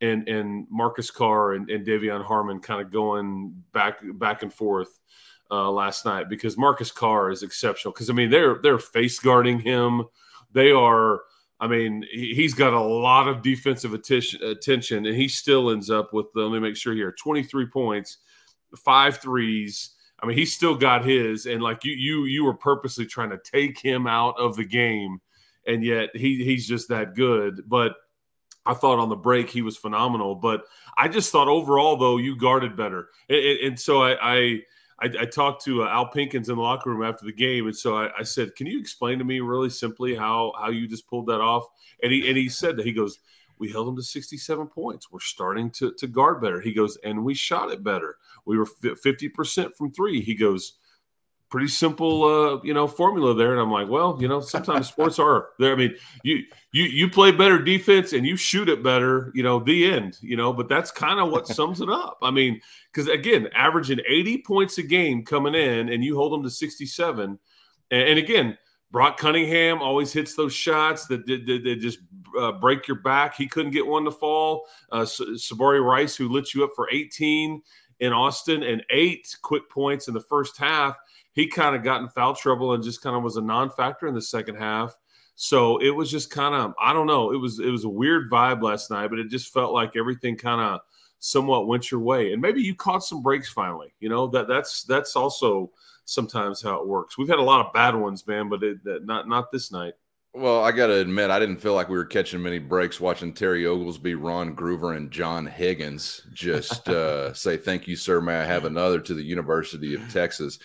and 0.00 0.28
and 0.28 0.66
Marcus 0.70 1.10
Carr 1.10 1.54
and, 1.54 1.70
and 1.70 1.86
De'Vion 1.86 2.24
Harmon 2.24 2.60
kind 2.60 2.80
of 2.80 2.92
going 2.92 3.62
back 3.72 4.00
back 4.14 4.42
and 4.42 4.52
forth 4.52 4.98
uh, 5.50 5.70
last 5.70 6.04
night 6.04 6.28
because 6.28 6.56
Marcus 6.56 6.90
Carr 6.90 7.30
is 7.30 7.42
exceptional. 7.42 7.92
Because 7.92 8.10
I 8.10 8.12
mean, 8.12 8.30
they're 8.30 8.58
they're 8.62 8.78
face 8.78 9.18
guarding 9.18 9.60
him. 9.60 10.04
They 10.52 10.70
are. 10.70 11.22
I 11.58 11.66
mean, 11.66 12.04
he's 12.12 12.52
got 12.52 12.74
a 12.74 12.80
lot 12.80 13.28
of 13.28 13.40
defensive 13.40 13.94
attention, 13.94 14.42
attention, 14.42 15.06
and 15.06 15.16
he 15.16 15.26
still 15.26 15.70
ends 15.70 15.88
up 15.88 16.12
with. 16.12 16.26
Let 16.34 16.52
me 16.52 16.58
make 16.58 16.76
sure 16.76 16.94
here: 16.94 17.12
twenty 17.12 17.42
three 17.42 17.66
points, 17.66 18.18
five 18.76 19.18
threes. 19.18 19.90
I 20.22 20.26
mean, 20.26 20.36
he 20.36 20.46
still 20.46 20.74
got 20.74 21.04
his, 21.04 21.46
and 21.46 21.62
like 21.62 21.84
you, 21.84 21.92
you, 21.92 22.24
you 22.24 22.44
were 22.44 22.54
purposely 22.54 23.04
trying 23.04 23.30
to 23.30 23.38
take 23.38 23.78
him 23.78 24.06
out 24.06 24.38
of 24.38 24.56
the 24.56 24.64
game, 24.64 25.20
and 25.66 25.84
yet 25.84 26.10
he 26.14 26.42
he's 26.44 26.66
just 26.66 26.88
that 26.88 27.14
good. 27.14 27.62
But 27.66 27.96
I 28.64 28.74
thought 28.74 28.98
on 28.98 29.08
the 29.08 29.16
break 29.16 29.48
he 29.50 29.62
was 29.62 29.76
phenomenal. 29.76 30.34
But 30.34 30.64
I 30.96 31.08
just 31.08 31.30
thought 31.30 31.48
overall, 31.48 31.96
though, 31.96 32.16
you 32.16 32.36
guarded 32.36 32.76
better, 32.76 33.08
and, 33.28 33.38
and 33.38 33.80
so 33.80 34.02
I, 34.02 34.16
I 34.20 34.60
I, 34.98 35.06
I 35.20 35.24
talked 35.26 35.64
to 35.64 35.82
uh, 35.82 35.88
Al 35.88 36.10
Pinkins 36.10 36.48
in 36.48 36.56
the 36.56 36.62
locker 36.62 36.90
room 36.90 37.02
after 37.02 37.26
the 37.26 37.32
game, 37.32 37.66
and 37.66 37.76
so 37.76 37.96
I, 37.96 38.10
I, 38.18 38.22
said, 38.22 38.54
"Can 38.56 38.66
you 38.66 38.80
explain 38.80 39.18
to 39.18 39.24
me 39.24 39.40
really 39.40 39.70
simply 39.70 40.14
how 40.14 40.52
how 40.58 40.70
you 40.70 40.88
just 40.88 41.06
pulled 41.06 41.26
that 41.26 41.40
off?" 41.40 41.66
And 42.02 42.12
he 42.12 42.28
and 42.28 42.36
he 42.36 42.48
said 42.48 42.76
that 42.76 42.86
he 42.86 42.92
goes, 42.92 43.18
"We 43.58 43.70
held 43.70 43.88
them 43.88 43.96
to 43.96 44.02
67 44.02 44.66
points. 44.68 45.10
We're 45.10 45.20
starting 45.20 45.70
to 45.72 45.92
to 45.92 46.06
guard 46.06 46.40
better." 46.40 46.60
He 46.60 46.72
goes, 46.72 46.96
"And 47.04 47.24
we 47.24 47.34
shot 47.34 47.70
it 47.70 47.84
better. 47.84 48.16
We 48.46 48.56
were 48.56 48.66
50 48.66 49.28
percent 49.30 49.76
from 49.76 49.92
three. 49.92 50.22
He 50.22 50.34
goes, 50.34 50.78
pretty 51.48 51.68
simple 51.68 52.24
uh, 52.24 52.60
you 52.62 52.74
know 52.74 52.86
formula 52.86 53.34
there. 53.34 53.52
And 53.52 53.60
i'm 53.60 53.70
like 53.70 53.88
well 53.88 54.16
you 54.20 54.28
know 54.28 54.40
sometimes 54.40 54.88
sports 54.96 55.18
are 55.18 55.50
there 55.58 55.72
i 55.72 55.76
mean 55.76 55.94
you 56.22 56.42
you 56.72 56.84
you 56.84 57.08
play 57.08 57.30
better 57.30 57.58
defense 57.58 58.12
and 58.12 58.26
you 58.26 58.36
shoot 58.36 58.68
it 58.68 58.82
better 58.82 59.30
you 59.34 59.42
know 59.42 59.60
the 59.60 59.90
end 59.90 60.18
you 60.20 60.36
know 60.36 60.52
but 60.52 60.68
that's 60.68 60.90
kind 60.90 61.20
of 61.20 61.30
what 61.30 61.46
sums 61.46 61.80
it 61.80 61.88
up. 61.88 62.18
I 62.22 62.30
mean 62.30 62.60
because 62.92 63.08
again 63.08 63.48
averaging 63.54 64.00
80 64.06 64.42
points 64.42 64.78
a 64.78 64.82
game 64.82 65.24
coming 65.24 65.54
in 65.54 65.88
and 65.88 66.04
you 66.04 66.16
hold 66.16 66.32
them 66.32 66.42
to 66.42 66.50
67 66.50 67.38
and, 67.90 68.02
and 68.02 68.18
again 68.18 68.58
brock 68.90 69.16
cunningham 69.18 69.82
always 69.82 70.12
hits 70.12 70.34
those 70.34 70.52
shots 70.52 71.06
that, 71.06 71.26
that, 71.26 71.60
that 71.64 71.76
just 71.80 71.98
uh, 72.38 72.52
break 72.52 72.86
your 72.86 72.98
back. 72.98 73.34
He 73.34 73.46
couldn't 73.46 73.72
get 73.72 73.86
one 73.86 74.04
to 74.04 74.10
fall. 74.10 74.66
Uh, 74.92 75.02
Sir'Jabari 75.02 75.82
Rice 75.82 76.16
who 76.16 76.28
lit 76.28 76.54
you 76.54 76.64
up 76.64 76.70
for 76.76 76.88
18 76.90 77.62
in 78.00 78.12
austin 78.12 78.62
and 78.62 78.84
eight 78.90 79.34
quick 79.42 79.68
points 79.70 80.08
in 80.08 80.14
the 80.14 80.20
first 80.20 80.56
half 80.58 80.96
he 81.36 81.46
kind 81.46 81.76
of 81.76 81.84
got 81.84 82.00
in 82.00 82.08
foul 82.08 82.34
trouble 82.34 82.72
and 82.72 82.82
just 82.82 83.02
kind 83.02 83.14
of 83.14 83.22
was 83.22 83.36
a 83.36 83.42
non-factor 83.42 84.08
in 84.08 84.14
the 84.14 84.22
second 84.22 84.56
half. 84.56 84.96
So 85.36 85.76
it 85.76 85.90
was 85.90 86.10
just 86.10 86.30
kind 86.30 86.54
of 86.54 86.72
I 86.80 86.94
don't 86.94 87.06
know. 87.06 87.30
It 87.30 87.36
was 87.36 87.60
it 87.60 87.70
was 87.70 87.84
a 87.84 87.88
weird 87.88 88.30
vibe 88.30 88.62
last 88.62 88.90
night, 88.90 89.08
but 89.10 89.18
it 89.18 89.28
just 89.28 89.52
felt 89.52 89.74
like 89.74 89.94
everything 89.94 90.36
kind 90.36 90.62
of 90.62 90.80
somewhat 91.18 91.68
went 91.68 91.90
your 91.90 92.00
way. 92.00 92.32
And 92.32 92.40
maybe 92.40 92.62
you 92.62 92.74
caught 92.74 93.04
some 93.04 93.22
breaks 93.22 93.50
finally. 93.50 93.92
You 94.00 94.08
know 94.08 94.26
that 94.28 94.48
that's 94.48 94.84
that's 94.84 95.14
also 95.14 95.70
sometimes 96.06 96.62
how 96.62 96.80
it 96.80 96.88
works. 96.88 97.18
We've 97.18 97.28
had 97.28 97.38
a 97.38 97.42
lot 97.42 97.64
of 97.64 97.72
bad 97.74 97.94
ones, 97.94 98.26
man, 98.26 98.48
but 98.48 98.62
it, 98.62 98.78
not 99.04 99.28
not 99.28 99.52
this 99.52 99.70
night. 99.70 99.92
Well, 100.32 100.62
I 100.62 100.70
got 100.70 100.88
to 100.88 101.00
admit, 101.00 101.30
I 101.30 101.38
didn't 101.38 101.56
feel 101.56 101.72
like 101.72 101.88
we 101.88 101.96
were 101.96 102.04
catching 102.04 102.42
many 102.42 102.58
breaks 102.58 103.00
watching 103.00 103.32
Terry 103.32 103.66
Oglesby, 103.66 104.16
Ron 104.16 104.54
Groover, 104.54 104.94
and 104.94 105.10
John 105.10 105.46
Higgins 105.46 106.20
just 106.34 106.86
uh, 106.90 107.32
say, 107.32 107.56
Thank 107.56 107.88
you, 107.88 107.96
sir. 107.96 108.20
May 108.20 108.36
I 108.36 108.44
have 108.44 108.66
another 108.66 109.00
to 109.00 109.14
the 109.14 109.22
University 109.22 109.94
of 109.94 110.12
Texas? 110.12 110.58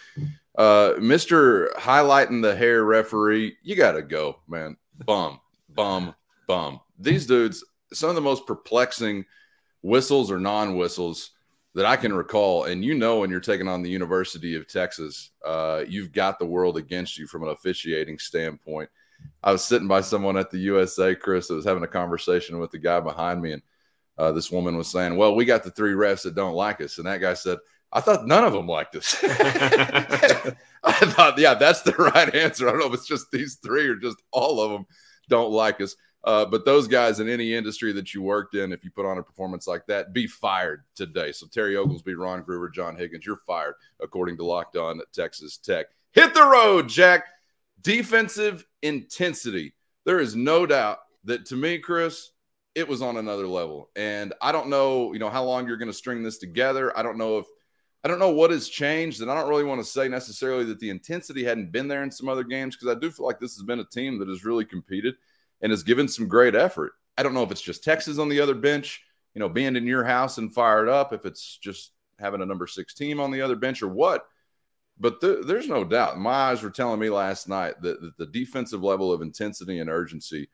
Uh, 0.58 0.94
Mr. 0.98 1.72
Highlighting 1.76 2.42
the 2.42 2.56
hair 2.56 2.84
referee, 2.84 3.58
you 3.64 3.76
got 3.76 3.94
to 3.94 4.02
go, 4.02 4.40
man. 4.48 4.76
Bum, 5.06 5.40
bum, 5.70 6.14
bum. 6.48 6.82
These 7.00 7.26
dudes, 7.26 7.64
some 7.94 8.10
of 8.10 8.16
the 8.16 8.22
most 8.22 8.46
perplexing 8.46 9.26
whistles 9.82 10.30
or 10.30 10.40
non 10.40 10.76
whistles 10.76 11.32
that 11.74 11.86
I 11.86 11.96
can 11.96 12.14
recall. 12.14 12.66
And 12.66 12.84
you 12.84 12.94
know, 12.94 13.20
when 13.20 13.30
you're 13.30 13.40
taking 13.40 13.68
on 13.68 13.82
the 13.82 13.90
University 13.90 14.56
of 14.56 14.68
Texas, 14.68 15.32
uh, 15.46 15.84
you've 15.88 16.12
got 16.12 16.38
the 16.38 16.46
world 16.46 16.78
against 16.78 17.18
you 17.18 17.28
from 17.28 17.44
an 17.44 17.50
officiating 17.50 18.20
standpoint. 18.20 18.90
I 19.44 19.52
was 19.52 19.64
sitting 19.64 19.88
by 19.88 20.02
someone 20.02 20.38
at 20.38 20.50
the 20.50 20.58
USA, 20.60 21.16
Chris, 21.16 21.48
that 21.48 21.56
was 21.56 21.66
having 21.66 21.84
a 21.84 21.88
conversation 21.88 22.60
with 22.60 22.72
the 22.72 22.80
guy 22.80 23.00
behind 23.00 23.42
me, 23.42 23.54
and 23.54 23.62
uh, 24.18 24.32
this 24.32 24.52
woman 24.52 24.76
was 24.76 24.88
saying, 24.88 25.16
"Well, 25.16 25.36
we 25.36 25.46
got 25.46 25.64
the 25.64 25.72
three 25.72 25.94
refs 25.94 26.24
that 26.24 26.36
don't 26.36 26.56
like 26.56 26.82
us," 26.82 26.98
and 26.98 27.08
that 27.08 27.22
guy 27.22 27.36
said, 27.36 27.60
"I 27.91 28.01
thought 28.01 28.27
none 28.27 28.43
of 28.43 28.54
them 28.54 28.67
liked 28.67 28.95
us." 28.95 29.23
I 30.84 30.93
thought, 30.93 31.38
yeah, 31.38 31.54
that's 31.54 31.82
the 31.82 31.91
right 32.15 32.34
answer. 32.34 32.67
I 32.67 32.71
don't 32.71 32.80
know 32.80 32.88
if 32.88 32.93
it's 32.93 33.08
just 33.08 33.32
these 33.32 33.56
three 33.56 33.88
or 33.88 33.95
just 33.95 34.17
all 34.32 34.60
of 34.60 34.71
them 34.71 34.86
don't 35.30 35.51
like 35.51 35.80
us. 35.82 35.95
Uh, 36.23 36.45
but 36.45 36.65
those 36.65 36.88
guys 36.88 37.19
in 37.19 37.27
any 37.27 37.54
industry 37.54 37.91
that 37.93 38.13
you 38.13 38.21
worked 38.21 38.56
in, 38.56 38.71
if 38.71 38.84
you 38.84 38.91
put 38.91 39.08
on 39.08 39.17
a 39.17 39.23
performance 39.23 39.67
like 39.67 39.86
that, 39.88 40.13
be 40.13 40.27
fired 40.27 40.84
today. 40.95 41.32
So 41.32 41.47
Terry 41.47 41.75
Oglesby, 41.75 42.13
Ron 42.13 42.43
Groover, 42.43 42.71
John 42.71 42.95
Higgins, 42.95 43.25
you're 43.25 43.38
fired, 43.38 43.73
according 43.99 44.38
to 44.38 44.45
Locked 44.45 44.75
On 44.75 44.99
at 44.99 45.12
Texas 45.13 45.58
Tech. 45.58 45.88
Hit 46.12 46.34
the 46.34 46.43
road, 46.43 46.89
Jack. 46.89 47.25
Defensive 47.82 48.65
intensity. 48.84 49.73
There 50.06 50.19
is 50.19 50.36
no 50.36 50.67
doubt 50.67 50.99
that 51.23 51.47
to 51.47 51.56
me, 51.56 51.80
Chris, 51.80 52.32
it 52.75 52.88
was 52.88 53.01
on 53.01 53.17
another 53.17 53.47
level. 53.47 53.89
And 53.95 54.34
I 54.41 54.51
don't 54.51 54.69
know, 54.69 55.13
you 55.13 55.19
know, 55.19 55.30
how 55.30 55.43
long 55.43 55.67
you're 55.67 55.77
going 55.77 55.89
to 55.89 55.93
string 55.93 56.21
this 56.21 56.38
together. 56.38 56.95
I 56.95 57.01
don't 57.01 57.17
know 57.17 57.39
if 57.39 57.45
I 58.04 58.08
don't 58.08 58.20
know 58.20 58.32
what 58.32 58.52
has 58.52 58.68
changed, 58.68 59.22
and 59.22 59.30
I 59.30 59.36
don't 59.36 59.50
really 59.50 59.64
want 59.64 59.80
to 59.80 59.90
say 59.90 60.08
necessarily 60.08 60.66
that 60.66 60.80
the 60.80 60.90
intensity 60.90 61.44
hadn't 61.44 61.72
been 61.72 61.88
there 61.88 62.04
in 62.04 62.12
some 62.12 62.30
other 62.30 62.44
games 62.44 62.76
because 62.76 62.96
I 62.96 63.00
do 63.00 63.12
feel 63.12 63.28
like 63.28 63.40
this 63.40 63.56
has 63.56 63.64
been 63.64 63.80
a 63.80 63.86
team 63.86 64.18
that 64.20 64.28
has 64.28 64.44
really 64.44 64.66
competed 64.66 65.16
and 65.62 65.72
has 65.72 65.84
given 65.84 66.08
some 66.08 66.28
great 66.28 66.56
effort. 66.56 66.94
I 67.18 67.24
don't 67.24 67.36
know 67.36 67.44
if 67.44 67.52
it's 67.52 67.62
just 67.62 67.84
Texas 67.84 68.18
on 68.18 68.30
the 68.30 68.42
other 68.42 68.56
bench, 68.56 69.04
you 69.36 69.40
know, 69.40 69.50
being 69.50 69.76
in 69.76 69.86
your 69.86 70.04
house 70.04 70.40
and 70.40 70.52
fired 70.52 70.90
up, 70.90 71.14
if 71.14 71.26
it's 71.26 71.58
just 71.58 71.92
having 72.20 72.42
a 72.42 72.46
number 72.46 72.66
six 72.66 72.94
team 72.94 73.20
on 73.20 73.32
the 73.32 73.42
other 73.42 73.56
bench 73.56 73.84
or 73.84 73.88
what. 73.88 74.26
But 75.00 75.22
th- 75.22 75.46
there's 75.46 75.68
no 75.68 75.84
doubt. 75.84 76.20
My 76.20 76.32
eyes 76.32 76.64
were 76.64 76.70
telling 76.70 77.00
me 77.00 77.10
last 77.10 77.48
night 77.48 77.82
that, 77.82 78.02
that 78.02 78.18
the 78.18 78.26
defensive 78.26 78.84
level 78.84 79.12
of 79.12 79.22
intensity 79.22 79.80
and 79.80 79.90
urgency 79.90 80.50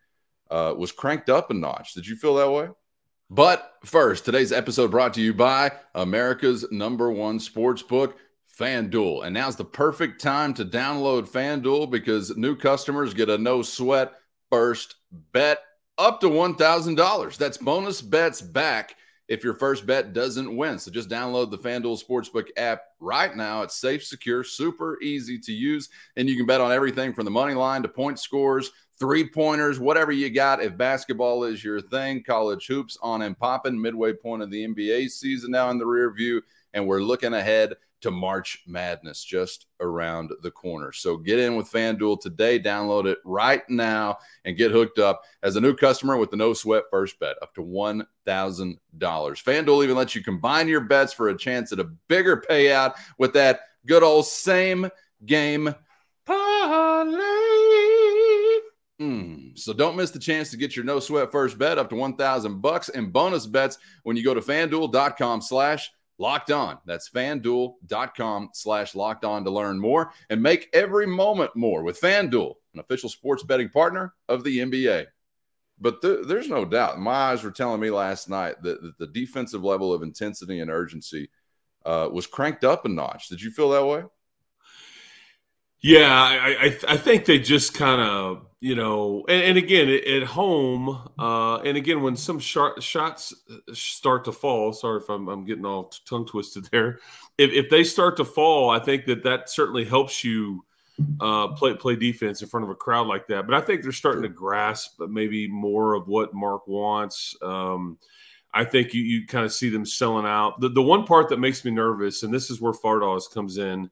uh, 0.49 0.73
was 0.77 0.91
cranked 0.91 1.29
up 1.29 1.51
a 1.51 1.53
notch. 1.53 1.93
Did 1.93 2.07
you 2.07 2.15
feel 2.15 2.35
that 2.35 2.51
way? 2.51 2.69
But 3.29 3.73
first, 3.83 4.23
today's 4.23 4.53
episode 4.53 4.89
brought 4.89 5.13
to 5.15 5.21
you 5.21 5.33
by 5.33 5.73
America's 5.93 6.65
number 6.71 7.11
one 7.11 7.39
sports 7.39 7.81
book, 7.81 8.17
FanDuel. 8.57 9.25
And 9.25 9.33
now's 9.33 9.57
the 9.57 9.65
perfect 9.65 10.21
time 10.21 10.53
to 10.53 10.63
download 10.63 11.29
FanDuel 11.29 11.91
because 11.91 12.37
new 12.37 12.55
customers 12.55 13.13
get 13.13 13.29
a 13.29 13.37
no 13.37 13.61
sweat 13.63 14.13
first 14.49 14.95
bet 15.33 15.59
up 15.97 16.21
to 16.21 16.29
$1,000. 16.29 17.37
That's 17.37 17.57
bonus 17.57 18.01
bets 18.01 18.41
back 18.41 18.95
if 19.27 19.43
your 19.43 19.55
first 19.55 19.85
bet 19.85 20.13
doesn't 20.13 20.55
win. 20.55 20.79
So 20.79 20.89
just 20.89 21.09
download 21.09 21.51
the 21.51 21.57
FanDuel 21.57 22.01
Sportsbook 22.01 22.47
app 22.55 22.83
right 23.01 23.35
now. 23.35 23.61
It's 23.61 23.75
safe, 23.75 24.05
secure, 24.05 24.45
super 24.45 25.01
easy 25.01 25.37
to 25.39 25.51
use, 25.51 25.89
and 26.15 26.29
you 26.29 26.37
can 26.37 26.45
bet 26.45 26.61
on 26.61 26.71
everything 26.71 27.13
from 27.13 27.25
the 27.25 27.31
money 27.31 27.55
line 27.55 27.81
to 27.81 27.89
point 27.89 28.19
scores, 28.19 28.71
three 28.99 29.27
pointers, 29.29 29.79
whatever 29.79 30.11
you 30.11 30.29
got. 30.29 30.61
If 30.61 30.77
basketball 30.77 31.43
is 31.43 31.63
your 31.63 31.81
thing, 31.81 32.23
college 32.23 32.67
hoops 32.67 32.97
on 33.01 33.21
and 33.21 33.37
popping, 33.37 33.81
midway 33.81 34.13
point 34.13 34.41
of 34.41 34.51
the 34.51 34.67
NBA 34.67 35.09
season 35.09 35.51
now 35.51 35.69
in 35.69 35.77
the 35.77 35.85
rear 35.85 36.11
view, 36.11 36.41
and 36.73 36.87
we're 36.87 37.01
looking 37.01 37.33
ahead 37.33 37.73
to 38.01 38.11
March 38.11 38.63
Madness 38.67 39.23
just 39.23 39.65
around 39.79 40.31
the 40.41 40.51
corner. 40.51 40.91
So 40.91 41.17
get 41.17 41.39
in 41.39 41.55
with 41.55 41.71
FanDuel 41.71 42.21
today. 42.21 42.59
Download 42.59 43.05
it 43.07 43.17
right 43.25 43.67
now 43.69 44.19
and 44.45 44.57
get 44.57 44.71
hooked 44.71 44.99
up 44.99 45.23
as 45.41 45.55
a 45.55 45.61
new 45.61 45.75
customer 45.75 46.17
with 46.17 46.29
the 46.29 46.37
no 46.37 46.53
sweat 46.53 46.83
first 46.91 47.19
bet 47.19 47.37
up 47.41 47.55
to 47.55 47.61
$1,000. 47.61 48.77
FanDuel 48.99 49.83
even 49.83 49.95
lets 49.95 50.15
you 50.15 50.23
combine 50.23 50.67
your 50.67 50.81
bets 50.81 51.13
for 51.13 51.29
a 51.29 51.37
chance 51.37 51.71
at 51.71 51.79
a 51.79 51.89
bigger 52.07 52.43
payout 52.47 52.93
with 53.17 53.33
that 53.33 53.61
good 53.85 54.03
old 54.03 54.27
same 54.27 54.89
game 55.25 55.73
parlay. 56.25 57.36
Mm, 58.99 59.57
so 59.57 59.73
don't 59.73 59.95
miss 59.95 60.09
the 60.09 60.19
chance 60.19 60.49
to 60.49 60.57
get 60.57 60.75
your 60.75 60.85
no 60.85 60.99
sweat 60.99 61.31
first 61.31 61.59
bet 61.59 61.77
up 61.77 61.89
to 61.89 61.95
1000 61.95 62.61
bucks 62.61 62.89
and 62.89 63.13
bonus 63.13 63.45
bets 63.45 63.77
when 64.03 64.17
you 64.17 64.23
go 64.23 64.33
to 64.33 64.41
fanduel.com 64.41 65.41
slash 65.41 65.91
Locked 66.19 66.51
On. 66.51 66.77
That's 66.85 67.09
fanduel.com 67.09 68.49
slash 68.53 68.95
locked 68.95 69.23
on 69.23 69.43
to 69.43 69.51
learn 69.51 69.79
more 69.79 70.11
and 70.29 70.41
make 70.41 70.69
every 70.73 71.05
moment 71.05 71.55
more 71.55 71.83
with 71.83 72.01
FanDuel, 72.01 72.55
an 72.73 72.79
official 72.79 73.09
sports 73.09 73.43
betting 73.43 73.69
partner 73.69 74.13
of 74.27 74.43
the 74.43 74.59
NBA. 74.59 75.05
But 75.79 76.01
th- 76.01 76.25
there's 76.25 76.49
no 76.49 76.65
doubt. 76.65 76.99
My 76.99 77.11
eyes 77.11 77.43
were 77.43 77.51
telling 77.51 77.79
me 77.79 77.91
last 77.91 78.29
night 78.29 78.55
that, 78.63 78.81
that 78.81 78.97
the 78.97 79.07
defensive 79.07 79.63
level 79.63 79.93
of 79.93 80.01
intensity 80.01 80.59
and 80.59 80.71
urgency 80.71 81.29
uh, 81.85 82.09
was 82.11 82.25
cranked 82.25 82.63
up 82.63 82.85
a 82.85 82.89
notch. 82.89 83.29
Did 83.29 83.41
you 83.41 83.51
feel 83.51 83.69
that 83.69 83.85
way? 83.85 84.03
Yeah, 85.81 86.11
I, 86.11 86.65
I, 86.65 86.77
I 86.93 86.97
think 86.97 87.25
they 87.25 87.37
just 87.39 87.73
kind 87.73 88.01
of, 88.01 88.47
you 88.59 88.73
know, 88.73 89.23
and, 89.29 89.43
and, 89.43 89.57
again 89.57 89.89
at 89.89 90.23
home, 90.23 90.89
uh, 91.19 91.57
and 91.57 91.77
again 91.77 92.01
when 92.01 92.15
some 92.15 92.39
shot, 92.39 92.81
shots 92.81 93.33
start 93.73 94.25
to 94.25 94.31
fall. 94.31 94.73
Sorry 94.73 94.99
if 94.99 95.09
I'm, 95.09 95.27
I'm 95.27 95.45
getting 95.45 95.65
all 95.65 95.93
tongue 96.05 96.25
twisted 96.25 96.65
there. 96.71 96.99
If, 97.37 97.51
if 97.51 97.69
they 97.69 97.83
start 97.83 98.17
to 98.17 98.25
fall, 98.25 98.71
I 98.71 98.79
think 98.79 99.05
that 99.05 99.23
that 99.23 99.49
certainly 99.49 99.85
helps 99.85 100.23
you 100.23 100.65
uh, 101.21 101.49
play 101.49 101.75
play 101.75 101.95
defense 101.95 102.41
in 102.41 102.47
front 102.47 102.63
of 102.63 102.71
a 102.71 102.75
crowd 102.75 103.05
like 103.05 103.27
that. 103.27 103.45
But 103.45 103.55
I 103.55 103.61
think 103.61 103.83
they're 103.83 103.91
starting 103.91 104.23
to 104.23 104.29
grasp 104.29 104.99
maybe 104.99 105.47
more 105.47 105.93
of 105.93 106.07
what 106.07 106.33
Mark 106.33 106.67
wants. 106.67 107.35
Um, 107.43 107.99
I 108.51 108.63
think 108.65 108.95
you, 108.95 109.03
you 109.03 109.27
kind 109.27 109.45
of 109.45 109.53
see 109.53 109.69
them 109.69 109.85
selling 109.85 110.25
out. 110.25 110.59
The, 110.59 110.69
the 110.69 110.81
one 110.81 111.05
part 111.05 111.29
that 111.29 111.39
makes 111.39 111.63
me 111.63 111.69
nervous, 111.69 112.23
and 112.23 112.33
this 112.33 112.49
is 112.49 112.59
where 112.59 112.73
Fardaws 112.73 113.31
comes 113.31 113.57
in 113.57 113.91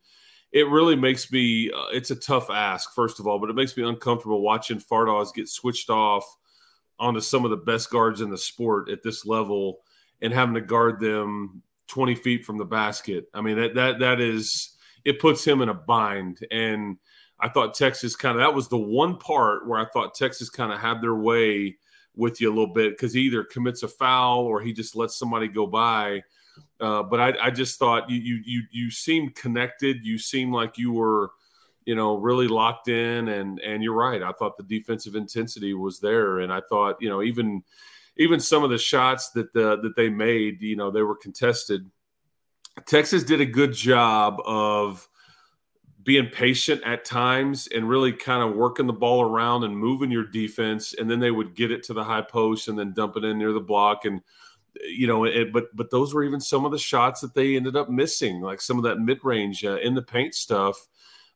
it 0.55 0.69
really 0.69 0.95
makes 0.95 1.29
me 1.33 1.69
uh, 1.69 1.89
it's 1.91 2.09
a 2.09 2.15
tough 2.15 2.49
ask 2.49 2.93
first 2.95 3.19
of 3.19 3.27
all 3.27 3.37
but 3.37 3.49
it 3.49 3.55
makes 3.55 3.75
me 3.77 3.83
uncomfortable 3.83 4.41
watching 4.41 4.79
fardaws 4.79 5.33
get 5.33 5.49
switched 5.49 5.89
off 5.89 6.25
onto 6.97 7.19
some 7.19 7.43
of 7.43 7.51
the 7.51 7.57
best 7.57 7.91
guards 7.91 8.21
in 8.21 8.31
the 8.31 8.37
sport 8.37 8.89
at 8.89 9.03
this 9.03 9.25
level 9.25 9.81
and 10.21 10.33
having 10.33 10.55
to 10.55 10.61
guard 10.61 10.99
them 10.99 11.61
20 11.87 12.15
feet 12.15 12.45
from 12.45 12.57
the 12.57 12.65
basket. 12.65 13.25
I 13.33 13.41
mean 13.41 13.57
that 13.57 13.75
that 13.75 13.99
that 13.99 14.21
is 14.21 14.75
it 15.03 15.19
puts 15.19 15.45
him 15.45 15.61
in 15.61 15.69
a 15.69 15.73
bind. 15.73 16.39
And 16.49 16.97
i 17.37 17.49
thought 17.49 17.73
texas 17.73 18.15
kind 18.15 18.37
of 18.37 18.39
that 18.39 18.55
was 18.55 18.69
the 18.69 18.77
one 18.77 19.17
part 19.17 19.67
where 19.67 19.77
i 19.77 19.85
thought 19.89 20.15
texas 20.15 20.49
kind 20.49 20.71
of 20.71 20.79
had 20.79 21.01
their 21.01 21.15
way 21.15 21.75
with 22.15 22.39
you 22.39 22.47
a 22.47 22.55
little 22.55 22.73
bit 22.73 22.91
because 22.91 23.13
he 23.13 23.23
either 23.23 23.43
commits 23.43 23.83
a 23.83 23.89
foul 23.89 24.45
or 24.45 24.61
he 24.61 24.71
just 24.71 24.95
lets 24.95 25.19
somebody 25.19 25.49
go 25.49 25.67
by 25.67 26.21
uh, 26.79 27.03
but 27.03 27.19
I, 27.19 27.47
I, 27.47 27.51
just 27.51 27.79
thought 27.79 28.09
you, 28.09 28.17
you 28.17 28.41
you 28.45 28.61
you 28.71 28.91
seemed 28.91 29.35
connected. 29.35 30.05
You 30.05 30.17
seemed 30.17 30.53
like 30.53 30.77
you 30.77 30.91
were, 30.91 31.31
you 31.85 31.95
know, 31.95 32.17
really 32.17 32.47
locked 32.47 32.89
in. 32.89 33.29
And 33.29 33.59
and 33.59 33.81
you're 33.81 33.93
right. 33.93 34.21
I 34.21 34.31
thought 34.33 34.57
the 34.57 34.63
defensive 34.63 35.15
intensity 35.15 35.73
was 35.73 35.99
there, 35.99 36.39
and 36.39 36.51
I 36.51 36.61
thought 36.69 36.97
you 36.99 37.09
know 37.09 37.21
even 37.21 37.63
even 38.17 38.39
some 38.39 38.63
of 38.63 38.69
the 38.69 38.77
shots 38.77 39.29
that 39.31 39.53
the, 39.53 39.77
that 39.81 39.95
they 39.95 40.09
made, 40.09 40.61
you 40.61 40.75
know, 40.75 40.89
they 40.89 41.01
were 41.01 41.15
contested. 41.15 41.89
Texas 42.85 43.23
did 43.23 43.41
a 43.41 43.45
good 43.45 43.73
job 43.73 44.41
of 44.45 45.07
being 46.03 46.27
patient 46.27 46.81
at 46.85 47.03
times 47.03 47.67
and 47.67 47.89
really 47.89 48.13
kind 48.13 48.47
of 48.47 48.55
working 48.55 48.85
the 48.85 48.93
ball 48.93 49.21
around 49.21 49.63
and 49.63 49.77
moving 49.77 50.11
your 50.11 50.25
defense, 50.25 50.93
and 50.93 51.09
then 51.09 51.19
they 51.19 51.31
would 51.31 51.55
get 51.55 51.71
it 51.71 51.83
to 51.83 51.93
the 51.93 52.03
high 52.03 52.21
post 52.21 52.67
and 52.67 52.77
then 52.77 52.93
dump 52.93 53.17
it 53.17 53.23
in 53.23 53.37
near 53.37 53.53
the 53.53 53.59
block 53.59 54.05
and 54.05 54.21
you 54.83 55.07
know, 55.07 55.25
it, 55.25 55.53
but 55.53 55.75
but 55.75 55.89
those 55.91 56.13
were 56.13 56.23
even 56.23 56.39
some 56.39 56.65
of 56.65 56.71
the 56.71 56.77
shots 56.77 57.21
that 57.21 57.33
they 57.33 57.55
ended 57.55 57.75
up 57.75 57.89
missing, 57.89 58.41
like 58.41 58.61
some 58.61 58.77
of 58.77 58.83
that 58.83 58.99
mid 58.99 59.23
range 59.23 59.63
uh, 59.63 59.77
in 59.77 59.95
the 59.95 60.01
paint 60.01 60.33
stuff. 60.33 60.87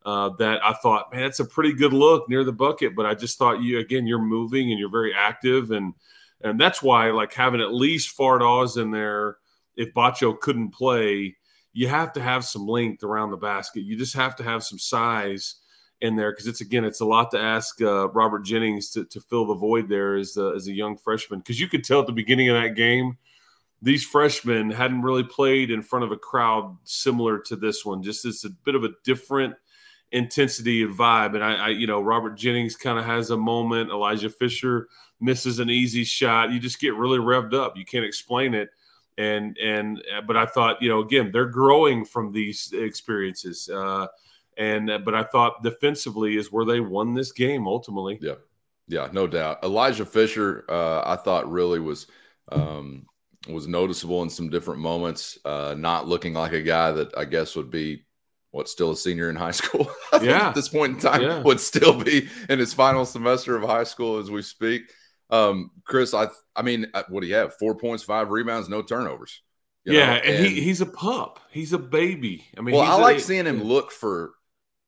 Uh, 0.05 0.29
that 0.37 0.63
I 0.63 0.73
thought, 0.73 1.11
man, 1.11 1.23
it's 1.23 1.41
a 1.41 1.45
pretty 1.45 1.73
good 1.73 1.91
look 1.91 2.29
near 2.29 2.45
the 2.45 2.53
bucket. 2.53 2.95
But 2.95 3.05
I 3.05 3.15
just 3.15 3.37
thought 3.37 3.61
you 3.61 3.79
again, 3.79 4.07
you're 4.07 4.17
moving 4.17 4.71
and 4.71 4.79
you're 4.79 4.89
very 4.89 5.13
active, 5.13 5.71
and 5.71 5.93
and 6.41 6.59
that's 6.59 6.81
why 6.81 7.11
like 7.11 7.33
having 7.33 7.61
at 7.61 7.73
least 7.73 8.17
Fardaws 8.17 8.81
in 8.81 8.91
there. 8.91 9.37
If 9.75 9.93
Batcho 9.93 10.37
couldn't 10.37 10.71
play, 10.71 11.37
you 11.71 11.87
have 11.87 12.11
to 12.13 12.21
have 12.21 12.43
some 12.43 12.67
length 12.67 13.03
around 13.03 13.31
the 13.31 13.37
basket. 13.37 13.81
You 13.81 13.97
just 13.97 14.15
have 14.15 14.35
to 14.37 14.43
have 14.43 14.63
some 14.63 14.79
size 14.79 15.55
in 16.01 16.15
there 16.15 16.31
because 16.31 16.47
it's 16.47 16.61
again, 16.61 16.85
it's 16.85 17.01
a 17.01 17.05
lot 17.05 17.31
to 17.31 17.39
ask 17.39 17.81
uh, 17.81 18.09
Robert 18.09 18.43
Jennings 18.43 18.89
to, 18.91 19.05
to 19.05 19.19
fill 19.19 19.45
the 19.45 19.55
void 19.55 19.89
there 19.89 20.15
as 20.15 20.37
a, 20.37 20.53
as 20.55 20.67
a 20.67 20.73
young 20.73 20.97
freshman 20.97 21.39
because 21.39 21.59
you 21.59 21.67
could 21.67 21.83
tell 21.83 22.01
at 22.01 22.07
the 22.07 22.13
beginning 22.13 22.49
of 22.49 22.61
that 22.61 22.75
game 22.75 23.17
these 23.81 24.03
freshmen 24.03 24.71
hadn't 24.71 25.01
really 25.01 25.23
played 25.23 25.71
in 25.71 25.81
front 25.81 26.05
of 26.05 26.11
a 26.11 26.17
crowd 26.17 26.77
similar 26.83 27.39
to 27.39 27.55
this 27.55 27.85
one. 27.85 28.03
Just 28.03 28.25
it's 28.25 28.43
a 28.43 28.49
bit 28.49 28.75
of 28.75 28.83
a 28.83 28.89
different 29.03 29.55
intensity 30.11 30.83
and 30.83 30.97
vibe. 30.97 31.35
And 31.35 31.43
I, 31.43 31.53
I 31.53 31.67
you 31.69 31.87
know, 31.87 32.01
Robert 32.01 32.35
Jennings 32.35 32.75
kind 32.75 32.99
of 32.99 33.05
has 33.05 33.29
a 33.29 33.37
moment. 33.37 33.89
Elijah 33.89 34.29
Fisher 34.29 34.87
misses 35.21 35.59
an 35.59 35.69
easy 35.69 36.03
shot. 36.03 36.51
You 36.51 36.59
just 36.59 36.79
get 36.79 36.95
really 36.95 37.19
revved 37.19 37.53
up. 37.53 37.77
You 37.77 37.85
can't 37.85 38.05
explain 38.05 38.53
it. 38.53 38.69
And 39.17 39.57
and 39.57 40.01
but 40.27 40.37
I 40.37 40.45
thought, 40.45 40.81
you 40.81 40.89
know, 40.89 40.99
again, 40.99 41.31
they're 41.31 41.45
growing 41.45 42.05
from 42.05 42.31
these 42.31 42.73
experiences. 42.73 43.69
Uh, 43.69 44.07
and 44.57 44.91
but 45.05 45.15
I 45.15 45.23
thought 45.23 45.63
defensively 45.63 46.37
is 46.37 46.51
where 46.51 46.65
they 46.65 46.79
won 46.79 47.13
this 47.13 47.31
game 47.31 47.67
ultimately. 47.67 48.17
Yeah, 48.21 48.35
yeah, 48.87 49.09
no 49.11 49.27
doubt. 49.27 49.63
Elijah 49.63 50.05
Fisher, 50.05 50.65
uh, 50.69 51.01
I 51.05 51.15
thought 51.15 51.49
really 51.49 51.79
was. 51.79 52.07
Um, 52.51 53.05
was 53.47 53.67
noticeable 53.67 54.23
in 54.23 54.29
some 54.29 54.49
different 54.49 54.81
moments. 54.81 55.37
Uh, 55.45 55.75
not 55.77 56.07
looking 56.07 56.33
like 56.33 56.51
a 56.51 56.61
guy 56.61 56.91
that 56.91 57.17
I 57.17 57.25
guess 57.25 57.55
would 57.55 57.71
be 57.71 58.05
what 58.51 58.67
still 58.67 58.91
a 58.91 58.97
senior 58.97 59.29
in 59.29 59.35
high 59.35 59.51
school. 59.51 59.89
yeah, 60.21 60.49
at 60.49 60.55
this 60.55 60.69
point 60.69 60.95
in 60.95 60.99
time 60.99 61.21
yeah. 61.21 61.41
would 61.41 61.59
still 61.59 62.03
be 62.03 62.27
in 62.49 62.59
his 62.59 62.73
final 62.73 63.05
semester 63.05 63.55
of 63.55 63.63
high 63.63 63.83
school 63.83 64.17
as 64.17 64.29
we 64.29 64.41
speak. 64.41 64.91
Um, 65.29 65.71
Chris, 65.85 66.13
I 66.13 66.27
I 66.55 66.63
mean, 66.63 66.87
uh, 66.93 67.03
what 67.09 67.21
do 67.21 67.27
you 67.27 67.35
have? 67.35 67.55
Four 67.57 67.75
points, 67.75 68.03
five 68.03 68.29
rebounds, 68.29 68.67
no 68.67 68.81
turnovers. 68.81 69.41
yeah, 69.85 70.05
know? 70.07 70.13
and, 70.13 70.35
and 70.35 70.45
he, 70.45 70.61
he's 70.61 70.81
a 70.81 70.85
pup. 70.85 71.39
He's 71.51 71.73
a 71.73 71.79
baby. 71.79 72.45
I 72.57 72.61
mean, 72.61 72.75
well, 72.75 72.83
I 72.83 72.95
like 72.95 73.17
a, 73.17 73.21
seeing 73.21 73.45
him 73.45 73.63
look 73.63 73.91
for 73.91 74.33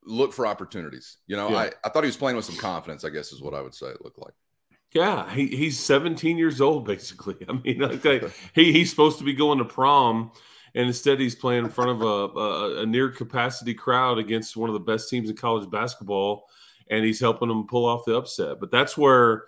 look 0.03 0.33
for 0.33 0.47
opportunities. 0.47 1.17
You 1.27 1.37
know, 1.37 1.49
yeah. 1.49 1.57
I, 1.57 1.71
I 1.85 1.89
thought 1.89 2.03
he 2.03 2.07
was 2.07 2.17
playing 2.17 2.35
with 2.35 2.45
some 2.45 2.57
confidence. 2.57 3.03
I 3.03 3.09
guess 3.09 3.31
is 3.31 3.41
what 3.41 3.53
I 3.53 3.61
would 3.61 3.75
say 3.75 3.87
it 3.87 4.03
looked 4.03 4.19
like. 4.19 4.33
Yeah, 4.93 5.29
he, 5.33 5.47
he's 5.47 5.79
17 5.79 6.37
years 6.37 6.59
old, 6.59 6.85
basically. 6.85 7.35
I 7.49 7.53
mean, 7.53 7.83
okay, 7.83 8.21
he, 8.55 8.71
he's 8.71 8.89
supposed 8.89 9.17
to 9.19 9.23
be 9.23 9.33
going 9.33 9.59
to 9.59 9.65
prom, 9.65 10.31
and 10.75 10.87
instead 10.87 11.19
he's 11.19 11.35
playing 11.35 11.65
in 11.65 11.71
front 11.71 11.91
of 11.91 12.01
a, 12.35 12.39
a, 12.39 12.81
a, 12.81 12.85
near 12.85 13.09
capacity 13.09 13.73
crowd 13.73 14.17
against 14.17 14.57
one 14.57 14.69
of 14.69 14.73
the 14.73 14.79
best 14.79 15.09
teams 15.09 15.29
in 15.29 15.35
college 15.35 15.69
basketball, 15.69 16.45
and 16.89 17.05
he's 17.05 17.19
helping 17.19 17.47
them 17.47 17.67
pull 17.67 17.85
off 17.85 18.05
the 18.05 18.15
upset. 18.15 18.59
But 18.59 18.71
that's 18.71 18.97
where, 18.97 19.45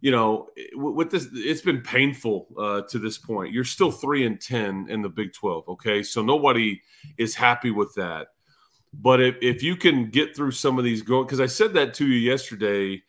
you 0.00 0.10
know, 0.10 0.48
with 0.74 1.12
this, 1.12 1.28
it's 1.32 1.62
been 1.62 1.80
painful 1.80 2.48
uh, 2.58 2.82
to 2.88 2.98
this 2.98 3.18
point. 3.18 3.52
You're 3.52 3.62
still 3.62 3.92
three 3.92 4.26
and 4.26 4.40
10 4.40 4.86
in 4.88 5.00
the 5.00 5.08
Big 5.08 5.32
12, 5.32 5.68
okay? 5.68 6.02
So 6.02 6.22
nobody 6.22 6.82
is 7.18 7.36
happy 7.36 7.70
with 7.70 7.94
that. 7.94 8.28
But 8.92 9.22
if, 9.22 9.36
if 9.40 9.62
you 9.62 9.76
can 9.76 10.10
get 10.10 10.34
through 10.34 10.50
some 10.50 10.76
of 10.76 10.84
these, 10.84 11.02
going, 11.02 11.24
because 11.24 11.40
I 11.40 11.46
said 11.46 11.72
that 11.74 11.94
to 11.94 12.06
you 12.06 12.16
yesterday, 12.16 13.02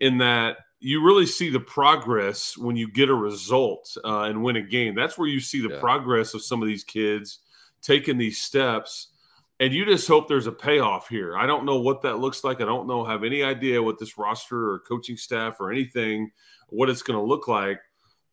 in 0.00 0.18
that 0.18 0.56
you 0.80 1.04
really 1.04 1.26
see 1.26 1.50
the 1.50 1.60
progress 1.60 2.56
when 2.56 2.76
you 2.76 2.90
get 2.90 3.08
a 3.08 3.14
result 3.14 3.96
uh, 4.04 4.22
and 4.22 4.42
win 4.42 4.56
a 4.56 4.62
game. 4.62 4.94
That's 4.94 5.18
where 5.18 5.28
you 5.28 5.40
see 5.40 5.60
the 5.60 5.74
yeah. 5.74 5.80
progress 5.80 6.34
of 6.34 6.42
some 6.42 6.62
of 6.62 6.68
these 6.68 6.84
kids. 6.84 7.40
taking 7.80 8.18
these 8.18 8.38
steps 8.38 9.08
and 9.60 9.74
you 9.74 9.84
just 9.84 10.06
hope 10.06 10.28
there's 10.28 10.46
a 10.46 10.52
payoff 10.52 11.08
here. 11.08 11.36
I 11.36 11.46
don't 11.46 11.64
know 11.64 11.80
what 11.80 12.02
that 12.02 12.18
looks 12.18 12.44
like. 12.44 12.60
I 12.60 12.64
don't 12.64 12.86
know 12.86 13.04
have 13.04 13.24
any 13.24 13.42
idea 13.42 13.82
what 13.82 13.98
this 13.98 14.16
roster 14.16 14.70
or 14.70 14.80
coaching 14.80 15.16
staff 15.16 15.56
or 15.60 15.72
anything 15.72 16.30
what 16.68 16.90
it's 16.90 17.02
going 17.02 17.18
to 17.18 17.24
look 17.24 17.48
like 17.48 17.80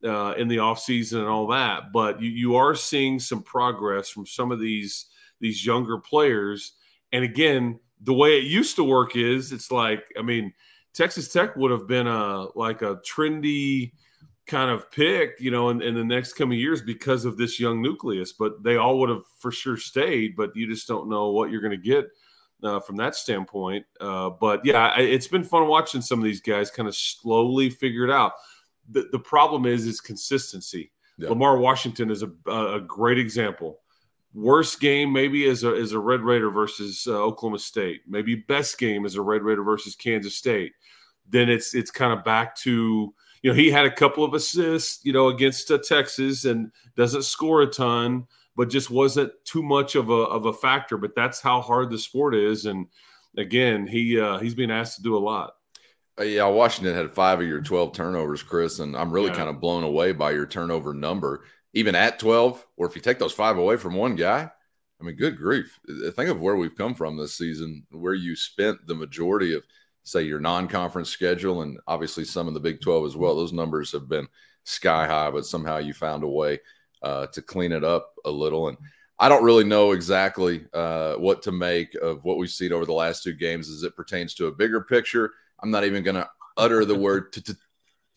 uh, 0.04 0.34
in 0.38 0.48
the 0.48 0.58
offseason 0.58 1.20
and 1.20 1.28
all 1.28 1.48
that. 1.48 1.92
But 1.92 2.22
you, 2.22 2.30
you 2.30 2.56
are 2.56 2.76
seeing 2.76 3.20
some 3.20 3.42
progress 3.42 4.10
from 4.10 4.26
some 4.26 4.52
of 4.52 4.60
these 4.60 5.08
these 5.40 5.66
younger 5.66 5.98
players. 5.98 6.74
And 7.12 7.24
again, 7.24 7.80
the 8.02 8.14
way 8.14 8.38
it 8.38 8.44
used 8.44 8.76
to 8.76 8.84
work 8.84 9.16
is 9.16 9.52
it's 9.52 9.72
like 9.72 10.06
I 10.20 10.22
mean, 10.22 10.54
Texas 10.96 11.28
Tech 11.32 11.56
would 11.58 11.72
have 11.72 11.88
been 11.88 12.08
a 12.08 12.48
like 12.56 12.82
a 12.82 12.98
trendy 12.98 13.92
kind 14.48 14.72
of 14.72 14.90
pick, 14.92 15.36
you 15.40 15.52
know, 15.52 15.70
in, 15.70 15.82
in, 15.82 15.96
the 15.96 16.04
next 16.04 16.34
coming 16.34 16.60
years 16.60 16.82
because 16.82 17.26
of 17.26 17.36
this 17.36 17.60
young 17.60 17.82
nucleus. 17.82 18.32
But 18.32 18.64
they 18.64 18.78
all 18.78 19.00
would 19.00 19.10
have 19.10 19.24
for 19.40 19.52
sure 19.52 19.78
stayed, 19.78 20.36
but 20.36 20.56
you 20.56 20.68
just 20.68 20.88
don't 20.88 21.10
know 21.10 21.32
what 21.32 21.50
you're 21.50 21.62
going 21.62 21.72
to 21.72 21.78
get 21.78 22.06
uh, 22.64 22.80
from 22.80 22.96
that 22.98 23.16
standpoint. 23.16 23.86
Uh, 24.00 24.30
but 24.30 24.62
yeah, 24.64 24.94
I, 24.96 25.02
it's 25.02 25.28
been 25.28 25.44
fun 25.44 25.68
watching 25.68 26.02
some 26.02 26.20
of 26.20 26.26
these 26.26 26.42
guys 26.42 26.72
kind 26.72 26.88
of 26.88 26.96
slowly 26.96 27.70
figure 27.70 28.06
it 28.06 28.12
out. 28.12 28.34
The, 28.90 29.08
the 29.12 29.20
problem 29.20 29.66
is 29.66 29.86
is 29.86 30.00
consistency. 30.00 30.92
Yeah. 31.18 31.30
Lamar 31.30 31.58
Washington 31.58 32.12
is 32.12 32.24
a, 32.24 32.32
a 32.52 32.80
great 32.80 33.18
example. 33.18 33.80
Worst 34.36 34.80
game 34.80 35.14
maybe 35.14 35.46
is 35.46 35.64
a 35.64 35.74
is 35.74 35.94
a 35.94 36.00
Red 36.00 36.22
Raider 36.22 36.50
versus 36.50 37.08
uh, 37.08 37.14
Oklahoma 37.14 37.60
State. 37.60 38.02
Maybe 38.06 38.36
best 38.36 38.78
game 38.78 39.06
is 39.06 39.16
a 39.16 39.22
Red 39.22 39.42
Raider 39.42 39.64
versus 39.64 39.96
Kansas 39.96 40.36
State. 40.36 40.74
Then 41.28 41.50
it's 41.50 41.74
it's 41.74 41.90
kind 41.90 42.12
of 42.12 42.24
back 42.24 42.56
to 42.58 43.14
you 43.46 43.52
know, 43.52 43.56
he 43.56 43.70
had 43.70 43.86
a 43.86 43.92
couple 43.92 44.24
of 44.24 44.34
assists, 44.34 45.06
you 45.06 45.14
know, 45.14 45.28
against 45.28 45.70
uh, 45.70 45.78
Texas 45.78 46.46
and 46.46 46.72
doesn't 46.98 47.26
score 47.26 47.62
a 47.62 47.68
ton, 47.68 48.26
but 48.56 48.72
just 48.72 48.90
wasn't 48.90 49.32
too 49.44 49.62
much 49.62 49.94
of 49.94 50.10
a 50.10 50.14
of 50.14 50.48
a 50.48 50.54
factor. 50.54 50.98
But 50.98 51.14
that's 51.16 51.42
how 51.42 51.62
hard 51.62 51.92
the 51.92 52.00
sport 52.00 52.34
is, 52.34 52.66
and 52.66 52.88
again, 53.38 53.86
he 53.86 54.20
uh, 54.20 54.40
he's 54.40 54.56
being 54.56 54.72
asked 54.72 54.96
to 54.96 55.04
do 55.04 55.16
a 55.16 55.20
lot. 55.20 55.54
Uh, 56.20 56.24
yeah, 56.24 56.48
Washington 56.48 56.96
had 56.96 57.12
five 57.12 57.40
of 57.40 57.46
your 57.46 57.62
twelve 57.62 57.94
turnovers, 57.94 58.42
Chris, 58.42 58.80
and 58.80 58.98
I'm 58.98 59.12
really 59.12 59.30
yeah. 59.30 59.36
kind 59.36 59.50
of 59.50 59.62
blown 59.62 59.84
away 59.84 60.12
by 60.12 60.32
your 60.32 60.48
turnover 60.48 60.96
number, 60.96 61.44
even 61.76 61.94
at 61.94 62.18
twelve. 62.18 62.66
Or 62.78 62.88
if 62.88 62.96
you 62.96 63.02
take 63.02 63.20
those 63.20 63.34
five 63.34 63.58
away 63.58 63.78
from 63.78 63.94
one 63.94 64.16
guy, 64.16 64.50
I 65.00 65.04
mean, 65.04 65.16
good 65.16 65.38
grief! 65.38 65.80
Think 66.16 66.30
of 66.30 66.42
where 66.42 66.56
we've 66.56 66.76
come 66.76 66.96
from 66.96 67.16
this 67.16 67.38
season, 67.38 67.86
where 67.92 68.16
you 68.16 68.36
spent 68.36 68.88
the 68.88 68.96
majority 68.96 69.54
of 69.54 69.64
say 70.06 70.22
your 70.22 70.40
non-conference 70.40 71.10
schedule 71.10 71.64
and 71.64 71.80
obviously 71.88 72.24
some 72.24 72.48
of 72.48 72.54
the 72.54 72.60
Big 72.60 72.80
12 72.80 73.06
as 73.06 73.18
well. 73.18 73.36
Those 73.36 73.54
numbers 73.54 73.92
have 73.92 74.08
been 74.08 74.28
sky 74.64 75.08
high, 75.08 75.32
but 75.32 75.46
somehow 75.46 75.78
you 75.78 75.94
found 75.94 76.24
a 76.24 76.28
way 76.28 76.60
uh, 77.02 77.28
to 77.28 77.42
clean 77.42 77.72
it 77.72 77.84
up 77.84 78.14
a 78.24 78.32
little. 78.32 78.70
And 78.70 78.78
I 79.18 79.30
don't 79.30 79.44
really 79.44 79.64
know 79.64 79.94
exactly 79.94 80.66
uh, 80.74 81.16
what 81.16 81.42
to 81.44 81.52
make 81.52 81.96
of 81.96 82.24
what 82.24 82.38
we've 82.38 82.50
seen 82.50 82.72
over 82.72 82.86
the 82.86 82.94
last 82.94 83.24
two 83.24 83.34
games 83.34 83.70
as 83.70 83.84
it 83.84 83.96
pertains 83.96 84.36
to 84.36 84.48
a 84.48 84.52
bigger 84.52 84.82
picture. 84.82 85.32
I'm 85.62 85.72
not 85.72 85.86
even 85.86 86.04
going 86.04 86.16
to 86.16 86.30
utter 86.58 86.86
the 86.86 86.96
word 86.96 87.34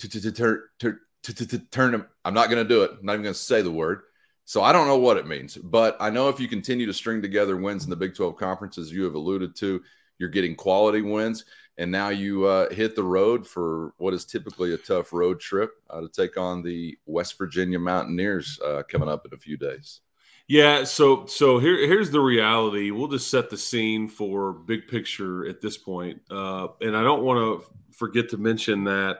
to 1.22 1.58
turn. 1.58 1.92
Them, 1.92 2.06
I'm 2.24 2.34
not 2.34 2.50
going 2.50 2.62
to 2.62 2.68
do 2.68 2.82
it. 2.82 2.92
I'm 2.98 3.06
not 3.06 3.12
even 3.14 3.24
going 3.24 3.34
to 3.34 3.40
say 3.40 3.62
the 3.62 3.70
word. 3.70 4.02
So 4.44 4.62
I 4.62 4.72
don't 4.72 4.86
know 4.86 4.98
what 4.98 5.18
it 5.18 5.26
means, 5.26 5.58
but 5.58 5.96
I 6.00 6.08
know 6.08 6.30
if 6.30 6.40
you 6.40 6.48
continue 6.48 6.86
to 6.86 6.94
string 6.94 7.20
together 7.20 7.56
wins 7.56 7.84
in 7.84 7.90
the 7.90 7.96
Big 7.96 8.14
12 8.14 8.36
conferences, 8.36 8.90
you 8.90 9.04
have 9.04 9.14
alluded 9.14 9.54
to, 9.56 9.82
you're 10.18 10.30
getting 10.30 10.54
quality 10.54 11.02
wins 11.02 11.44
and 11.78 11.92
now 11.92 12.08
you 12.08 12.44
uh, 12.44 12.68
hit 12.74 12.96
the 12.96 13.02
road 13.02 13.46
for 13.46 13.94
what 13.98 14.12
is 14.12 14.24
typically 14.24 14.74
a 14.74 14.76
tough 14.76 15.12
road 15.12 15.40
trip 15.40 15.70
uh, 15.88 16.00
to 16.00 16.08
take 16.08 16.36
on 16.36 16.60
the 16.60 16.98
West 17.06 17.38
Virginia 17.38 17.78
Mountaineers 17.78 18.60
uh, 18.64 18.82
coming 18.88 19.08
up 19.08 19.24
in 19.24 19.32
a 19.32 19.38
few 19.38 19.56
days. 19.56 20.00
Yeah, 20.48 20.84
so 20.84 21.26
so 21.26 21.58
here 21.58 21.86
here's 21.86 22.10
the 22.10 22.20
reality. 22.20 22.90
We'll 22.90 23.08
just 23.08 23.30
set 23.30 23.50
the 23.50 23.58
scene 23.58 24.08
for 24.08 24.52
big 24.52 24.88
picture 24.88 25.46
at 25.46 25.60
this 25.60 25.76
point, 25.76 26.22
uh, 26.30 26.68
and 26.80 26.96
I 26.96 27.02
don't 27.02 27.22
want 27.22 27.38
to 27.62 27.66
forget 27.94 28.30
to 28.30 28.38
mention 28.38 28.84
that 28.84 29.18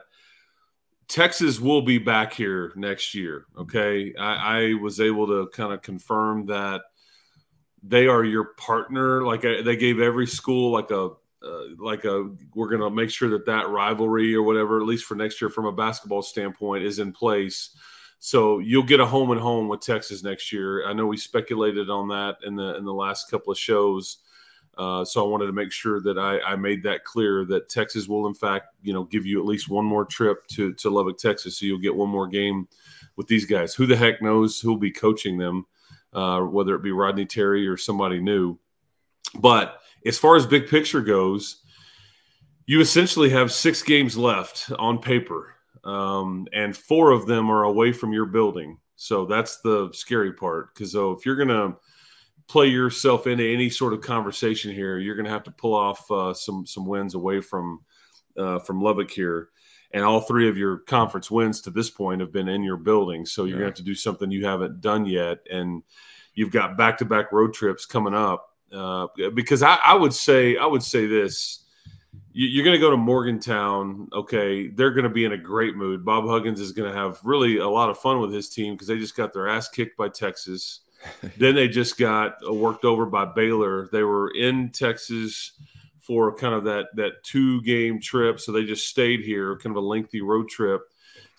Texas 1.09 1.59
will 1.59 1.81
be 1.81 1.97
back 1.97 2.33
here 2.33 2.71
next 2.75 3.15
year. 3.15 3.45
Okay, 3.57 4.13
I, 4.17 4.59
I 4.59 4.73
was 4.75 5.01
able 5.01 5.27
to 5.27 5.49
kind 5.51 5.73
of 5.73 5.81
confirm 5.81 6.45
that 6.45 6.81
they 7.81 8.07
are 8.07 8.23
your 8.23 8.53
partner. 8.53 9.25
Like 9.25 9.43
I, 9.43 9.61
they 9.63 9.75
gave 9.75 9.99
every 9.99 10.27
school 10.27 10.71
like 10.71 10.91
a 10.91 11.09
uh, 11.41 11.63
like 11.77 12.05
a 12.05 12.29
we're 12.53 12.67
going 12.67 12.81
to 12.81 12.89
make 12.89 13.09
sure 13.09 13.29
that 13.29 13.45
that 13.45 13.69
rivalry 13.69 14.35
or 14.35 14.43
whatever 14.43 14.79
at 14.79 14.85
least 14.85 15.05
for 15.05 15.15
next 15.15 15.41
year 15.41 15.49
from 15.49 15.65
a 15.65 15.71
basketball 15.71 16.21
standpoint 16.21 16.83
is 16.83 16.99
in 16.99 17.13
place 17.13 17.69
so 18.19 18.59
you'll 18.59 18.83
get 18.83 18.99
a 18.99 19.05
home 19.05 19.31
and 19.31 19.39
home 19.39 19.69
with 19.69 19.79
texas 19.79 20.21
next 20.21 20.51
year 20.51 20.85
i 20.85 20.91
know 20.91 21.05
we 21.05 21.15
speculated 21.15 21.89
on 21.89 22.09
that 22.09 22.35
in 22.45 22.57
the 22.57 22.75
in 22.75 22.83
the 22.83 22.93
last 22.93 23.31
couple 23.31 23.53
of 23.53 23.57
shows 23.57 24.17
uh, 24.79 25.05
so 25.05 25.23
i 25.23 25.27
wanted 25.27 25.45
to 25.45 25.53
make 25.53 25.71
sure 25.71 26.01
that 26.01 26.17
I, 26.17 26.39
I 26.39 26.55
made 26.55 26.81
that 26.83 27.03
clear 27.03 27.45
that 27.45 27.69
texas 27.69 28.07
will 28.07 28.25
in 28.25 28.33
fact 28.33 28.67
you 28.81 28.93
know 28.93 29.03
give 29.03 29.25
you 29.25 29.39
at 29.39 29.45
least 29.45 29.69
one 29.69 29.85
more 29.85 30.05
trip 30.05 30.47
to 30.47 30.73
to 30.73 30.89
lubbock 30.89 31.19
texas 31.19 31.59
so 31.59 31.65
you'll 31.65 31.77
get 31.77 31.95
one 31.95 32.09
more 32.09 32.27
game 32.27 32.67
with 33.15 33.27
these 33.27 33.45
guys 33.45 33.75
who 33.75 33.85
the 33.85 33.95
heck 33.95 34.21
knows 34.21 34.59
who'll 34.59 34.77
be 34.77 34.91
coaching 34.91 35.37
them 35.37 35.65
uh, 36.13 36.39
whether 36.41 36.73
it 36.73 36.81
be 36.81 36.91
rodney 36.91 37.25
terry 37.25 37.67
or 37.67 37.77
somebody 37.77 38.19
new 38.19 38.57
but 39.35 39.81
as 40.05 40.17
far 40.17 40.35
as 40.35 40.45
big 40.45 40.67
picture 40.67 41.01
goes, 41.01 41.61
you 42.65 42.81
essentially 42.81 43.29
have 43.29 43.51
six 43.51 43.81
games 43.81 44.17
left 44.17 44.71
on 44.77 44.99
paper, 44.99 45.55
um, 45.83 46.47
and 46.53 46.75
four 46.75 47.11
of 47.11 47.25
them 47.25 47.49
are 47.49 47.63
away 47.63 47.91
from 47.91 48.13
your 48.13 48.25
building. 48.25 48.77
So 48.95 49.25
that's 49.25 49.59
the 49.61 49.89
scary 49.93 50.33
part. 50.33 50.73
Because 50.73 50.91
so 50.91 51.11
if 51.11 51.25
you're 51.25 51.35
to 51.47 51.75
play 52.49 52.65
yourself 52.65 53.27
into 53.27 53.45
any 53.45 53.69
sort 53.69 53.93
of 53.93 54.01
conversation 54.01 54.73
here, 54.73 54.97
you're 54.97 55.15
going 55.15 55.25
to 55.25 55.31
have 55.31 55.43
to 55.43 55.51
pull 55.51 55.75
off 55.75 56.09
uh, 56.11 56.33
some 56.33 56.65
some 56.65 56.85
wins 56.85 57.15
away 57.15 57.39
from 57.39 57.79
uh, 58.37 58.59
from 58.59 58.81
Lubbock 58.81 59.11
here. 59.11 59.49
And 59.91 60.03
all 60.03 60.19
three 60.19 60.49
of 60.49 60.57
your 60.57 60.79
conference 60.79 61.31
wins 61.31 61.61
to 61.61 61.71
this 61.71 61.89
point 61.89 62.21
have 62.21 62.31
been 62.31 62.47
in 62.47 62.61
your 62.61 62.77
building. 62.77 63.25
So 63.25 63.45
you're 63.45 63.57
yeah. 63.57 63.61
going 63.61 63.61
to 63.61 63.69
have 63.71 63.77
to 63.77 63.83
do 63.83 63.95
something 63.95 64.29
you 64.29 64.45
haven't 64.45 64.81
done 64.81 65.05
yet. 65.05 65.39
And 65.49 65.81
you've 66.35 66.51
got 66.51 66.77
back 66.77 66.99
to 66.99 67.05
back 67.05 67.31
road 67.31 67.53
trips 67.53 67.87
coming 67.87 68.13
up 68.13 68.55
uh, 68.71 69.07
because 69.33 69.63
I, 69.63 69.79
I, 69.83 69.95
would 69.95 70.13
say 70.13 70.57
I 70.57 70.65
would 70.65 70.83
say 70.83 71.07
this: 71.07 71.65
you, 72.33 72.61
are 72.61 72.65
going 72.65 72.75
to 72.75 72.79
go 72.79 72.91
to 72.91 72.97
Morgantown. 72.97 74.09
Okay, 74.13 74.67
they're 74.67 74.91
going 74.91 75.05
to 75.05 75.09
be 75.09 75.25
in 75.25 75.33
a 75.33 75.37
great 75.37 75.75
mood. 75.75 76.05
Bob 76.05 76.27
Huggins 76.27 76.59
is 76.59 76.71
going 76.71 76.91
to 76.91 76.97
have 76.97 77.19
really 77.23 77.57
a 77.57 77.67
lot 77.67 77.89
of 77.89 77.97
fun 77.97 78.19
with 78.19 78.31
his 78.31 78.49
team 78.49 78.73
because 78.73 78.87
they 78.87 78.97
just 78.97 79.15
got 79.15 79.33
their 79.33 79.47
ass 79.47 79.69
kicked 79.69 79.97
by 79.97 80.09
Texas. 80.09 80.81
Then 81.37 81.55
they 81.55 81.67
just 81.67 81.97
got 81.97 82.37
uh, 82.47 82.53
worked 82.53 82.85
over 82.85 83.05
by 83.05 83.25
Baylor. 83.25 83.89
They 83.91 84.03
were 84.03 84.31
in 84.31 84.71
Texas 84.71 85.53
for 85.99 86.35
kind 86.35 86.53
of 86.53 86.63
that 86.65 86.87
that 86.95 87.23
two 87.23 87.61
game 87.61 87.99
trip, 88.01 88.39
so 88.39 88.51
they 88.51 88.63
just 88.63 88.87
stayed 88.87 89.21
here, 89.21 89.57
kind 89.57 89.75
of 89.75 89.83
a 89.83 89.85
lengthy 89.85 90.21
road 90.21 90.49
trip 90.49 90.81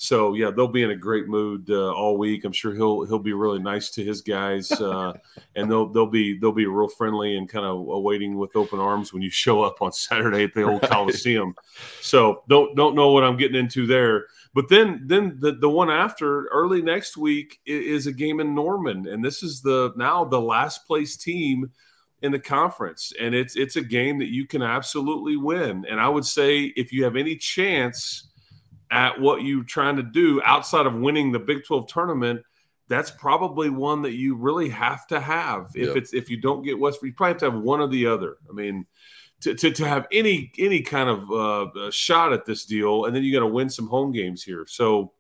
so 0.03 0.33
yeah, 0.33 0.51
they'll 0.51 0.67
be 0.67 0.83
in 0.83 0.93
a 0.93 0.97
great 0.97 1.29
mood 1.29 1.69
uh, 1.69 1.93
all 1.93 2.17
week. 2.17 2.47
I'm 2.47 2.53
sure 2.53 2.73
he'll 2.73 3.05
he'll 3.05 3.19
be 3.19 3.35
really 3.35 3.59
nice 3.59 3.91
to 3.91 4.03
his 4.03 4.23
guys, 4.23 4.73
uh, 4.73 5.13
and 5.57 5.71
they'll 5.71 5.89
they'll 5.89 6.07
be 6.07 6.39
they'll 6.39 6.53
be 6.53 6.65
real 6.65 6.89
friendly 6.89 7.37
and 7.37 7.47
kind 7.47 7.67
of 7.67 7.77
awaiting 7.77 8.39
with 8.39 8.57
open 8.57 8.79
arms 8.79 9.13
when 9.13 9.21
you 9.21 9.29
show 9.29 9.63
up 9.63 9.83
on 9.83 9.93
Saturday 10.09 10.45
at 10.45 10.55
the 10.55 10.63
old 10.63 10.81
right. 10.81 10.91
Coliseum. 10.91 11.55
So 12.01 12.45
don't 12.49 12.75
don't 12.75 12.95
know 12.95 13.13
what 13.13 13.25
I'm 13.25 13.37
getting 13.37 13.59
into 13.61 13.87
there. 13.87 14.25
But 14.55 14.71
then 14.71 15.03
then 15.05 15.37
the 15.39 15.53
the 15.53 15.69
one 15.69 15.91
after 15.91 16.47
early 16.47 16.81
next 16.81 17.19
week 17.19 17.61
is 17.67 18.07
a 18.07 18.13
game 18.13 18.41
in 18.41 18.55
Norman, 18.55 19.07
and 19.07 19.23
this 19.23 19.43
is 19.43 19.61
the 19.61 19.93
now 19.99 20.25
the 20.25 20.41
last 20.41 20.87
place 20.87 21.19
team 21.19 21.71
in 22.23 22.33
the 22.33 22.41
conference, 22.41 23.13
and 23.21 23.35
it's 23.35 23.55
it's 23.55 23.77
a 23.77 23.83
game 23.83 24.19
that 24.21 24.33
you 24.33 24.47
can 24.47 24.63
absolutely 24.63 25.37
win. 25.37 25.85
And 25.91 26.01
I 26.01 26.09
would 26.09 26.25
say 26.25 26.73
if 26.75 26.91
you 26.91 27.05
have 27.05 27.17
any 27.17 27.37
chance 27.37 28.30
at 28.91 29.21
what 29.21 29.43
you're 29.43 29.65
trying 29.65 29.97
to 29.97 30.03
do 30.03 30.43
outside 30.45 30.87
of 30.87 30.95
winning 30.95 31.33
the 31.33 31.39
Big 31.39 31.65
12 31.65 31.87
tournament, 31.87 32.43
that's 32.89 33.11
probably 33.11 33.71
one 33.71 34.03
that 34.03 34.15
you 34.15 34.35
really 34.35 34.69
have 34.69 35.07
to 35.09 35.21
have. 35.21 35.71
If 35.75 35.89
yep. 35.89 35.97
it's 35.97 36.13
if 36.13 36.29
you 36.29 36.41
don't 36.41 36.65
get 36.65 36.79
West, 36.79 37.01
you 37.03 37.13
probably 37.13 37.35
have 37.35 37.41
to 37.41 37.51
have 37.53 37.61
one 37.63 37.81
or 37.81 37.87
the 37.87 38.07
other. 38.07 38.39
I 38.49 38.53
mean, 38.53 38.87
to, 39.43 39.55
to, 39.55 39.71
to 39.71 39.87
have 39.87 40.09
any 40.11 40.53
any 40.59 40.83
kind 40.83 41.09
of 41.09 41.31
uh, 41.31 41.91
shot 41.91 42.33
at 42.33 42.45
this 42.45 42.65
deal, 42.65 43.05
and 43.05 43.15
then 43.15 43.23
you 43.23 43.33
got 43.33 43.41
to 43.41 43.47
win 43.47 43.71
some 43.71 43.87
home 43.87 44.11
games 44.11 44.43
here. 44.43 44.67
So 44.69 45.13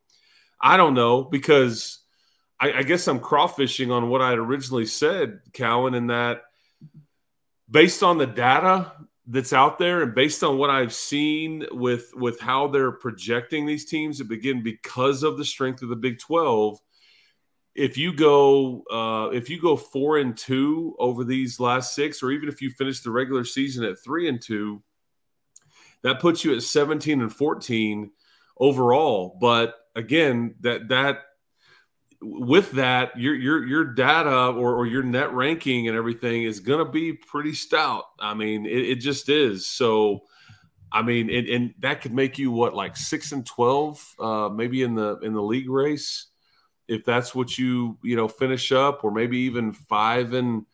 I 0.60 0.76
don't 0.76 0.94
know 0.94 1.22
because 1.22 2.00
I, 2.58 2.72
I 2.72 2.82
guess 2.82 3.06
I'm 3.06 3.20
crawfishing 3.20 3.92
on 3.92 4.08
what 4.08 4.20
I 4.20 4.30
had 4.30 4.38
originally 4.38 4.86
said, 4.86 5.40
Cowan, 5.52 5.94
in 5.94 6.08
that 6.08 6.42
based 7.70 8.02
on 8.02 8.18
the 8.18 8.26
data 8.26 8.92
that's 9.30 9.52
out 9.52 9.78
there 9.78 10.02
and 10.02 10.14
based 10.14 10.42
on 10.42 10.58
what 10.58 10.70
I've 10.70 10.92
seen 10.92 11.64
with 11.70 12.10
with 12.14 12.40
how 12.40 12.66
they're 12.66 12.90
projecting 12.90 13.64
these 13.64 13.84
teams 13.84 14.18
to 14.18 14.24
begin 14.24 14.62
because 14.62 15.22
of 15.22 15.38
the 15.38 15.44
strength 15.44 15.82
of 15.82 15.88
the 15.88 15.96
Big 15.96 16.18
12 16.18 16.80
if 17.76 17.96
you 17.96 18.12
go 18.12 18.82
uh, 18.90 19.30
if 19.32 19.48
you 19.48 19.60
go 19.60 19.76
4 19.76 20.18
and 20.18 20.36
2 20.36 20.96
over 20.98 21.22
these 21.22 21.60
last 21.60 21.94
6 21.94 22.22
or 22.24 22.32
even 22.32 22.48
if 22.48 22.60
you 22.60 22.70
finish 22.70 23.00
the 23.00 23.12
regular 23.12 23.44
season 23.44 23.84
at 23.84 24.02
3 24.02 24.28
and 24.28 24.42
2 24.42 24.82
that 26.02 26.18
puts 26.18 26.44
you 26.44 26.54
at 26.56 26.62
17 26.62 27.20
and 27.20 27.32
14 27.32 28.10
overall. 28.58 29.38
But 29.40 29.74
again 29.94 30.56
that 30.60 30.88
that 30.88 31.18
with 32.22 32.72
that, 32.72 33.18
your 33.18 33.34
your 33.34 33.66
your 33.66 33.84
data 33.84 34.48
or, 34.48 34.74
or 34.74 34.86
your 34.86 35.02
net 35.02 35.32
ranking 35.32 35.88
and 35.88 35.96
everything 35.96 36.42
is 36.42 36.60
going 36.60 36.84
to 36.84 36.90
be 36.90 37.12
pretty 37.12 37.54
stout. 37.54 38.04
I 38.18 38.34
mean, 38.34 38.66
it, 38.66 38.90
it 38.90 38.94
just 38.96 39.28
is. 39.28 39.66
So, 39.66 40.24
I 40.92 41.02
mean, 41.02 41.30
and, 41.30 41.48
and, 41.48 41.74
that 41.80 42.02
could 42.02 42.12
make 42.12 42.38
you 42.38 42.50
what 42.50 42.74
like 42.74 42.96
six 42.96 43.32
and 43.32 43.46
twelve, 43.46 44.04
uh, 44.18 44.48
maybe 44.48 44.82
in 44.82 44.94
the 44.94 45.18
in 45.20 45.32
the 45.32 45.42
league 45.42 45.70
race, 45.70 46.26
if 46.88 47.04
that's 47.04 47.34
what 47.34 47.56
you 47.56 47.98
you 48.02 48.16
know 48.16 48.28
finish 48.28 48.70
up, 48.70 49.02
or 49.02 49.10
maybe 49.10 49.38
even 49.38 49.72
five 49.72 50.34
and 50.34 50.66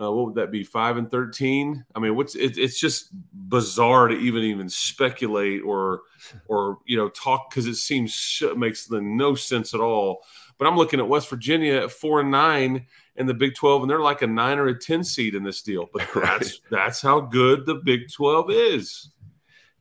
uh, 0.00 0.10
what 0.12 0.26
would 0.26 0.34
that 0.36 0.52
be? 0.52 0.62
Five 0.62 0.96
and 0.96 1.10
thirteen. 1.10 1.84
I 1.94 1.98
mean, 1.98 2.14
what's 2.14 2.36
it, 2.36 2.56
it's 2.56 2.78
just 2.78 3.10
bizarre 3.32 4.08
to 4.08 4.16
even 4.16 4.42
even 4.42 4.68
speculate 4.68 5.62
or 5.62 6.02
or 6.46 6.78
you 6.86 6.96
know 6.96 7.08
talk 7.08 7.50
because 7.50 7.66
it 7.66 7.76
seems 7.76 8.42
makes 8.56 8.90
no 8.90 9.34
sense 9.34 9.74
at 9.74 9.80
all. 9.80 10.24
But 10.58 10.66
I'm 10.66 10.76
looking 10.76 11.00
at 11.00 11.08
West 11.08 11.30
Virginia 11.30 11.74
at 11.76 11.92
four 11.92 12.20
and 12.20 12.30
nine 12.30 12.86
in 13.16 13.26
the 13.26 13.34
Big 13.34 13.54
Twelve, 13.54 13.82
and 13.82 13.90
they're 13.90 14.00
like 14.00 14.22
a 14.22 14.26
nine 14.26 14.58
or 14.58 14.66
a 14.68 14.78
ten 14.78 15.04
seed 15.04 15.34
in 15.34 15.44
this 15.44 15.62
deal. 15.62 15.88
But 15.92 16.08
that's 16.14 16.60
that's 16.70 17.00
how 17.00 17.20
good 17.20 17.66
the 17.66 17.76
Big 17.76 18.12
Twelve 18.12 18.50
is. 18.50 19.10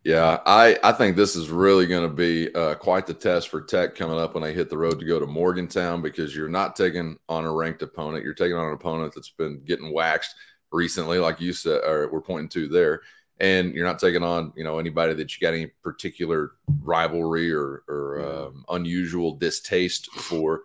Yeah, 0.03 0.39
I, 0.45 0.77
I 0.83 0.93
think 0.93 1.17
this 1.17 1.35
is 1.35 1.49
really 1.49 1.85
going 1.85 2.07
to 2.07 2.15
be 2.15 2.53
uh, 2.55 2.75
quite 2.75 3.05
the 3.05 3.13
test 3.13 3.49
for 3.49 3.59
Tech 3.59 3.93
coming 3.93 4.17
up 4.17 4.35
when 4.35 4.43
they 4.43 4.53
hit 4.53 4.69
the 4.69 4.77
road 4.77 4.99
to 4.99 5.05
go 5.05 5.19
to 5.19 5.25
Morgantown 5.25 6.01
because 6.01 6.33
you're 6.33 6.47
not 6.47 6.77
taking 6.77 7.17
on 7.27 7.43
a 7.43 7.51
ranked 7.51 7.81
opponent. 7.81 8.23
You're 8.23 8.33
taking 8.33 8.55
on 8.55 8.67
an 8.67 8.73
opponent 8.73 9.13
that's 9.13 9.31
been 9.31 9.59
getting 9.65 9.91
waxed 9.91 10.33
recently, 10.71 11.19
like 11.19 11.41
you 11.41 11.51
said, 11.51 11.81
or 11.83 12.09
we're 12.09 12.21
pointing 12.21 12.47
to 12.49 12.69
there. 12.69 13.01
And 13.39 13.73
you're 13.73 13.86
not 13.86 14.00
taking 14.00 14.23
on, 14.23 14.54
you 14.56 14.63
know, 14.63 14.80
anybody 14.80 15.13
that 15.13 15.36
you 15.36 15.45
got 15.45 15.54
any 15.54 15.67
particular 15.84 16.54
rivalry 16.82 17.52
or, 17.52 17.84
or 17.88 18.47
um, 18.47 18.65
unusual 18.69 19.36
distaste 19.36 20.12
for. 20.12 20.63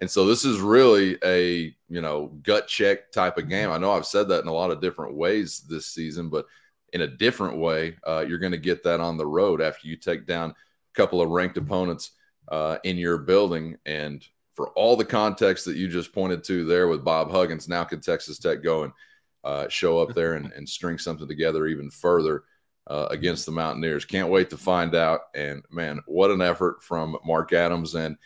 And 0.00 0.10
so 0.10 0.26
this 0.26 0.44
is 0.44 0.60
really 0.60 1.18
a, 1.24 1.74
you 1.88 2.00
know, 2.00 2.28
gut 2.42 2.68
check 2.68 3.12
type 3.12 3.38
of 3.38 3.48
game. 3.48 3.70
I 3.70 3.78
know 3.78 3.92
I've 3.92 4.06
said 4.06 4.28
that 4.28 4.42
in 4.42 4.48
a 4.48 4.52
lot 4.52 4.70
of 4.70 4.80
different 4.80 5.14
ways 5.14 5.60
this 5.68 5.86
season, 5.86 6.28
but– 6.28 6.46
in 6.92 7.00
a 7.00 7.06
different 7.06 7.56
way, 7.56 7.96
uh, 8.06 8.24
you're 8.26 8.38
going 8.38 8.52
to 8.52 8.58
get 8.58 8.82
that 8.84 9.00
on 9.00 9.16
the 9.16 9.26
road 9.26 9.62
after 9.62 9.88
you 9.88 9.96
take 9.96 10.26
down 10.26 10.50
a 10.50 10.54
couple 10.94 11.22
of 11.22 11.30
ranked 11.30 11.56
opponents 11.56 12.12
uh, 12.48 12.76
in 12.84 12.98
your 12.98 13.18
building. 13.18 13.76
And 13.86 14.24
for 14.54 14.68
all 14.70 14.96
the 14.96 15.04
context 15.04 15.64
that 15.64 15.76
you 15.76 15.88
just 15.88 16.12
pointed 16.12 16.44
to 16.44 16.64
there 16.66 16.88
with 16.88 17.04
Bob 17.04 17.30
Huggins, 17.30 17.68
now 17.68 17.84
can 17.84 18.00
Texas 18.00 18.38
Tech 18.38 18.62
go 18.62 18.84
and 18.84 18.92
uh, 19.44 19.68
show 19.68 19.98
up 19.98 20.14
there 20.14 20.34
and, 20.34 20.52
and, 20.52 20.68
string 20.68 20.98
something 20.98 21.26
together 21.26 21.66
even 21.66 21.90
further 21.90 22.44
uh, 22.86 23.08
against 23.10 23.46
the 23.46 23.52
Mountaineers? 23.52 24.04
Can't 24.04 24.28
wait 24.28 24.50
to 24.50 24.56
find 24.56 24.94
out. 24.94 25.22
And 25.34 25.64
man, 25.70 26.00
what 26.06 26.30
an 26.30 26.40
effort 26.40 26.82
from 26.82 27.16
Mark 27.24 27.52
Adams 27.52 27.94
and 27.94 28.16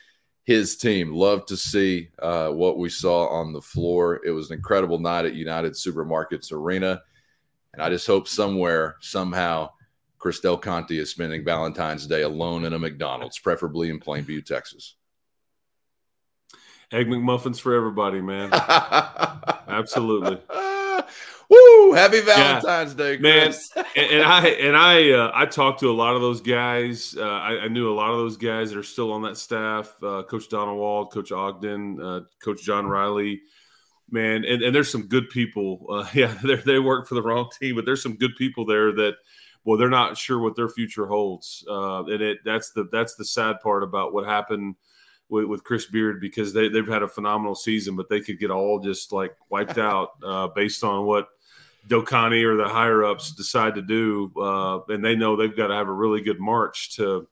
his 0.44 0.76
team. 0.76 1.12
Love 1.12 1.44
to 1.46 1.56
see 1.56 2.08
uh, 2.20 2.50
what 2.50 2.78
we 2.78 2.88
saw 2.88 3.28
on 3.28 3.52
the 3.52 3.60
floor. 3.60 4.20
It 4.24 4.30
was 4.30 4.50
an 4.50 4.56
incredible 4.56 4.98
night 4.98 5.24
at 5.24 5.34
United 5.34 5.72
Supermarkets 5.72 6.52
Arena. 6.52 7.02
And 7.72 7.82
I 7.82 7.90
just 7.90 8.06
hope 8.06 8.28
somewhere, 8.28 8.96
somehow, 9.00 9.70
Chris 10.18 10.40
Conte 10.40 10.96
is 10.96 11.10
spending 11.10 11.44
Valentine's 11.44 12.06
Day 12.06 12.22
alone 12.22 12.64
in 12.64 12.72
a 12.72 12.78
McDonald's, 12.78 13.38
preferably 13.38 13.90
in 13.90 14.00
Plainview, 14.00 14.44
Texas. 14.44 14.94
Egg 16.92 17.08
McMuffins 17.08 17.60
for 17.60 17.74
everybody, 17.74 18.20
man. 18.20 18.50
Absolutely. 19.68 20.38
Woo! 21.48 21.92
Happy 21.92 22.20
Valentine's 22.20 22.92
yeah, 22.92 22.96
Day, 22.96 23.18
Chris. 23.18 23.70
man. 23.74 23.84
and, 23.96 24.10
and, 24.12 24.22
I 24.24 24.46
and 24.48 24.76
I 24.76 25.10
uh, 25.10 25.30
I 25.34 25.46
talked 25.46 25.80
to 25.80 25.90
a 25.90 25.92
lot 25.92 26.14
of 26.14 26.20
those 26.20 26.40
guys. 26.40 27.14
Uh, 27.16 27.22
I, 27.22 27.64
I, 27.64 27.68
knew 27.68 27.90
a 27.90 27.94
lot 27.94 28.10
of 28.10 28.18
those 28.18 28.36
guys 28.36 28.70
that 28.70 28.78
are 28.78 28.82
still 28.82 29.12
on 29.12 29.22
that 29.22 29.36
staff. 29.36 29.94
Uh, 30.02 30.22
Coach 30.24 30.48
Donewald, 30.48 31.12
Coach 31.12 31.32
Ogden, 31.32 32.00
uh, 32.00 32.20
Coach 32.42 32.62
John 32.62 32.86
Riley 32.86 33.42
man, 34.10 34.44
and, 34.44 34.62
and 34.62 34.74
there's 34.74 34.90
some 34.90 35.06
good 35.06 35.28
people. 35.30 35.84
Uh, 35.96 36.06
yeah, 36.14 36.36
they 36.66 36.78
work 36.78 37.06
for 37.06 37.14
the 37.14 37.22
wrong 37.22 37.48
team, 37.58 37.76
but 37.76 37.86
there's 37.86 38.02
some 38.02 38.16
good 38.16 38.34
people 38.36 38.66
there 38.66 38.92
that, 38.92 39.14
well, 39.64 39.78
they're 39.78 39.88
not 39.88 40.18
sure 40.18 40.38
what 40.38 40.56
their 40.56 40.68
future 40.68 41.06
holds, 41.06 41.64
uh, 41.70 42.04
and 42.04 42.20
it 42.20 42.38
that's 42.44 42.72
the 42.72 42.88
that's 42.92 43.14
the 43.14 43.24
sad 43.24 43.60
part 43.62 43.82
about 43.82 44.12
what 44.12 44.26
happened 44.26 44.74
with, 45.28 45.44
with 45.46 45.64
Chris 45.64 45.86
Beard 45.86 46.20
because 46.20 46.52
they 46.52 46.68
they've 46.68 46.86
had 46.86 47.02
a 47.02 47.08
phenomenal 47.08 47.54
season, 47.54 47.96
but 47.96 48.08
they 48.08 48.20
could 48.20 48.38
get 48.38 48.50
all 48.50 48.80
just 48.80 49.12
like 49.12 49.34
wiped 49.48 49.78
out 49.78 50.10
uh, 50.24 50.48
based 50.48 50.84
on 50.84 51.06
what 51.06 51.28
Conte 52.02 52.42
or 52.42 52.56
the 52.56 52.68
higher 52.68 53.04
ups 53.04 53.32
decide 53.32 53.74
to 53.76 53.82
do, 53.82 54.32
uh, 54.36 54.80
and 54.88 55.04
they 55.04 55.14
know 55.14 55.36
they've 55.36 55.56
got 55.56 55.68
to 55.68 55.74
have 55.74 55.88
a 55.88 55.92
really 55.92 56.20
good 56.20 56.40
March 56.40 56.96
to 56.96 57.26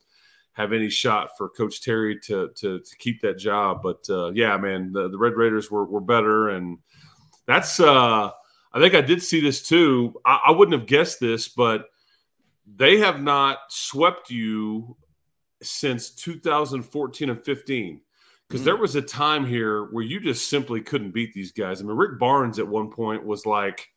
have 0.53 0.73
any 0.73 0.89
shot 0.89 1.31
for 1.37 1.49
Coach 1.49 1.83
Terry 1.83 2.19
to 2.21 2.51
to, 2.57 2.81
to 2.81 2.97
keep 2.99 3.21
that 3.23 3.39
job. 3.39 3.81
But 3.83 4.09
uh, 4.09 4.31
yeah, 4.33 4.57
man, 4.57 4.93
the, 4.93 5.09
the 5.09 5.19
Red 5.19 5.35
Raiders 5.35 5.71
were, 5.71 5.85
were 5.85 6.01
better, 6.01 6.51
and 6.51 6.79
that's 7.47 7.81
uh, 7.81 8.31
I 8.73 8.81
think 8.81 8.95
I 8.95 9.01
did 9.01 9.23
see 9.23 9.41
this 9.41 9.63
too. 9.63 10.15
I, 10.25 10.41
I 10.47 10.51
wouldn't 10.53 10.79
have 10.79 10.89
guessed 10.89 11.21
this, 11.21 11.49
but 11.49 11.87
they 12.67 12.99
have 12.99 13.23
not 13.23 13.59
swept 13.69 14.31
you 14.31 14.97
since 15.63 16.11
2014 16.11 17.31
and 17.31 17.45
15 17.45 18.01
because 18.49 18.63
mm. 18.63 18.65
there 18.65 18.77
was 18.77 18.95
a 18.95 19.03
time 19.03 19.47
here 19.47 19.85
where 19.87 20.05
you 20.05 20.21
just 20.21 20.49
simply 20.49 20.81
couldn't 20.81 21.13
beat 21.13 21.33
these 21.33 21.53
guys. 21.53 21.81
I 21.81 21.85
mean, 21.85 21.97
Rick 21.97 22.19
Barnes 22.19 22.59
at 22.59 22.69
one 22.69 22.91
point 22.91 23.25
was 23.25 23.47
like 23.47 23.89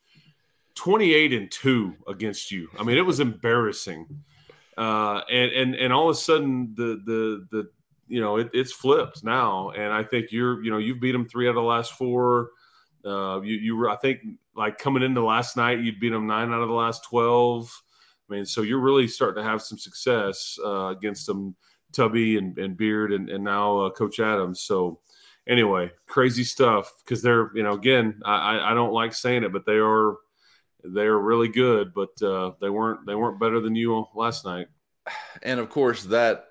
28 0.78 1.34
and 1.34 1.52
2 1.52 1.96
against 2.08 2.52
you. 2.52 2.70
I 2.80 2.84
mean, 2.84 2.98
it 2.98 3.06
was 3.06 3.20
embarrassing 3.20 4.24
uh, 4.78 5.22
and 5.30 5.52
and 5.52 5.76
and 5.76 5.92
all 5.92 6.10
of 6.10 6.16
a 6.16 6.20
sudden 6.20 6.74
the 6.76 7.02
the 7.06 7.48
the 7.52 7.70
you 8.08 8.22
know 8.22 8.38
it, 8.38 8.50
it's 8.54 8.72
flipped 8.72 9.24
now, 9.24 9.72
and 9.72 9.92
I 9.92 10.04
think 10.04 10.32
you're 10.32 10.64
you 10.64 10.70
know 10.70 10.78
you've 10.78 11.00
beat 11.00 11.14
them 11.14 11.28
three 11.28 11.48
out 11.48 11.52
of 11.52 11.56
the 11.56 11.62
last 11.62 11.94
four. 11.94 12.52
Uh, 13.04 13.42
you 13.42 13.56
you 13.56 13.76
were 13.76 13.90
I 13.90 13.96
think 13.96 14.20
like 14.56 14.78
coming 14.78 15.02
into 15.02 15.24
last 15.24 15.58
night 15.58 15.80
you'd 15.80 16.00
beat 16.00 16.10
them 16.10 16.28
nine 16.28 16.52
out 16.52 16.62
of 16.62 16.70
the 16.70 16.76
last 16.76 17.04
twelve. 17.04 17.72
I 18.30 18.34
mean, 18.34 18.46
so 18.46 18.62
you're 18.62 18.80
really 18.80 19.08
starting 19.08 19.42
to 19.42 19.50
have 19.50 19.62
some 19.62 19.78
success 19.78 20.60
uh, 20.64 20.88
against 20.88 21.26
them, 21.26 21.56
Tubby 21.94 22.38
and, 22.38 22.58
and 22.58 22.76
Beard, 22.76 23.14
and, 23.14 23.30
and 23.30 23.44
now 23.44 23.80
uh, 23.80 23.90
Coach 23.90 24.20
Adams. 24.20 24.62
So 24.62 25.00
anyway, 25.48 25.90
crazy 26.08 26.44
stuff 26.44 26.94
because 27.04 27.24
they're 27.24 27.50
you 27.56 27.64
know 27.64 27.74
again 27.74 28.22
I, 28.24 28.60
I 28.60 28.74
don't 28.76 28.94
like 28.94 29.16
saying 29.16 29.44
it, 29.44 29.52
but 29.52 29.66
they 29.66 29.80
are 29.80 30.18
they're 30.84 31.18
really 31.18 31.48
good, 31.48 31.94
but 31.94 32.22
uh, 32.22 32.52
they 32.62 32.70
weren't 32.70 33.06
they 33.06 33.16
weren't 33.16 33.40
better 33.40 33.60
than 33.60 33.76
you 33.76 34.06
last 34.16 34.46
night. 34.46 34.68
And 35.44 35.60
of 35.60 35.70
course, 35.70 36.04
that 36.06 36.46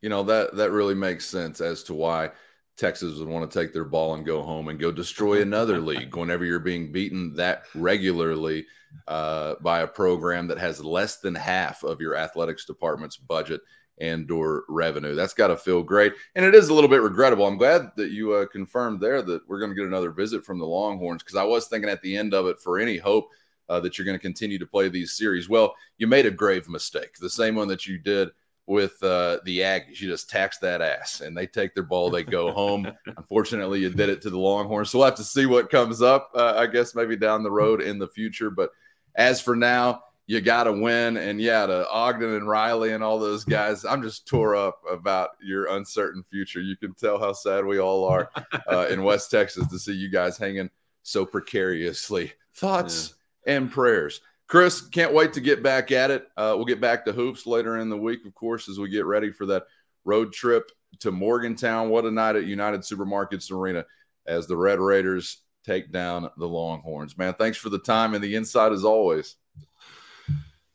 you 0.00 0.08
know 0.08 0.22
that 0.24 0.56
that 0.56 0.70
really 0.70 0.94
makes 0.94 1.26
sense 1.26 1.60
as 1.60 1.82
to 1.84 1.94
why 1.94 2.30
Texas 2.76 3.18
would 3.18 3.28
want 3.28 3.50
to 3.50 3.58
take 3.58 3.72
their 3.72 3.84
ball 3.84 4.14
and 4.14 4.26
go 4.26 4.42
home 4.42 4.68
and 4.68 4.78
go 4.78 4.90
destroy 4.90 5.42
another 5.42 5.78
league 5.80 6.16
whenever 6.16 6.44
you're 6.44 6.58
being 6.58 6.92
beaten 6.92 7.34
that 7.36 7.64
regularly 7.74 8.66
uh, 9.08 9.54
by 9.60 9.80
a 9.80 9.86
program 9.86 10.46
that 10.48 10.58
has 10.58 10.84
less 10.84 11.18
than 11.18 11.34
half 11.34 11.82
of 11.82 12.00
your 12.00 12.16
athletics 12.16 12.64
department's 12.64 13.16
budget 13.16 13.60
and 13.98 14.28
or 14.30 14.64
revenue. 14.68 15.14
That's 15.14 15.34
got 15.34 15.48
to 15.48 15.56
feel 15.56 15.82
great. 15.82 16.12
And 16.34 16.44
it 16.44 16.54
is 16.54 16.68
a 16.68 16.74
little 16.74 16.90
bit 16.90 17.00
regrettable. 17.00 17.46
I'm 17.46 17.56
glad 17.56 17.92
that 17.96 18.10
you 18.10 18.32
uh, 18.32 18.46
confirmed 18.46 19.00
there 19.00 19.22
that 19.22 19.48
we're 19.48 19.60
going 19.60 19.70
to 19.70 19.76
get 19.76 19.86
another 19.86 20.10
visit 20.10 20.44
from 20.44 20.58
the 20.58 20.66
Longhorns 20.66 21.22
because 21.22 21.36
I 21.36 21.44
was 21.44 21.68
thinking 21.68 21.88
at 21.88 22.02
the 22.02 22.16
end 22.16 22.34
of 22.34 22.46
it 22.46 22.58
for 22.58 22.78
any 22.78 22.98
hope– 22.98 23.30
uh, 23.68 23.80
that 23.80 23.98
you're 23.98 24.04
going 24.04 24.18
to 24.18 24.22
continue 24.22 24.58
to 24.58 24.66
play 24.66 24.88
these 24.88 25.12
series. 25.12 25.48
Well, 25.48 25.74
you 25.98 26.06
made 26.06 26.26
a 26.26 26.30
grave 26.30 26.68
mistake, 26.68 27.14
the 27.20 27.30
same 27.30 27.54
one 27.54 27.68
that 27.68 27.86
you 27.86 27.98
did 27.98 28.30
with 28.66 29.02
uh, 29.02 29.38
the 29.44 29.58
Aggies. 29.60 30.00
You 30.00 30.08
just 30.08 30.30
tax 30.30 30.58
that 30.58 30.80
ass, 30.80 31.20
and 31.20 31.36
they 31.36 31.46
take 31.46 31.74
their 31.74 31.84
ball, 31.84 32.10
they 32.10 32.22
go 32.22 32.52
home. 32.54 32.90
Unfortunately, 33.16 33.80
you 33.80 33.90
did 33.90 34.08
it 34.08 34.22
to 34.22 34.30
the 34.30 34.38
Longhorns, 34.38 34.90
so 34.90 34.98
we'll 34.98 35.06
have 35.06 35.14
to 35.16 35.24
see 35.24 35.46
what 35.46 35.70
comes 35.70 36.02
up. 36.02 36.30
Uh, 36.34 36.54
I 36.56 36.66
guess 36.66 36.94
maybe 36.94 37.16
down 37.16 37.42
the 37.42 37.50
road 37.50 37.80
in 37.80 37.98
the 37.98 38.08
future. 38.08 38.50
But 38.50 38.70
as 39.14 39.40
for 39.40 39.56
now, 39.56 40.04
you 40.26 40.40
got 40.40 40.64
to 40.64 40.72
win. 40.72 41.18
And 41.18 41.40
yeah, 41.40 41.66
to 41.66 41.88
Ogden 41.90 42.34
and 42.34 42.48
Riley 42.48 42.92
and 42.92 43.04
all 43.04 43.18
those 43.18 43.44
guys, 43.44 43.84
I'm 43.84 44.02
just 44.02 44.26
tore 44.26 44.56
up 44.56 44.80
about 44.90 45.30
your 45.42 45.66
uncertain 45.76 46.22
future. 46.22 46.60
You 46.60 46.76
can 46.76 46.94
tell 46.94 47.18
how 47.18 47.32
sad 47.32 47.64
we 47.64 47.78
all 47.78 48.06
are 48.06 48.30
uh, 48.70 48.86
in 48.88 49.02
West 49.02 49.30
Texas 49.30 49.68
to 49.68 49.78
see 49.78 49.92
you 49.92 50.10
guys 50.10 50.38
hanging 50.38 50.70
so 51.02 51.26
precariously. 51.26 52.32
Thoughts? 52.54 53.10
Yeah 53.10 53.20
and 53.46 53.70
prayers. 53.70 54.20
Chris, 54.46 54.82
can't 54.82 55.14
wait 55.14 55.32
to 55.32 55.40
get 55.40 55.62
back 55.62 55.90
at 55.90 56.10
it. 56.10 56.26
Uh, 56.36 56.52
we'll 56.56 56.66
get 56.66 56.80
back 56.80 57.04
to 57.04 57.12
hoops 57.12 57.46
later 57.46 57.78
in 57.78 57.88
the 57.88 57.96
week, 57.96 58.26
of 58.26 58.34
course, 58.34 58.68
as 58.68 58.78
we 58.78 58.88
get 58.88 59.06
ready 59.06 59.32
for 59.32 59.46
that 59.46 59.64
road 60.04 60.32
trip 60.32 60.70
to 61.00 61.10
Morgantown. 61.10 61.88
What 61.88 62.04
a 62.04 62.10
night 62.10 62.36
at 62.36 62.44
United 62.44 62.82
Supermarkets 62.82 63.50
Arena 63.50 63.84
as 64.26 64.46
the 64.46 64.56
Red 64.56 64.78
Raiders 64.78 65.38
take 65.64 65.90
down 65.90 66.30
the 66.36 66.46
Longhorns. 66.46 67.16
Man, 67.16 67.34
thanks 67.34 67.56
for 67.56 67.70
the 67.70 67.78
time 67.78 68.14
and 68.14 68.22
the 68.22 68.34
insight 68.34 68.72
as 68.72 68.84
always. 68.84 69.36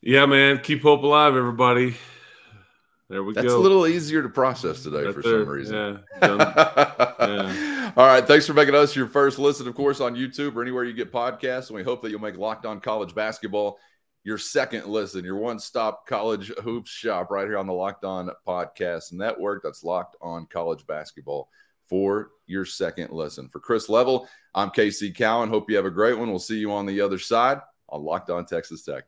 Yeah, 0.02 0.26
man. 0.26 0.60
Keep 0.60 0.82
hope 0.82 1.04
alive, 1.04 1.36
everybody. 1.36 1.96
There 3.10 3.24
we 3.24 3.34
That's 3.34 3.48
go. 3.48 3.54
That's 3.54 3.60
a 3.60 3.62
little 3.62 3.88
easier 3.88 4.22
to 4.22 4.30
process 4.30 4.84
today 4.84 5.06
right 5.06 5.14
for 5.14 5.22
there. 5.22 5.40
some 5.40 5.50
reason. 5.50 6.00
Yeah. 6.22 7.06
yeah. 7.20 7.92
All 7.98 8.06
right. 8.06 8.26
Thanks 8.26 8.46
for 8.46 8.54
making 8.54 8.76
us 8.76 8.96
your 8.96 9.08
first 9.08 9.40
listen, 9.40 9.68
of 9.68 9.76
course, 9.76 10.00
on 10.00 10.16
YouTube 10.16 10.56
or 10.56 10.62
anywhere 10.62 10.84
you 10.84 10.94
get 10.94 11.12
podcasts. 11.12 11.70
And 11.70 11.76
we 11.76 11.84
hope 11.84 12.04
that 12.04 12.12
you'll 12.12 12.22
make 12.22 12.38
Locked 12.38 12.68
On 12.68 12.80
College 12.80 13.16
Basketball 13.16 13.80
your 14.24 14.38
second 14.38 14.86
listen, 14.86 15.24
your 15.24 15.38
one 15.38 15.60
stop 15.60 16.06
college 16.06 16.52
hoops 16.64 16.92
shop 16.92 17.32
right 17.32 17.48
here 17.48 17.58
on 17.58 17.68
the 17.68 17.74
Locked 17.74 18.04
On 18.04 18.30
Podcast 18.48 19.14
Network. 19.14 19.64
That's 19.64 19.84
Locked 19.84 20.18
On 20.22 20.46
College 20.46 20.86
Basketball 20.86 21.50
for 21.88 22.32
your 22.46 22.66
second 22.66 23.12
listen. 23.12 23.48
For 23.48 23.60
Chris 23.60 23.90
Level, 23.90 24.28
I'm 24.54 24.70
KC 24.70 25.16
Cowan. 25.16 25.50
Hope 25.50 25.70
you 25.70 25.78
have 25.78 25.86
a 25.86 25.92
great 25.92 26.18
one. 26.18 26.30
We'll 26.30 26.40
see 26.40 26.60
you 26.60 26.72
on 26.72 26.86
the 26.86 27.02
other 27.02 27.18
side 27.18 27.62
on 27.88 28.04
Locked 28.04 28.30
On 28.30 28.46
Texas 28.46 28.84
Tech. 28.84 29.06